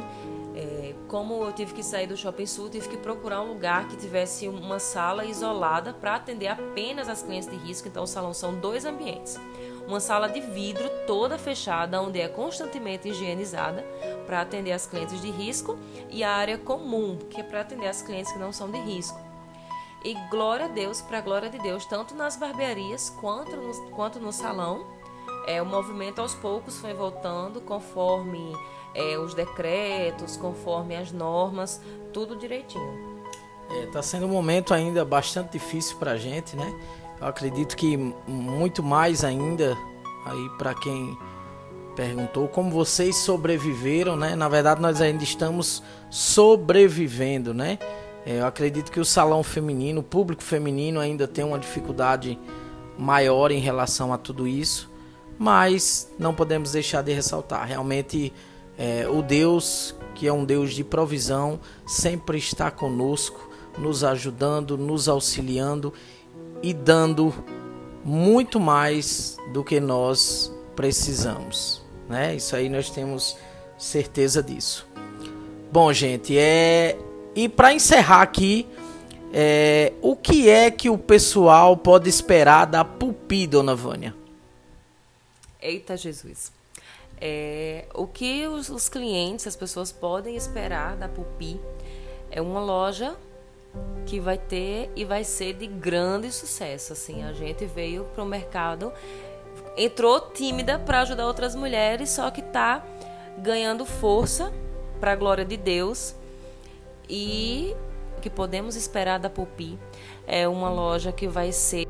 como 1.14 1.44
eu 1.44 1.52
tive 1.52 1.72
que 1.72 1.82
sair 1.84 2.08
do 2.08 2.16
Shopping 2.16 2.44
Sul, 2.44 2.68
tive 2.68 2.88
que 2.88 2.96
procurar 2.96 3.40
um 3.40 3.46
lugar 3.46 3.86
que 3.86 3.96
tivesse 3.96 4.48
uma 4.48 4.80
sala 4.80 5.24
isolada 5.24 5.92
para 5.92 6.16
atender 6.16 6.48
apenas 6.48 7.08
as 7.08 7.22
clientes 7.22 7.48
de 7.48 7.54
risco. 7.54 7.86
Então, 7.86 8.02
o 8.02 8.06
salão 8.06 8.34
são 8.34 8.52
dois 8.52 8.84
ambientes. 8.84 9.38
Uma 9.86 10.00
sala 10.00 10.28
de 10.28 10.40
vidro 10.40 10.90
toda 11.06 11.38
fechada, 11.38 12.02
onde 12.02 12.20
é 12.20 12.26
constantemente 12.26 13.08
higienizada 13.08 13.86
para 14.26 14.40
atender 14.40 14.72
as 14.72 14.88
clientes 14.88 15.22
de 15.22 15.30
risco, 15.30 15.78
e 16.10 16.24
a 16.24 16.32
área 16.32 16.58
comum, 16.58 17.16
que 17.30 17.40
é 17.40 17.44
para 17.44 17.60
atender 17.60 17.86
as 17.86 18.02
clientes 18.02 18.32
que 18.32 18.38
não 18.40 18.52
são 18.52 18.68
de 18.68 18.78
risco. 18.78 19.16
E 20.04 20.14
glória 20.28 20.64
a 20.64 20.68
Deus, 20.68 21.00
para 21.00 21.18
a 21.18 21.20
glória 21.20 21.48
de 21.48 21.60
Deus, 21.60 21.86
tanto 21.86 22.12
nas 22.16 22.34
barbearias 22.34 23.08
quanto 23.20 23.54
no, 23.56 23.90
quanto 23.90 24.18
no 24.18 24.32
salão, 24.32 24.84
é, 25.46 25.62
o 25.62 25.66
movimento 25.66 26.20
aos 26.20 26.34
poucos 26.34 26.78
foi 26.78 26.92
voltando 26.92 27.60
conforme 27.60 28.52
é, 28.94 29.18
os 29.18 29.34
decretos, 29.34 30.36
conforme 30.36 30.94
as 30.96 31.12
normas, 31.12 31.80
tudo 32.12 32.36
direitinho. 32.36 33.24
Está 33.86 33.98
é, 33.98 34.02
sendo 34.02 34.26
um 34.26 34.30
momento 34.30 34.72
ainda 34.72 35.04
bastante 35.04 35.52
difícil 35.52 35.96
para 35.96 36.12
a 36.12 36.16
gente, 36.16 36.56
né? 36.56 36.72
Eu 37.20 37.26
acredito 37.26 37.76
que 37.76 37.96
muito 38.26 38.82
mais 38.82 39.24
ainda 39.24 39.76
aí 40.26 40.48
para 40.58 40.74
quem 40.74 41.16
perguntou 41.94 42.48
como 42.48 42.70
vocês 42.70 43.16
sobreviveram, 43.16 44.16
né? 44.16 44.34
Na 44.34 44.48
verdade, 44.48 44.80
nós 44.80 45.00
ainda 45.00 45.22
estamos 45.22 45.82
sobrevivendo, 46.10 47.54
né? 47.54 47.78
É, 48.26 48.40
eu 48.40 48.46
acredito 48.46 48.90
que 48.90 49.00
o 49.00 49.04
salão 49.04 49.42
feminino, 49.42 50.00
o 50.00 50.04
público 50.04 50.42
feminino 50.42 50.98
ainda 50.98 51.28
tem 51.28 51.44
uma 51.44 51.58
dificuldade 51.58 52.38
maior 52.98 53.50
em 53.50 53.58
relação 53.58 54.12
a 54.12 54.18
tudo 54.18 54.46
isso, 54.46 54.90
mas 55.38 56.10
não 56.18 56.34
podemos 56.34 56.72
deixar 56.72 57.02
de 57.02 57.12
ressaltar. 57.12 57.66
Realmente 57.66 58.32
é, 58.78 59.08
o 59.08 59.22
Deus 59.22 59.94
que 60.14 60.28
é 60.28 60.32
um 60.32 60.44
Deus 60.44 60.72
de 60.72 60.84
provisão 60.84 61.60
sempre 61.84 62.38
está 62.38 62.70
conosco, 62.70 63.50
nos 63.76 64.04
ajudando, 64.04 64.78
nos 64.78 65.08
auxiliando 65.08 65.92
e 66.62 66.72
dando 66.72 67.34
muito 68.04 68.60
mais 68.60 69.36
do 69.52 69.64
que 69.64 69.80
nós 69.80 70.52
precisamos, 70.76 71.82
né? 72.08 72.34
Isso 72.36 72.54
aí 72.54 72.68
nós 72.68 72.90
temos 72.90 73.36
certeza 73.76 74.42
disso. 74.42 74.86
Bom, 75.72 75.92
gente, 75.92 76.38
é 76.38 76.96
e 77.34 77.48
para 77.48 77.72
encerrar 77.72 78.22
aqui, 78.22 78.66
é... 79.32 79.92
o 80.00 80.14
que 80.14 80.48
é 80.48 80.70
que 80.70 80.88
o 80.88 80.96
pessoal 80.96 81.76
pode 81.76 82.08
esperar 82.08 82.66
da 82.66 82.84
Pupi, 82.84 83.46
Dona 83.46 83.74
Vânia? 83.74 84.14
Eita 85.60 85.96
Jesus. 85.96 86.52
É, 87.20 87.86
o 87.94 88.06
que 88.06 88.46
os, 88.46 88.68
os, 88.68 88.88
clientes, 88.88 89.46
as 89.46 89.56
pessoas 89.56 89.92
podem 89.92 90.36
esperar 90.36 90.96
da 90.96 91.08
Pupi 91.08 91.60
é 92.30 92.40
uma 92.40 92.60
loja 92.60 93.16
que 94.06 94.20
vai 94.20 94.36
ter 94.36 94.90
e 94.94 95.04
vai 95.04 95.24
ser 95.24 95.54
de 95.54 95.66
grande 95.66 96.30
sucesso. 96.32 96.92
Assim, 96.92 97.22
a 97.22 97.32
gente 97.32 97.64
veio 97.66 98.04
para 98.14 98.22
o 98.22 98.26
mercado, 98.26 98.92
entrou 99.76 100.20
tímida 100.20 100.78
para 100.78 101.00
ajudar 101.00 101.26
outras 101.26 101.54
mulheres, 101.54 102.10
só 102.10 102.30
que 102.30 102.40
está 102.40 102.84
ganhando 103.38 103.84
força 103.84 104.52
para 105.00 105.12
a 105.12 105.16
glória 105.16 105.44
de 105.44 105.56
Deus. 105.56 106.14
E 107.08 107.74
o 108.18 108.20
que 108.20 108.30
podemos 108.30 108.76
esperar 108.76 109.18
da 109.18 109.30
Pupi 109.30 109.78
é 110.26 110.48
uma 110.48 110.70
loja 110.70 111.12
que 111.12 111.28
vai 111.28 111.52
ser 111.52 111.86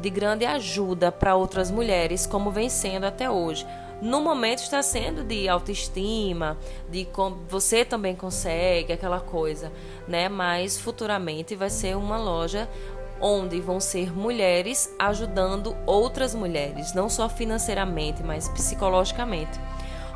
de 0.00 0.10
grande 0.10 0.44
ajuda 0.44 1.10
para 1.10 1.36
outras 1.36 1.70
mulheres, 1.70 2.26
como 2.26 2.50
vem 2.50 2.68
sendo 2.68 3.04
até 3.06 3.30
hoje 3.30 3.66
no 4.00 4.20
momento 4.20 4.58
está 4.58 4.82
sendo 4.82 5.24
de 5.24 5.48
autoestima, 5.48 6.58
de 6.90 7.08
você 7.48 7.84
também 7.84 8.14
consegue, 8.14 8.92
aquela 8.92 9.20
coisa, 9.20 9.72
né? 10.06 10.28
Mas 10.28 10.78
futuramente 10.78 11.54
vai 11.54 11.70
ser 11.70 11.96
uma 11.96 12.18
loja 12.18 12.68
onde 13.20 13.58
vão 13.60 13.80
ser 13.80 14.14
mulheres 14.14 14.94
ajudando 14.98 15.74
outras 15.86 16.34
mulheres, 16.34 16.92
não 16.92 17.08
só 17.08 17.28
financeiramente, 17.28 18.22
mas 18.22 18.48
psicologicamente. 18.48 19.58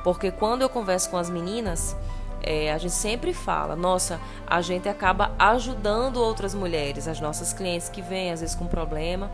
Porque 0.05 0.31
quando 0.31 0.63
eu 0.63 0.69
converso 0.69 1.11
com 1.11 1.17
as 1.17 1.31
meninas, 1.31 1.97
é, 2.43 2.73
a 2.73 2.79
gente 2.79 2.95
sempre 2.95 3.33
fala, 3.33 3.77
nossa, 3.77 4.21
a 4.47 4.61
gente 4.61 4.89
acaba 4.89 5.33
ajudando 5.39 6.19
outras 6.19 6.55
mulheres, 6.55 7.09
as 7.09 7.21
nossas 7.21 7.53
clientes 7.53 7.89
que 7.89 8.03
vêm 8.03 8.31
às 8.33 8.41
vezes 8.41 8.55
com 8.55 8.67
problema. 8.67 9.31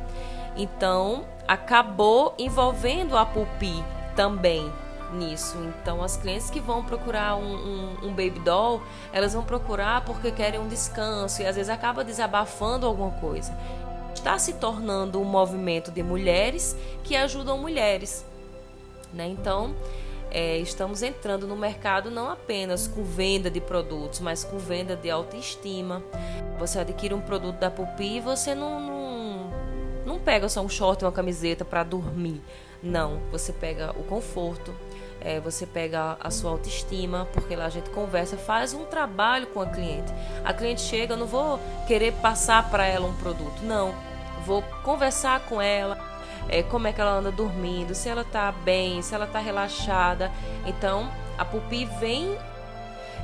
Então, 0.57 1.25
acabou 1.47 2.35
envolvendo 2.39 3.17
a 3.17 3.27
Pupi 3.27 3.85
também 4.17 4.73
nisso. 5.13 5.57
Então, 5.59 6.03
as 6.03 6.17
clientes 6.17 6.51
que 6.51 6.61
vão 6.61 6.85
procurar 6.85 7.37
um, 7.37 7.55
um, 7.55 8.07
um, 8.07 8.09
baby 8.09 8.41
doll, 8.41 8.83
elas 9.13 9.35
vão 9.35 9.45
procurar 9.45 10.05
porque 10.05 10.31
querem 10.33 10.59
um 10.59 10.67
descanso 10.67 11.43
e 11.43 11.47
às 11.47 11.55
vezes 11.55 11.71
acaba 11.71 12.03
desabafando 12.03 12.87
alguma 12.87 13.13
coisa. 13.13 13.57
Está 14.15 14.39
se 14.39 14.55
tornando 14.55 15.21
um 15.21 15.25
movimento 15.25 15.91
de 15.91 16.03
mulheres 16.03 16.77
que 17.05 17.15
ajudam 17.15 17.59
mulheres. 17.59 18.25
Né? 19.13 19.29
Então, 19.29 19.75
é, 20.31 20.59
estamos 20.59 21.03
entrando 21.03 21.47
no 21.47 21.57
mercado 21.57 22.11
não 22.11 22.29
apenas 22.29 22.89
com 22.89 23.05
venda 23.05 23.51
de 23.51 23.61
produtos, 23.61 24.21
mas 24.21 24.43
com 24.43 24.59
venda 24.59 24.97
de 24.97 25.11
autoestima. 25.11 26.03
Você 26.59 26.81
adquire 26.81 27.15
um 27.15 27.21
produto 27.21 27.57
da 27.57 27.71
Pupi 27.71 28.17
e 28.17 28.21
você 28.21 28.55
não, 28.55 28.81
não, 28.81 29.51
não 30.05 30.19
pega 30.19 30.49
só 30.49 30.63
um 30.63 30.69
short 30.69 31.05
e 31.05 31.07
uma 31.07 31.13
camiseta 31.13 31.65
para 31.65 31.85
dormir. 31.85 32.43
Não, 32.87 33.19
você 33.33 33.53
pega 33.53 33.91
o 33.99 34.05
conforto, 34.05 34.73
é, 35.21 35.41
você 35.41 35.67
pega 35.67 36.17
a 36.21 36.31
sua 36.31 36.53
autoestima, 36.53 37.27
porque 37.33 37.57
lá 37.57 37.67
a 37.67 37.69
gente 37.69 37.91
conversa, 37.91 38.37
faz 38.37 38.73
um 38.73 38.85
trabalho 38.85 39.49
com 39.49 39.61
a 39.61 39.67
cliente. 39.67 40.13
A 40.45 40.53
cliente 40.53 40.83
chega, 40.83 41.15
eu 41.15 41.19
não 41.19 41.27
vou 41.27 41.59
querer 41.89 42.13
passar 42.15 42.71
para 42.71 42.87
ela 42.87 43.09
um 43.09 43.17
produto, 43.17 43.61
não. 43.63 43.93
Vou 44.45 44.63
conversar 44.85 45.41
com 45.41 45.61
ela, 45.61 45.99
é, 46.49 46.63
como 46.63 46.87
é 46.87 46.93
que 46.93 47.01
ela 47.01 47.11
anda 47.11 47.33
dormindo, 47.33 47.93
se 47.93 48.09
ela 48.09 48.23
está 48.23 48.53
bem, 48.53 49.03
se 49.03 49.15
ela 49.17 49.25
está 49.25 49.41
relaxada. 49.41 50.31
Então, 50.65 51.11
a 51.37 51.45
Pupi 51.45 51.87
vem 51.99 52.39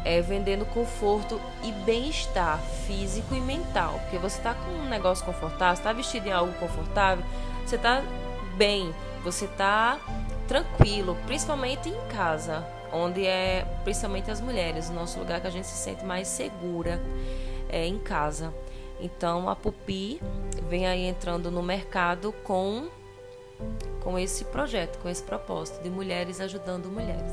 é, 0.05 0.21
vendendo 0.21 0.65
conforto 0.67 1.41
e 1.63 1.71
bem-estar 1.71 2.59
físico 2.85 3.33
e 3.33 3.41
mental. 3.41 4.01
Porque 4.01 4.19
você 4.19 4.39
está 4.39 4.55
com 4.55 4.73
um 4.73 4.89
negócio 4.89 5.25
confortável, 5.25 5.75
está 5.75 5.93
vestido 5.93 6.27
em 6.27 6.33
algo 6.33 6.53
confortável, 6.55 7.25
você 7.65 7.77
está 7.77 8.03
bem, 8.57 8.93
você 9.23 9.45
está 9.47 9.99
tranquilo, 10.49 11.17
principalmente 11.27 11.89
em 11.89 12.01
casa, 12.09 12.65
onde 12.93 13.27
é 13.27 13.65
principalmente 13.85 14.31
as 14.31 14.41
mulheres, 14.41 14.91
o 14.91 14.93
nosso 14.93 15.19
lugar 15.19 15.41
que 15.41 15.47
a 15.47 15.51
gente 15.51 15.67
se 15.67 15.77
sente 15.77 16.05
mais 16.05 16.29
segura 16.29 17.01
é 17.69 17.87
em 17.87 17.99
casa. 17.99 18.53
Então 19.01 19.49
a 19.49 19.57
Pupi 19.57 20.21
vem 20.69 20.87
aí 20.87 21.07
entrando 21.07 21.51
no 21.51 21.63
mercado 21.63 22.33
com 22.45 22.89
com 24.01 24.19
esse 24.19 24.45
projeto, 24.47 24.99
com 24.99 25.09
esse 25.09 25.23
propósito 25.23 25.83
de 25.83 25.89
mulheres 25.89 26.41
ajudando 26.41 26.87
mulheres. 26.87 27.33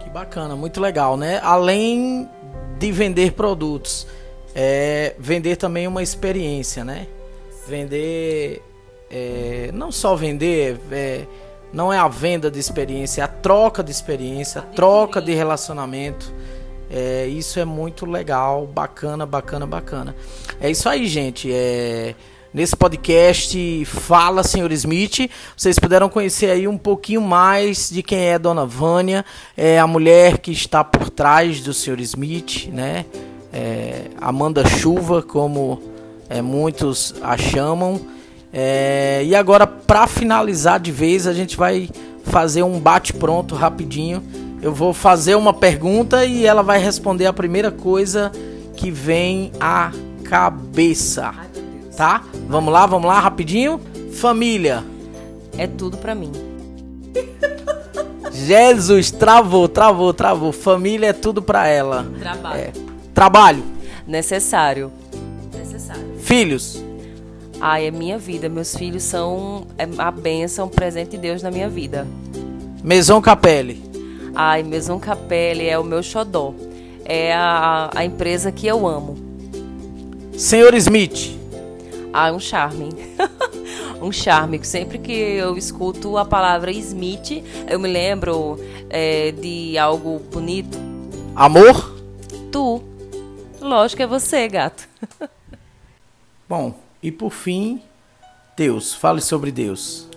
Que 0.00 0.10
bacana, 0.10 0.54
muito 0.54 0.80
legal, 0.80 1.16
né? 1.16 1.40
Além 1.42 2.28
de 2.78 2.92
vender 2.92 3.32
produtos, 3.32 4.06
é 4.54 5.14
vender 5.18 5.56
também 5.56 5.86
uma 5.86 6.02
experiência, 6.02 6.84
né? 6.84 7.06
Vender, 7.66 8.62
é, 9.10 9.70
não 9.74 9.90
só 9.90 10.14
vender, 10.14 10.78
é, 10.92 11.26
não 11.72 11.92
é 11.92 11.98
a 11.98 12.08
venda 12.08 12.50
de 12.50 12.58
experiência, 12.58 13.22
é 13.22 13.24
a 13.24 13.28
troca 13.28 13.82
de 13.82 13.90
experiência, 13.90 14.60
a 14.60 14.64
troca 14.64 15.20
de 15.20 15.34
relacionamento. 15.34 16.32
É, 16.90 17.26
isso 17.26 17.58
é 17.60 17.64
muito 17.64 18.04
legal, 18.04 18.66
bacana, 18.66 19.24
bacana, 19.24 19.66
bacana. 19.66 20.14
É 20.60 20.70
isso 20.70 20.88
aí, 20.88 21.06
gente. 21.06 21.52
É, 21.52 22.14
nesse 22.52 22.76
podcast 22.76 23.84
Fala 23.84 24.42
Senhor 24.42 24.72
Smith, 24.72 25.30
vocês 25.56 25.78
puderam 25.78 26.08
conhecer 26.08 26.50
aí 26.50 26.66
um 26.66 26.76
pouquinho 26.76 27.20
mais 27.20 27.90
de 27.90 28.02
quem 28.02 28.18
é 28.30 28.38
Dona 28.38 28.66
Vânia, 28.66 29.24
é 29.56 29.78
a 29.78 29.86
mulher 29.86 30.38
que 30.38 30.50
está 30.50 30.82
por 30.82 31.10
trás 31.10 31.60
do 31.60 31.72
Senhor 31.72 32.00
Smith, 32.00 32.68
né? 32.72 33.06
É, 33.52 34.06
Amanda 34.20 34.66
Chuva, 34.68 35.22
como 35.22 35.80
é, 36.28 36.42
muitos 36.42 37.14
a 37.22 37.36
chamam. 37.36 38.00
É, 38.52 39.22
e 39.24 39.34
agora, 39.34 39.66
para 39.66 40.06
finalizar 40.06 40.80
de 40.80 40.90
vez, 40.90 41.26
a 41.26 41.32
gente 41.32 41.56
vai 41.56 41.88
fazer 42.24 42.62
um 42.62 42.78
bate-pronto 42.78 43.54
rapidinho. 43.54 44.22
Eu 44.62 44.74
vou 44.74 44.92
fazer 44.92 45.36
uma 45.36 45.54
pergunta 45.54 46.24
e 46.24 46.44
ela 46.44 46.62
vai 46.62 46.78
responder 46.78 47.26
a 47.26 47.32
primeira 47.32 47.70
coisa 47.70 48.30
que 48.76 48.90
vem 48.90 49.52
à 49.60 49.92
cabeça. 50.24 51.32
Tá? 51.96 52.24
Vamos 52.48 52.72
lá, 52.72 52.86
vamos 52.86 53.06
lá, 53.06 53.20
rapidinho. 53.20 53.80
Família. 54.12 54.84
É 55.56 55.66
tudo 55.66 55.96
para 55.96 56.14
mim. 56.14 56.32
Jesus, 58.32 59.10
travou, 59.10 59.68
travou, 59.68 60.12
travou. 60.12 60.52
Família 60.52 61.08
é 61.08 61.12
tudo 61.12 61.42
para 61.42 61.66
ela. 61.66 62.06
Trabalho. 62.18 62.60
É. 62.60 62.72
Trabalho. 63.14 63.64
Necessário. 64.06 64.90
Necessário. 65.56 66.04
Filhos. 66.20 66.89
Ai, 67.60 67.86
é 67.86 67.90
minha 67.90 68.16
vida. 68.16 68.48
Meus 68.48 68.74
filhos 68.74 69.02
são 69.02 69.66
é 69.76 69.86
a 69.98 70.10
bênção, 70.10 70.66
um 70.66 70.70
presente 70.70 71.10
de 71.10 71.18
Deus 71.18 71.42
na 71.42 71.50
minha 71.50 71.68
vida. 71.68 72.06
Maison 72.82 73.20
Capelle. 73.20 73.82
Ai, 74.34 74.62
Maison 74.62 74.98
Capelle 74.98 75.68
é 75.68 75.78
o 75.78 75.84
meu 75.84 76.02
xodó. 76.02 76.54
É 77.04 77.34
a, 77.34 77.90
a 77.94 78.04
empresa 78.04 78.50
que 78.50 78.66
eu 78.66 78.86
amo. 78.86 79.16
Senhor 80.36 80.74
Smith. 80.74 81.38
Ah, 82.12 82.32
um 82.32 82.40
charme. 82.40 82.88
um 84.00 84.10
charme. 84.10 84.64
Sempre 84.64 84.98
que 84.98 85.12
eu 85.12 85.56
escuto 85.58 86.16
a 86.16 86.24
palavra 86.24 86.70
Smith, 86.72 87.44
eu 87.68 87.78
me 87.78 87.88
lembro 87.88 88.58
é, 88.88 89.32
de 89.32 89.76
algo 89.76 90.18
bonito. 90.32 90.78
Amor? 91.36 91.94
Tu. 92.50 92.82
Lógico, 93.60 94.02
é 94.02 94.06
você, 94.06 94.48
gato. 94.48 94.88
Bom, 96.48 96.74
e 97.02 97.10
por 97.10 97.30
fim, 97.30 97.82
Deus. 98.56 98.94
Fale 98.94 99.20
sobre 99.20 99.50
Deus. 99.50 100.08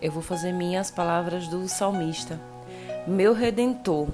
Eu 0.00 0.12
vou 0.12 0.22
fazer 0.22 0.52
minhas 0.52 0.90
palavras 0.90 1.48
do 1.48 1.68
salmista. 1.68 2.40
Meu 3.06 3.32
redentor, 3.32 4.08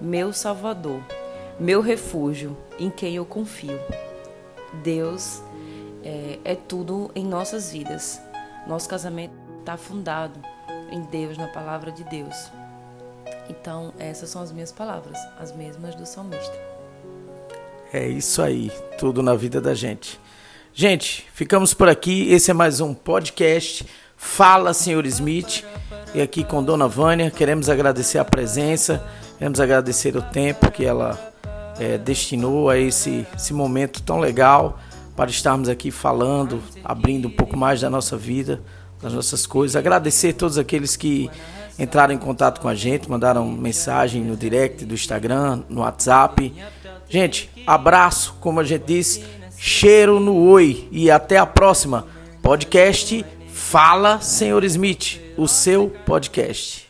meu 0.00 0.32
salvador, 0.32 1.00
meu 1.58 1.80
refúgio, 1.80 2.56
em 2.78 2.90
quem 2.90 3.16
eu 3.16 3.24
confio. 3.24 3.78
Deus 4.82 5.42
é, 6.02 6.38
é 6.44 6.54
tudo 6.54 7.10
em 7.14 7.24
nossas 7.24 7.72
vidas. 7.72 8.20
Nosso 8.66 8.88
casamento 8.88 9.34
está 9.60 9.76
fundado 9.76 10.38
em 10.90 11.00
Deus, 11.02 11.38
na 11.38 11.48
palavra 11.48 11.90
de 11.90 12.04
Deus. 12.04 12.50
Então, 13.48 13.92
essas 13.98 14.30
são 14.30 14.42
as 14.42 14.52
minhas 14.52 14.72
palavras, 14.72 15.18
as 15.38 15.54
mesmas 15.54 15.94
do 15.94 16.06
salmista. 16.06 16.58
É 17.92 18.06
isso 18.06 18.42
aí, 18.42 18.70
tudo 18.98 19.22
na 19.22 19.34
vida 19.34 19.60
da 19.60 19.74
gente. 19.74 20.20
Gente, 20.76 21.24
ficamos 21.32 21.72
por 21.72 21.88
aqui. 21.88 22.32
Esse 22.32 22.50
é 22.50 22.54
mais 22.54 22.80
um 22.80 22.92
podcast. 22.92 23.86
Fala, 24.16 24.74
senhor 24.74 25.06
Smith. 25.06 25.64
E 26.12 26.20
aqui 26.20 26.42
com 26.42 26.64
Dona 26.64 26.88
Vânia, 26.88 27.30
queremos 27.30 27.68
agradecer 27.68 28.18
a 28.18 28.24
presença, 28.24 29.00
queremos 29.38 29.60
agradecer 29.60 30.16
o 30.16 30.22
tempo 30.22 30.72
que 30.72 30.84
ela 30.84 31.16
é, 31.78 31.96
destinou 31.96 32.68
a 32.68 32.76
esse, 32.76 33.24
esse 33.36 33.54
momento 33.54 34.02
tão 34.02 34.18
legal 34.18 34.80
para 35.14 35.30
estarmos 35.30 35.68
aqui 35.68 35.92
falando, 35.92 36.60
abrindo 36.84 37.28
um 37.28 37.30
pouco 37.30 37.56
mais 37.56 37.80
da 37.80 37.88
nossa 37.88 38.16
vida, 38.16 38.60
das 39.00 39.12
nossas 39.12 39.46
coisas. 39.46 39.76
Agradecer 39.76 40.32
todos 40.32 40.58
aqueles 40.58 40.96
que 40.96 41.30
entraram 41.78 42.12
em 42.12 42.18
contato 42.18 42.60
com 42.60 42.66
a 42.66 42.74
gente, 42.74 43.08
mandaram 43.08 43.46
mensagem 43.46 44.24
no 44.24 44.36
direct 44.36 44.84
do 44.84 44.94
Instagram, 44.94 45.62
no 45.68 45.82
WhatsApp. 45.82 46.52
Gente, 47.08 47.48
abraço, 47.64 48.34
como 48.40 48.58
a 48.58 48.64
gente 48.64 48.82
disse 48.86 49.24
cheiro 49.66 50.20
no 50.20 50.46
oi 50.50 50.86
e 50.92 51.10
até 51.10 51.38
a 51.38 51.46
próxima. 51.46 52.06
Podcast 52.42 53.24
Fala 53.50 54.20
Senhor 54.20 54.62
Smith, 54.64 55.18
o 55.38 55.48
seu 55.48 55.88
podcast. 56.04 56.86